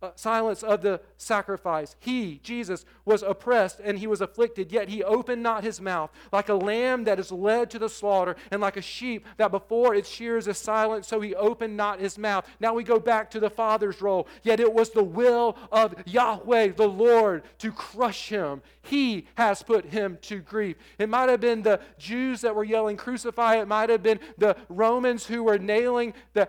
uh, 0.00 0.10
silence 0.14 0.62
of 0.62 0.82
the 0.82 1.00
sacrifice. 1.16 1.96
He, 1.98 2.40
Jesus, 2.42 2.84
was 3.04 3.22
oppressed 3.22 3.80
and 3.82 3.98
he 3.98 4.06
was 4.06 4.20
afflicted, 4.20 4.70
yet 4.70 4.88
he 4.88 5.02
opened 5.02 5.42
not 5.42 5.64
his 5.64 5.80
mouth. 5.80 6.10
Like 6.32 6.48
a 6.48 6.54
lamb 6.54 7.04
that 7.04 7.18
is 7.18 7.32
led 7.32 7.70
to 7.70 7.78
the 7.78 7.88
slaughter, 7.88 8.36
and 8.50 8.60
like 8.60 8.76
a 8.76 8.82
sheep 8.82 9.26
that 9.36 9.50
before 9.50 9.94
its 9.94 10.08
shears 10.08 10.46
is 10.46 10.58
silent, 10.58 11.04
so 11.04 11.20
he 11.20 11.34
opened 11.34 11.76
not 11.76 12.00
his 12.00 12.18
mouth. 12.18 12.46
Now 12.60 12.74
we 12.74 12.84
go 12.84 12.98
back 12.98 13.30
to 13.32 13.40
the 13.40 13.50
Father's 13.50 14.00
role. 14.00 14.28
Yet 14.42 14.60
it 14.60 14.72
was 14.72 14.90
the 14.90 15.02
will 15.02 15.56
of 15.72 15.94
Yahweh, 16.06 16.68
the 16.68 16.88
Lord, 16.88 17.42
to 17.58 17.72
crush 17.72 18.28
him. 18.28 18.62
He 18.82 19.26
has 19.34 19.62
put 19.62 19.86
him 19.86 20.18
to 20.22 20.38
grief. 20.38 20.76
It 20.98 21.08
might 21.08 21.28
have 21.28 21.40
been 21.40 21.62
the 21.62 21.80
Jews 21.98 22.40
that 22.42 22.54
were 22.54 22.64
yelling, 22.64 22.96
Crucify. 22.96 23.56
It 23.56 23.68
might 23.68 23.90
have 23.90 24.02
been 24.02 24.20
the 24.38 24.56
Romans 24.68 25.26
who 25.26 25.42
were 25.42 25.58
nailing 25.58 26.14
the 26.32 26.48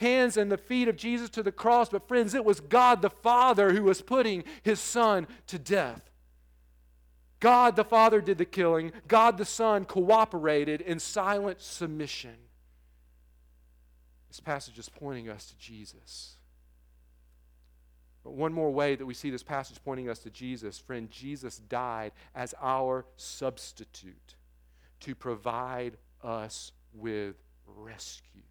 hands 0.00 0.36
and 0.36 0.50
the 0.50 0.58
feet 0.58 0.88
of 0.88 0.96
Jesus 0.96 1.30
to 1.30 1.42
the 1.42 1.52
cross. 1.52 1.88
But, 1.90 2.08
friends, 2.08 2.34
it 2.34 2.44
was 2.44 2.60
God 2.60 3.02
the 3.02 3.10
Father 3.10 3.72
who 3.72 3.84
was 3.84 4.02
putting 4.02 4.44
his 4.62 4.80
Son 4.80 5.28
to 5.46 5.58
death. 5.58 6.10
God 7.38 7.76
the 7.76 7.84
Father 7.84 8.20
did 8.20 8.38
the 8.38 8.44
killing, 8.44 8.92
God 9.08 9.38
the 9.38 9.44
Son 9.44 9.84
cooperated 9.84 10.80
in 10.80 10.98
silent 10.98 11.60
submission. 11.60 12.34
This 14.28 14.40
passage 14.40 14.78
is 14.78 14.88
pointing 14.88 15.28
us 15.28 15.46
to 15.46 15.58
Jesus. 15.58 16.36
But 18.22 18.32
one 18.32 18.52
more 18.52 18.70
way 18.70 18.94
that 18.94 19.06
we 19.06 19.14
see 19.14 19.30
this 19.30 19.42
passage 19.42 19.78
pointing 19.82 20.10
us 20.10 20.18
to 20.20 20.30
Jesus, 20.30 20.78
friend, 20.78 21.10
Jesus 21.10 21.58
died 21.58 22.12
as 22.34 22.54
our 22.60 23.06
substitute 23.16 24.34
to 25.00 25.14
provide 25.14 25.96
us 26.22 26.72
with 26.92 27.36
rescue. 27.66 28.42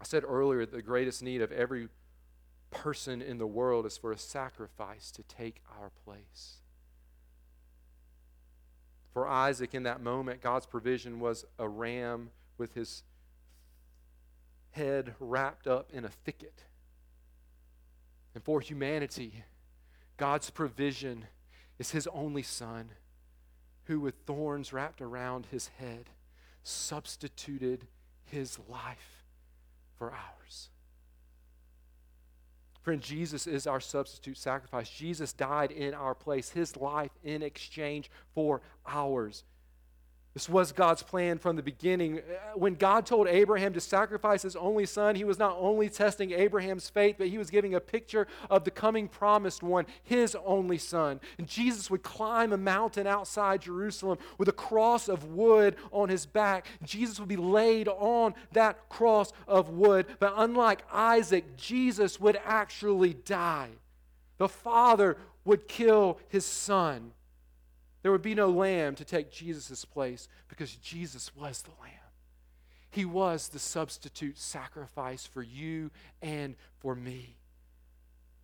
I 0.00 0.04
said 0.04 0.24
earlier 0.26 0.60
that 0.60 0.74
the 0.74 0.82
greatest 0.82 1.22
need 1.22 1.42
of 1.42 1.52
every 1.52 1.88
person 2.70 3.20
in 3.20 3.38
the 3.38 3.46
world 3.46 3.84
is 3.84 3.98
for 3.98 4.12
a 4.12 4.18
sacrifice 4.18 5.10
to 5.12 5.22
take 5.24 5.60
our 5.78 5.90
place. 6.04 6.56
For 9.12 9.26
Isaac, 9.26 9.74
in 9.74 9.82
that 9.82 10.00
moment, 10.00 10.40
God's 10.40 10.66
provision 10.66 11.20
was 11.20 11.44
a 11.58 11.68
ram 11.68 12.30
with 12.56 12.74
his 12.74 13.02
head 14.70 15.14
wrapped 15.18 15.66
up 15.66 15.90
in 15.92 16.04
a 16.04 16.08
thicket. 16.08 16.64
And 18.34 18.44
for 18.44 18.60
humanity, 18.60 19.44
God's 20.16 20.50
provision 20.50 21.26
is 21.78 21.90
his 21.90 22.06
only 22.08 22.44
son, 22.44 22.90
who, 23.84 23.98
with 23.98 24.14
thorns 24.26 24.72
wrapped 24.72 25.02
around 25.02 25.46
his 25.50 25.68
head, 25.78 26.10
substituted 26.62 27.88
his 28.24 28.58
life 28.68 29.19
for 30.00 30.14
ours. 30.14 30.70
Friend, 32.80 33.02
Jesus 33.02 33.46
is 33.46 33.66
our 33.66 33.80
substitute 33.80 34.38
sacrifice. 34.38 34.88
Jesus 34.88 35.34
died 35.34 35.70
in 35.70 35.92
our 35.92 36.14
place, 36.14 36.48
his 36.48 36.74
life 36.74 37.10
in 37.22 37.42
exchange 37.42 38.10
for 38.34 38.62
ours. 38.86 39.44
This 40.32 40.48
was 40.48 40.70
God's 40.70 41.02
plan 41.02 41.38
from 41.38 41.56
the 41.56 41.62
beginning. 41.62 42.18
Uh, 42.18 42.56
when 42.56 42.76
God 42.76 43.04
told 43.04 43.26
Abraham 43.26 43.72
to 43.72 43.80
sacrifice 43.80 44.42
his 44.42 44.54
only 44.54 44.86
son, 44.86 45.16
he 45.16 45.24
was 45.24 45.40
not 45.40 45.56
only 45.58 45.88
testing 45.88 46.30
Abraham's 46.30 46.88
faith, 46.88 47.16
but 47.18 47.26
he 47.28 47.38
was 47.38 47.50
giving 47.50 47.74
a 47.74 47.80
picture 47.80 48.28
of 48.48 48.62
the 48.62 48.70
coming 48.70 49.08
promised 49.08 49.60
one, 49.60 49.86
his 50.04 50.36
only 50.44 50.78
son. 50.78 51.20
And 51.36 51.48
Jesus 51.48 51.90
would 51.90 52.04
climb 52.04 52.52
a 52.52 52.56
mountain 52.56 53.08
outside 53.08 53.62
Jerusalem 53.62 54.18
with 54.38 54.48
a 54.48 54.52
cross 54.52 55.08
of 55.08 55.24
wood 55.24 55.74
on 55.90 56.08
his 56.08 56.26
back. 56.26 56.66
Jesus 56.84 57.18
would 57.18 57.28
be 57.28 57.36
laid 57.36 57.88
on 57.88 58.34
that 58.52 58.88
cross 58.88 59.32
of 59.48 59.70
wood. 59.70 60.06
But 60.20 60.34
unlike 60.36 60.84
Isaac, 60.92 61.56
Jesus 61.56 62.20
would 62.20 62.38
actually 62.44 63.14
die. 63.14 63.70
The 64.38 64.48
Father 64.48 65.16
would 65.44 65.66
kill 65.66 66.20
his 66.28 66.46
son. 66.46 67.12
There 68.02 68.12
would 68.12 68.22
be 68.22 68.34
no 68.34 68.48
lamb 68.50 68.94
to 68.96 69.04
take 69.04 69.30
Jesus' 69.30 69.84
place 69.84 70.28
because 70.48 70.74
Jesus 70.76 71.34
was 71.36 71.62
the 71.62 71.70
lamb. 71.82 71.92
He 72.90 73.04
was 73.04 73.48
the 73.48 73.58
substitute 73.58 74.38
sacrifice 74.38 75.26
for 75.26 75.42
you 75.42 75.90
and 76.20 76.56
for 76.78 76.94
me. 76.94 77.36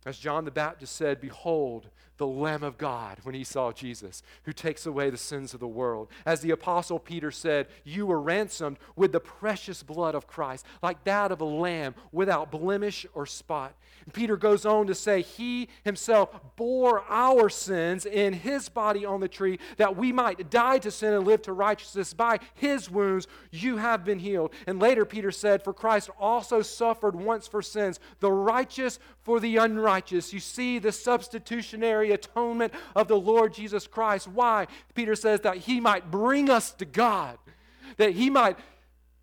As 0.05 0.17
John 0.17 0.45
the 0.45 0.51
Baptist 0.51 0.95
said, 0.95 1.19
Behold, 1.19 1.89
the 2.17 2.27
Lamb 2.27 2.63
of 2.63 2.77
God, 2.77 3.19
when 3.23 3.35
he 3.35 3.43
saw 3.43 3.71
Jesus, 3.71 4.23
who 4.43 4.53
takes 4.53 4.85
away 4.85 5.09
the 5.09 5.17
sins 5.17 5.53
of 5.53 5.59
the 5.59 5.67
world. 5.67 6.09
As 6.25 6.41
the 6.41 6.51
Apostle 6.51 6.99
Peter 6.99 7.31
said, 7.31 7.67
You 7.83 8.05
were 8.05 8.21
ransomed 8.21 8.77
with 8.95 9.11
the 9.11 9.19
precious 9.19 9.83
blood 9.83 10.15
of 10.15 10.27
Christ, 10.27 10.65
like 10.81 11.03
that 11.03 11.31
of 11.31 11.41
a 11.41 11.45
lamb 11.45 11.95
without 12.11 12.51
blemish 12.51 13.05
or 13.13 13.25
spot. 13.25 13.75
And 14.05 14.13
Peter 14.13 14.37
goes 14.37 14.65
on 14.65 14.87
to 14.87 14.95
say, 14.95 15.21
He 15.21 15.69
himself 15.83 16.29
bore 16.55 17.03
our 17.09 17.49
sins 17.49 18.05
in 18.05 18.33
his 18.33 18.69
body 18.69 19.05
on 19.05 19.19
the 19.19 19.27
tree, 19.27 19.59
that 19.77 19.97
we 19.97 20.11
might 20.11 20.49
die 20.49 20.79
to 20.79 20.91
sin 20.91 21.13
and 21.13 21.25
live 21.25 21.41
to 21.43 21.53
righteousness. 21.53 22.13
By 22.13 22.39
his 22.53 22.89
wounds 22.89 23.27
you 23.51 23.77
have 23.77 24.05
been 24.05 24.19
healed. 24.19 24.53
And 24.65 24.79
later 24.79 25.05
Peter 25.05 25.31
said, 25.31 25.63
For 25.63 25.73
Christ 25.73 26.09
also 26.19 26.61
suffered 26.61 27.15
once 27.15 27.47
for 27.47 27.61
sins, 27.61 27.99
the 28.19 28.31
righteous 28.31 28.99
for 29.23 29.39
the 29.39 29.57
unrighteous. 29.57 30.33
You 30.33 30.39
see 30.39 30.79
the 30.79 30.91
substitutionary 30.91 32.06
atonement 32.11 32.73
of 32.95 33.07
the 33.07 33.19
Lord 33.19 33.53
Jesus 33.53 33.87
Christ. 33.87 34.27
Why? 34.27 34.67
Peter 34.93 35.15
says 35.15 35.41
that 35.41 35.57
he 35.57 35.79
might 35.79 36.11
bring 36.11 36.49
us 36.49 36.71
to 36.73 36.85
God, 36.85 37.37
that 37.97 38.11
he 38.11 38.29
might 38.29 38.57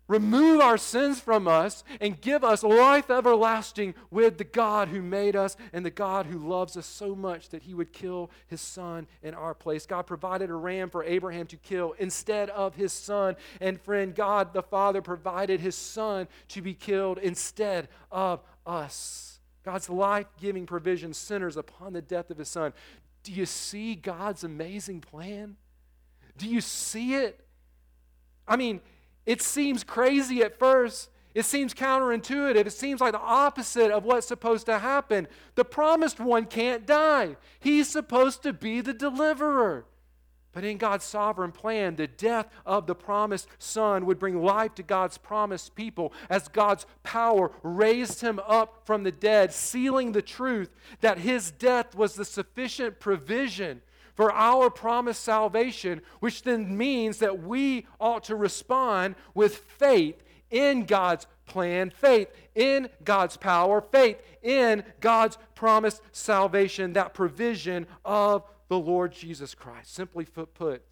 remove 0.07 0.61
our 0.61 0.77
sins 0.77 1.19
from 1.19 1.47
us, 1.47 1.83
and 1.99 2.21
give 2.21 2.43
us 2.43 2.61
life 2.61 3.09
everlasting 3.09 3.95
with 4.11 4.37
the 4.37 4.43
God 4.43 4.87
who 4.89 5.01
made 5.01 5.35
us 5.35 5.57
and 5.73 5.83
the 5.83 5.89
God 5.89 6.27
who 6.27 6.47
loves 6.47 6.77
us 6.77 6.85
so 6.85 7.15
much 7.15 7.49
that 7.49 7.63
he 7.63 7.73
would 7.73 7.91
kill 7.91 8.29
his 8.45 8.61
son 8.61 9.07
in 9.23 9.33
our 9.33 9.55
place. 9.55 9.87
God 9.87 10.03
provided 10.03 10.51
a 10.51 10.53
ram 10.53 10.91
for 10.91 11.03
Abraham 11.03 11.47
to 11.47 11.57
kill 11.57 11.95
instead 11.97 12.51
of 12.51 12.75
his 12.75 12.93
son. 12.93 13.35
And 13.59 13.81
friend, 13.81 14.13
God 14.13 14.53
the 14.53 14.61
Father 14.61 15.01
provided 15.01 15.59
his 15.59 15.75
son 15.75 16.27
to 16.49 16.61
be 16.61 16.75
killed 16.75 17.17
instead 17.17 17.87
of 18.11 18.41
us. 18.65 19.34
God's 19.65 19.89
life 19.89 20.27
giving 20.39 20.67
provision 20.67 21.11
centers 21.13 21.57
upon 21.57 21.93
the 21.93 22.01
death 22.01 22.29
of 22.29 22.37
his 22.37 22.47
son. 22.47 22.71
Do 23.23 23.31
you 23.31 23.47
see 23.47 23.95
God's 23.95 24.43
amazing 24.43 25.01
plan? 25.01 25.57
Do 26.37 26.47
you 26.47 26.61
see 26.61 27.15
it? 27.15 27.43
I 28.47 28.57
mean, 28.57 28.79
it 29.25 29.41
seems 29.41 29.83
crazy 29.83 30.43
at 30.43 30.59
first. 30.59 31.09
It 31.33 31.45
seems 31.45 31.73
counterintuitive. 31.73 32.67
It 32.67 32.73
seems 32.73 33.01
like 33.01 33.13
the 33.13 33.19
opposite 33.19 33.89
of 33.91 34.05
what's 34.05 34.27
supposed 34.27 34.67
to 34.67 34.77
happen. 34.77 35.27
The 35.55 35.65
promised 35.65 36.19
one 36.19 36.45
can't 36.45 36.85
die, 36.85 37.35
he's 37.59 37.89
supposed 37.89 38.43
to 38.43 38.53
be 38.53 38.81
the 38.81 38.93
deliverer. 38.93 39.85
But 40.55 40.63
in 40.63 40.77
God's 40.77 41.03
sovereign 41.03 41.51
plan, 41.51 41.97
the 41.97 42.07
death 42.07 42.47
of 42.65 42.87
the 42.87 42.95
promised 42.95 43.49
son 43.59 44.05
would 44.05 44.17
bring 44.17 44.41
life 44.41 44.73
to 44.75 44.83
God's 44.83 45.17
promised 45.17 45.75
people 45.75 46.13
as 46.29 46.47
God's 46.47 46.85
power 47.03 47.51
raised 47.61 48.21
him 48.21 48.39
up 48.47 48.79
from 48.85 49.03
the 49.03 49.11
dead, 49.11 49.51
sealing 49.51 50.13
the 50.13 50.21
truth 50.21 50.73
that 51.01 51.17
his 51.17 51.51
death 51.51 51.93
was 51.93 52.15
the 52.15 52.23
sufficient 52.23 53.01
provision 53.01 53.81
for 54.15 54.31
our 54.31 54.69
promised 54.69 55.23
salvation, 55.23 56.01
which 56.21 56.43
then 56.43 56.77
means 56.77 57.17
that 57.17 57.43
we 57.43 57.85
ought 57.99 58.23
to 58.23 58.35
respond 58.37 59.15
with 59.33 59.57
faith 59.57 60.23
in 60.51 60.85
God's 60.85 61.27
plan, 61.47 61.89
faith 61.89 62.29
in 62.55 62.87
God's 63.03 63.35
power, 63.35 63.81
faith 63.81 64.21
in 64.41 64.85
God's 65.01 65.37
promised 65.53 66.01
salvation, 66.13 66.93
that 66.93 67.13
provision 67.13 67.87
of 68.05 68.45
the 68.67 68.79
Lord 68.79 69.11
Jesus 69.11 69.53
Christ. 69.55 69.93
Simply 69.93 70.25
put, 70.25 70.83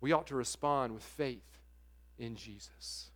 we 0.00 0.12
ought 0.12 0.26
to 0.28 0.34
respond 0.34 0.94
with 0.94 1.02
faith 1.02 1.58
in 2.18 2.36
Jesus. 2.36 3.10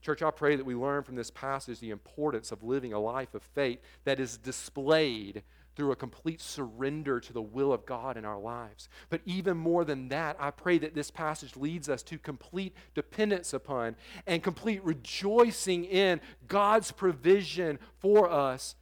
Church, 0.00 0.22
I 0.22 0.30
pray 0.30 0.56
that 0.56 0.66
we 0.66 0.74
learn 0.74 1.04
from 1.04 1.14
this 1.14 1.30
passage 1.30 1.78
the 1.78 1.90
importance 1.90 2.50
of 2.50 2.64
living 2.64 2.92
a 2.92 2.98
life 2.98 3.34
of 3.34 3.42
faith 3.42 3.78
that 4.04 4.18
is 4.18 4.36
displayed 4.36 5.42
through 5.74 5.92
a 5.92 5.96
complete 5.96 6.40
surrender 6.40 7.20
to 7.20 7.32
the 7.32 7.40
will 7.40 7.72
of 7.72 7.86
God 7.86 8.16
in 8.16 8.24
our 8.24 8.38
lives. 8.38 8.88
But 9.08 9.22
even 9.24 9.56
more 9.56 9.84
than 9.84 10.08
that, 10.08 10.36
I 10.38 10.50
pray 10.50 10.78
that 10.78 10.94
this 10.94 11.10
passage 11.10 11.56
leads 11.56 11.88
us 11.88 12.02
to 12.04 12.18
complete 12.18 12.74
dependence 12.94 13.54
upon 13.54 13.96
and 14.26 14.42
complete 14.42 14.84
rejoicing 14.84 15.84
in 15.84 16.20
God's 16.46 16.92
provision 16.92 17.78
for 17.98 18.30
us. 18.30 18.74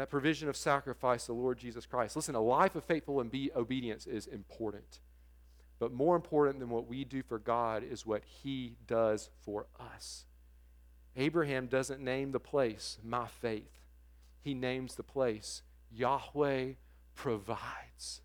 That 0.00 0.08
provision 0.08 0.48
of 0.48 0.56
sacrifice, 0.56 1.26
the 1.26 1.34
Lord 1.34 1.58
Jesus 1.58 1.84
Christ. 1.84 2.16
Listen, 2.16 2.34
a 2.34 2.40
life 2.40 2.74
of 2.74 2.84
faithful 2.84 3.20
and 3.20 3.30
obedience 3.54 4.06
is 4.06 4.26
important. 4.26 4.98
But 5.78 5.92
more 5.92 6.16
important 6.16 6.58
than 6.58 6.70
what 6.70 6.88
we 6.88 7.04
do 7.04 7.22
for 7.22 7.38
God 7.38 7.84
is 7.84 8.06
what 8.06 8.22
He 8.24 8.76
does 8.86 9.28
for 9.44 9.66
us. 9.78 10.24
Abraham 11.18 11.66
doesn't 11.66 12.00
name 12.00 12.32
the 12.32 12.40
place, 12.40 12.96
my 13.04 13.26
faith. 13.26 13.78
He 14.40 14.54
names 14.54 14.94
the 14.94 15.02
place, 15.02 15.60
Yahweh 15.92 16.68
provides. 17.14 18.22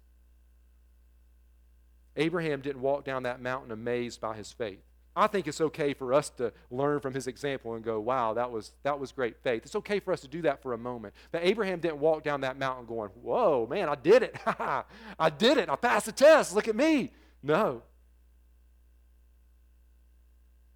Abraham 2.15 2.61
didn't 2.61 2.81
walk 2.83 3.03
down 3.03 3.23
that 3.23 3.41
mountain 3.41 3.73
amazed 3.73 4.21
by 4.21 4.37
his 4.37 4.53
faith. 4.53 4.85
I 5.15 5.27
think 5.27 5.47
it's 5.47 5.61
okay 5.61 5.93
for 5.93 6.13
us 6.13 6.29
to 6.31 6.51
learn 6.69 6.99
from 6.99 7.13
his 7.13 7.27
example 7.27 7.75
and 7.75 7.83
go, 7.83 7.99
wow, 7.99 8.33
that 8.33 8.51
was, 8.51 8.73
that 8.83 8.99
was 8.99 9.13
great 9.13 9.37
faith. 9.43 9.61
It's 9.63 9.75
okay 9.75 9.99
for 9.99 10.11
us 10.11 10.21
to 10.21 10.27
do 10.27 10.41
that 10.41 10.61
for 10.61 10.73
a 10.73 10.77
moment. 10.77 11.13
But 11.31 11.41
Abraham 11.43 11.79
didn't 11.79 11.99
walk 11.99 12.23
down 12.23 12.41
that 12.41 12.59
mountain 12.59 12.85
going, 12.85 13.09
whoa, 13.21 13.65
man, 13.69 13.87
I 13.87 13.95
did 13.95 14.23
it. 14.23 14.35
I 14.45 15.29
did 15.29 15.57
it. 15.57 15.69
I 15.69 15.75
passed 15.77 16.07
the 16.07 16.11
test. 16.11 16.53
Look 16.53 16.67
at 16.67 16.75
me. 16.75 17.11
No. 17.41 17.81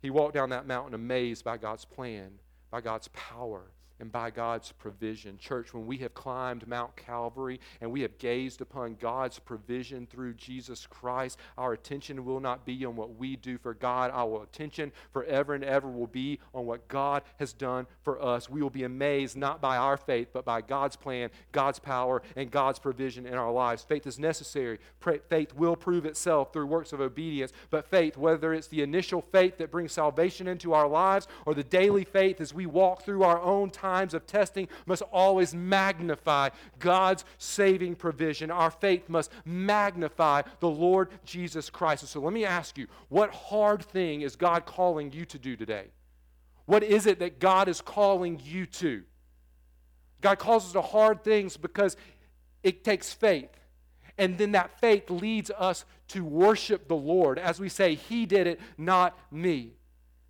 He 0.01 0.09
walked 0.09 0.35
down 0.35 0.49
that 0.51 0.65
mountain 0.65 0.93
amazed 0.93 1.43
by 1.43 1.57
God's 1.57 1.83
plan, 1.83 2.31
by 2.71 2.79
God's 2.79 3.09
power, 3.09 3.71
and 3.99 4.11
by 4.11 4.29
God's 4.29 4.71
provision. 4.71 5.37
Church, 5.37 5.73
when 5.73 5.85
we 5.85 5.97
have 5.97 6.13
climbed 6.13 6.67
Mount 6.67 6.95
Calvary 6.95 7.59
and 7.81 7.91
we 7.91 8.01
have 8.01 8.17
gazed 8.17 8.61
upon 8.61 8.95
God's 8.95 9.39
provision 9.39 10.07
through 10.07 10.33
Jesus 10.35 10.87
Christ, 10.87 11.37
our 11.57 11.73
attention 11.73 12.23
will 12.25 12.39
not 12.39 12.65
be 12.65 12.85
on 12.85 12.95
what 12.95 13.15
we 13.15 13.35
do 13.35 13.57
for 13.57 13.73
God. 13.73 14.11
Our 14.13 14.43
attention 14.43 14.91
forever 15.11 15.53
and 15.53 15.63
ever 15.63 15.89
will 15.89 16.07
be 16.07 16.39
on 16.53 16.65
what 16.65 16.87
God 16.87 17.23
has 17.39 17.53
done 17.53 17.87
for 18.03 18.23
us. 18.23 18.49
We 18.49 18.61
will 18.61 18.69
be 18.69 18.83
amazed 18.83 19.35
not 19.37 19.61
by 19.61 19.77
our 19.77 19.97
faith, 19.97 20.29
but 20.33 20.45
by 20.45 20.61
God's 20.61 20.95
plan, 20.95 21.29
God's 21.51 21.79
power, 21.79 22.21
and 22.35 22.49
God's 22.49 22.79
provision 22.79 23.25
in 23.25 23.33
our 23.33 23.51
lives. 23.51 23.83
Faith 23.83 24.07
is 24.07 24.19
necessary. 24.19 24.79
Faith 25.29 25.53
will 25.53 25.75
prove 25.75 26.05
itself 26.05 26.53
through 26.53 26.67
works 26.67 26.93
of 26.93 27.01
obedience, 27.01 27.51
but 27.69 27.85
faith, 27.85 28.17
whether 28.17 28.53
it's 28.53 28.67
the 28.67 28.81
initial 28.81 29.21
faith 29.21 29.57
that 29.57 29.71
brings 29.71 29.91
salvation 29.91 30.47
into 30.47 30.73
our 30.73 30.87
lives 30.87 31.27
or 31.45 31.53
the 31.53 31.63
daily 31.63 32.03
faith 32.03 32.39
as 32.39 32.53
we 32.53 32.65
walk 32.65 33.03
through 33.03 33.23
our 33.23 33.41
own 33.41 33.69
time 33.69 33.88
times 33.89 34.13
of 34.13 34.27
testing 34.27 34.67
must 34.85 35.01
always 35.11 35.55
magnify 35.55 36.49
God's 36.77 37.25
saving 37.39 37.95
provision. 37.95 38.51
Our 38.51 38.69
faith 38.69 39.09
must 39.09 39.31
magnify 39.45 40.43
the 40.59 40.69
Lord 40.69 41.09
Jesus 41.25 41.69
Christ. 41.71 42.03
And 42.03 42.09
So 42.09 42.19
let 42.19 42.33
me 42.33 42.45
ask 42.45 42.77
you, 42.77 42.87
what 43.09 43.33
hard 43.33 43.83
thing 43.83 44.21
is 44.21 44.35
God 44.35 44.65
calling 44.65 45.11
you 45.11 45.25
to 45.25 45.39
do 45.39 45.55
today? 45.55 45.87
What 46.65 46.83
is 46.83 47.07
it 47.07 47.17
that 47.19 47.39
God 47.39 47.67
is 47.67 47.81
calling 47.81 48.39
you 48.43 48.67
to? 48.67 49.01
God 50.21 50.37
calls 50.37 50.65
us 50.67 50.73
to 50.73 50.81
hard 50.81 51.23
things 51.23 51.57
because 51.57 51.97
it 52.61 52.83
takes 52.83 53.11
faith. 53.11 53.49
And 54.19 54.37
then 54.37 54.51
that 54.51 54.79
faith 54.79 55.09
leads 55.09 55.49
us 55.49 55.85
to 56.09 56.23
worship 56.23 56.87
the 56.87 56.95
Lord 56.95 57.39
as 57.39 57.59
we 57.59 57.69
say, 57.69 57.95
He 57.95 58.27
did 58.27 58.45
it, 58.45 58.59
not 58.77 59.17
me. 59.31 59.78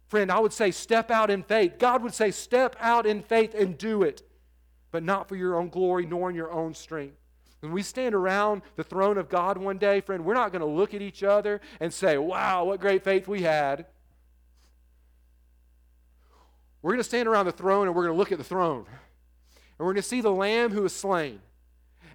Friend, 0.09 0.31
I 0.31 0.39
would 0.39 0.53
say, 0.53 0.71
step 0.71 1.11
out 1.11 1.29
in 1.29 1.43
faith. 1.43 1.77
God 1.77 2.01
would 2.03 2.13
say, 2.13 2.31
step 2.31 2.75
out 2.79 3.05
in 3.05 3.21
faith 3.21 3.53
and 3.53 3.77
do 3.77 4.01
it, 4.01 4.23
but 4.91 5.03
not 5.03 5.29
for 5.29 5.35
your 5.35 5.55
own 5.55 5.69
glory 5.69 6.05
nor 6.07 6.29
in 6.29 6.35
your 6.35 6.51
own 6.51 6.73
strength. 6.73 7.15
When 7.59 7.71
we 7.71 7.83
stand 7.83 8.15
around 8.15 8.63
the 8.75 8.83
throne 8.83 9.17
of 9.17 9.29
God 9.29 9.57
one 9.57 9.77
day, 9.77 10.01
friend, 10.01 10.25
we're 10.25 10.33
not 10.33 10.51
going 10.51 10.61
to 10.61 10.65
look 10.65 10.93
at 10.93 11.01
each 11.01 11.23
other 11.23 11.61
and 11.79 11.93
say, 11.93 12.17
wow, 12.17 12.65
what 12.65 12.79
great 12.79 13.03
faith 13.03 13.27
we 13.27 13.43
had. 13.43 13.85
We're 16.81 16.91
going 16.91 17.01
to 17.01 17.03
stand 17.03 17.27
around 17.27 17.45
the 17.45 17.51
throne 17.51 17.87
and 17.87 17.95
we're 17.95 18.05
going 18.05 18.15
to 18.15 18.17
look 18.17 18.31
at 18.31 18.37
the 18.37 18.43
throne. 18.43 18.85
And 18.87 19.85
we're 19.85 19.93
going 19.93 20.01
to 20.01 20.01
see 20.01 20.21
the 20.21 20.31
Lamb 20.31 20.71
who 20.71 20.83
was 20.83 20.95
slain. 20.95 21.41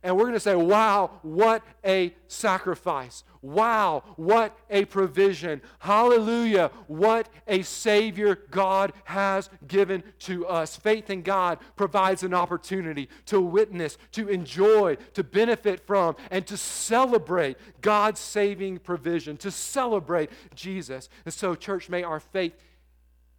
And 0.04 0.16
we're 0.16 0.24
going 0.24 0.34
to 0.34 0.40
say, 0.40 0.54
wow, 0.54 1.12
what 1.22 1.62
a 1.82 2.14
sacrifice. 2.28 3.24
Wow, 3.40 4.02
what 4.16 4.54
a 4.68 4.84
provision. 4.84 5.62
Hallelujah, 5.78 6.70
what 6.88 7.30
a 7.48 7.62
Savior 7.62 8.38
God 8.50 8.92
has 9.04 9.48
given 9.66 10.02
to 10.20 10.46
us. 10.46 10.76
Faith 10.76 11.08
in 11.08 11.22
God 11.22 11.58
provides 11.74 12.22
an 12.22 12.34
opportunity 12.34 13.08
to 13.26 13.40
witness, 13.40 13.96
to 14.12 14.28
enjoy, 14.28 14.98
to 15.14 15.24
benefit 15.24 15.86
from, 15.86 16.16
and 16.30 16.46
to 16.48 16.58
celebrate 16.58 17.56
God's 17.80 18.20
saving 18.20 18.80
provision, 18.80 19.38
to 19.38 19.50
celebrate 19.50 20.28
Jesus. 20.54 21.08
And 21.24 21.32
so, 21.32 21.54
church, 21.54 21.88
may 21.88 22.02
our 22.02 22.20
faith 22.20 22.52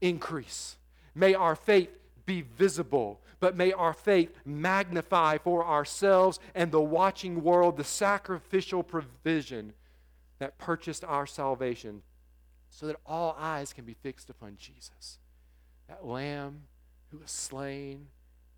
increase. 0.02 0.78
May 1.14 1.36
our 1.36 1.56
faith 1.56 1.90
be 2.26 2.42
visible 2.42 3.22
but 3.46 3.56
may 3.56 3.72
our 3.72 3.94
faith 3.94 4.34
magnify 4.44 5.38
for 5.38 5.64
ourselves 5.64 6.40
and 6.56 6.72
the 6.72 6.82
watching 6.82 7.44
world 7.44 7.78
the 7.78 7.84
sacrificial 7.84 8.82
provision 8.82 9.72
that 10.40 10.58
purchased 10.58 11.04
our 11.04 11.28
salvation 11.28 12.02
so 12.72 12.88
that 12.88 12.96
all 13.06 13.38
eyes 13.40 13.72
can 13.72 13.86
be 13.86 13.94
fixed 13.94 14.32
upon 14.32 14.58
Jesus, 14.58 15.20
that 15.88 16.04
Lamb 16.04 16.64
who 17.12 17.20
was 17.20 17.30
slain 17.30 18.08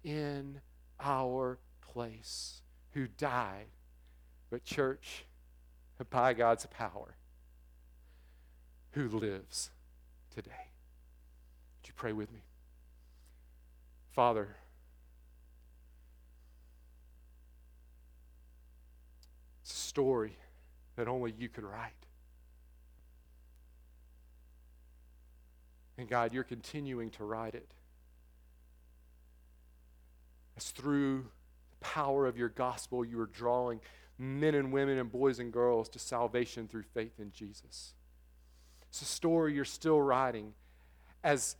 in 0.05 0.61
our 1.01 1.59
place, 1.81 2.61
who 2.91 3.07
died, 3.07 3.67
but, 4.49 4.63
church, 4.63 5.25
by 6.09 6.33
God's 6.33 6.65
power, 6.67 7.17
who 8.91 9.09
lives 9.09 9.69
today. 10.33 10.69
Would 11.81 11.89
you 11.89 11.93
pray 11.93 12.13
with 12.13 12.31
me? 12.31 12.39
Father, 14.11 14.55
story 19.97 20.37
that 20.95 21.07
only 21.07 21.33
you 21.39 21.49
could 21.49 21.63
write. 21.63 22.05
And 25.97 26.07
God, 26.07 26.35
you're 26.35 26.43
continuing 26.43 27.09
to 27.11 27.23
write 27.23 27.55
it. 27.55 27.71
As 30.55 30.69
through 30.69 31.25
the 31.71 31.83
power 31.83 32.27
of 32.27 32.37
your 32.37 32.49
gospel, 32.49 33.03
you 33.03 33.19
are 33.19 33.25
drawing 33.25 33.81
men 34.19 34.53
and 34.53 34.71
women 34.71 34.99
and 34.99 35.11
boys 35.11 35.39
and 35.39 35.51
girls 35.51 35.89
to 35.89 35.97
salvation 35.97 36.67
through 36.67 36.83
faith 36.93 37.19
in 37.19 37.31
Jesus. 37.31 37.95
It's 38.89 39.01
a 39.01 39.05
story 39.05 39.55
you're 39.55 39.65
still 39.65 39.99
writing 39.99 40.53
as 41.23 41.55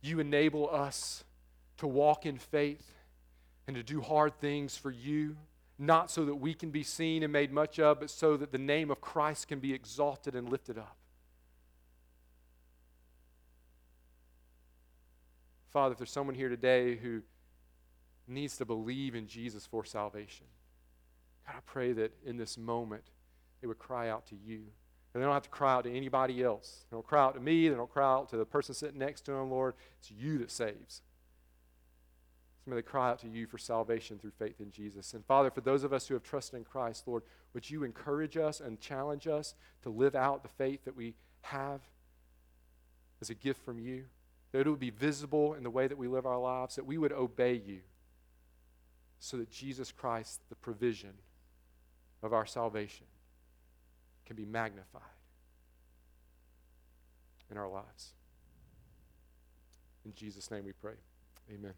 you 0.00 0.20
enable 0.20 0.74
us 0.74 1.22
to 1.76 1.86
walk 1.86 2.24
in 2.24 2.38
faith 2.38 2.94
and 3.66 3.76
to 3.76 3.82
do 3.82 4.00
hard 4.00 4.40
things 4.40 4.74
for 4.74 4.90
you 4.90 5.36
not 5.78 6.10
so 6.10 6.24
that 6.24 6.34
we 6.34 6.54
can 6.54 6.70
be 6.70 6.82
seen 6.82 7.22
and 7.22 7.32
made 7.32 7.52
much 7.52 7.78
of, 7.78 8.00
but 8.00 8.10
so 8.10 8.36
that 8.36 8.50
the 8.50 8.58
name 8.58 8.90
of 8.90 9.00
Christ 9.00 9.46
can 9.48 9.60
be 9.60 9.72
exalted 9.72 10.34
and 10.34 10.48
lifted 10.48 10.76
up. 10.76 10.96
Father, 15.70 15.92
if 15.92 15.98
there's 15.98 16.10
someone 16.10 16.34
here 16.34 16.48
today 16.48 16.96
who 16.96 17.22
needs 18.26 18.56
to 18.56 18.64
believe 18.64 19.14
in 19.14 19.26
Jesus 19.26 19.66
for 19.66 19.84
salvation, 19.84 20.46
God, 21.46 21.56
I 21.56 21.60
pray 21.64 21.92
that 21.92 22.12
in 22.24 22.36
this 22.36 22.58
moment 22.58 23.04
they 23.60 23.66
would 23.66 23.78
cry 23.78 24.08
out 24.08 24.26
to 24.26 24.36
you. 24.36 24.62
And 25.14 25.22
they 25.22 25.24
don't 25.24 25.34
have 25.34 25.44
to 25.44 25.48
cry 25.48 25.72
out 25.72 25.84
to 25.84 25.94
anybody 25.94 26.42
else. 26.42 26.84
They 26.90 26.96
don't 26.96 27.06
cry 27.06 27.22
out 27.22 27.34
to 27.34 27.40
me. 27.40 27.68
They 27.68 27.74
don't 27.74 27.90
cry 27.90 28.12
out 28.12 28.28
to 28.30 28.36
the 28.36 28.44
person 28.44 28.74
sitting 28.74 28.98
next 28.98 29.22
to 29.22 29.32
them, 29.32 29.50
Lord. 29.50 29.74
It's 29.98 30.10
you 30.10 30.38
that 30.38 30.50
saves. 30.50 31.02
May 32.68 32.76
they 32.76 32.82
cry 32.82 33.10
out 33.10 33.18
to 33.20 33.28
you 33.28 33.46
for 33.46 33.58
salvation 33.58 34.18
through 34.18 34.32
faith 34.38 34.60
in 34.60 34.70
Jesus. 34.70 35.14
And 35.14 35.24
Father, 35.24 35.50
for 35.50 35.60
those 35.60 35.84
of 35.84 35.92
us 35.92 36.06
who 36.06 36.14
have 36.14 36.22
trusted 36.22 36.58
in 36.58 36.64
Christ, 36.64 37.06
Lord, 37.06 37.22
would 37.54 37.68
you 37.68 37.82
encourage 37.82 38.36
us 38.36 38.60
and 38.60 38.80
challenge 38.80 39.26
us 39.26 39.54
to 39.82 39.90
live 39.90 40.14
out 40.14 40.42
the 40.42 40.48
faith 40.48 40.84
that 40.84 40.96
we 40.96 41.14
have 41.42 41.80
as 43.20 43.30
a 43.30 43.34
gift 43.34 43.64
from 43.64 43.78
you? 43.78 44.04
That 44.52 44.66
it 44.66 44.70
would 44.70 44.78
be 44.78 44.90
visible 44.90 45.54
in 45.54 45.62
the 45.62 45.70
way 45.70 45.86
that 45.86 45.98
we 45.98 46.08
live 46.08 46.26
our 46.26 46.38
lives, 46.38 46.76
that 46.76 46.86
we 46.86 46.98
would 46.98 47.12
obey 47.12 47.54
you 47.54 47.80
so 49.18 49.36
that 49.38 49.50
Jesus 49.50 49.90
Christ, 49.90 50.40
the 50.48 50.54
provision 50.54 51.14
of 52.22 52.32
our 52.32 52.46
salvation, 52.46 53.06
can 54.26 54.36
be 54.36 54.44
magnified 54.44 55.02
in 57.50 57.56
our 57.56 57.68
lives. 57.68 58.12
In 60.04 60.14
Jesus' 60.14 60.50
name 60.50 60.64
we 60.64 60.72
pray. 60.72 60.94
Amen. 61.52 61.74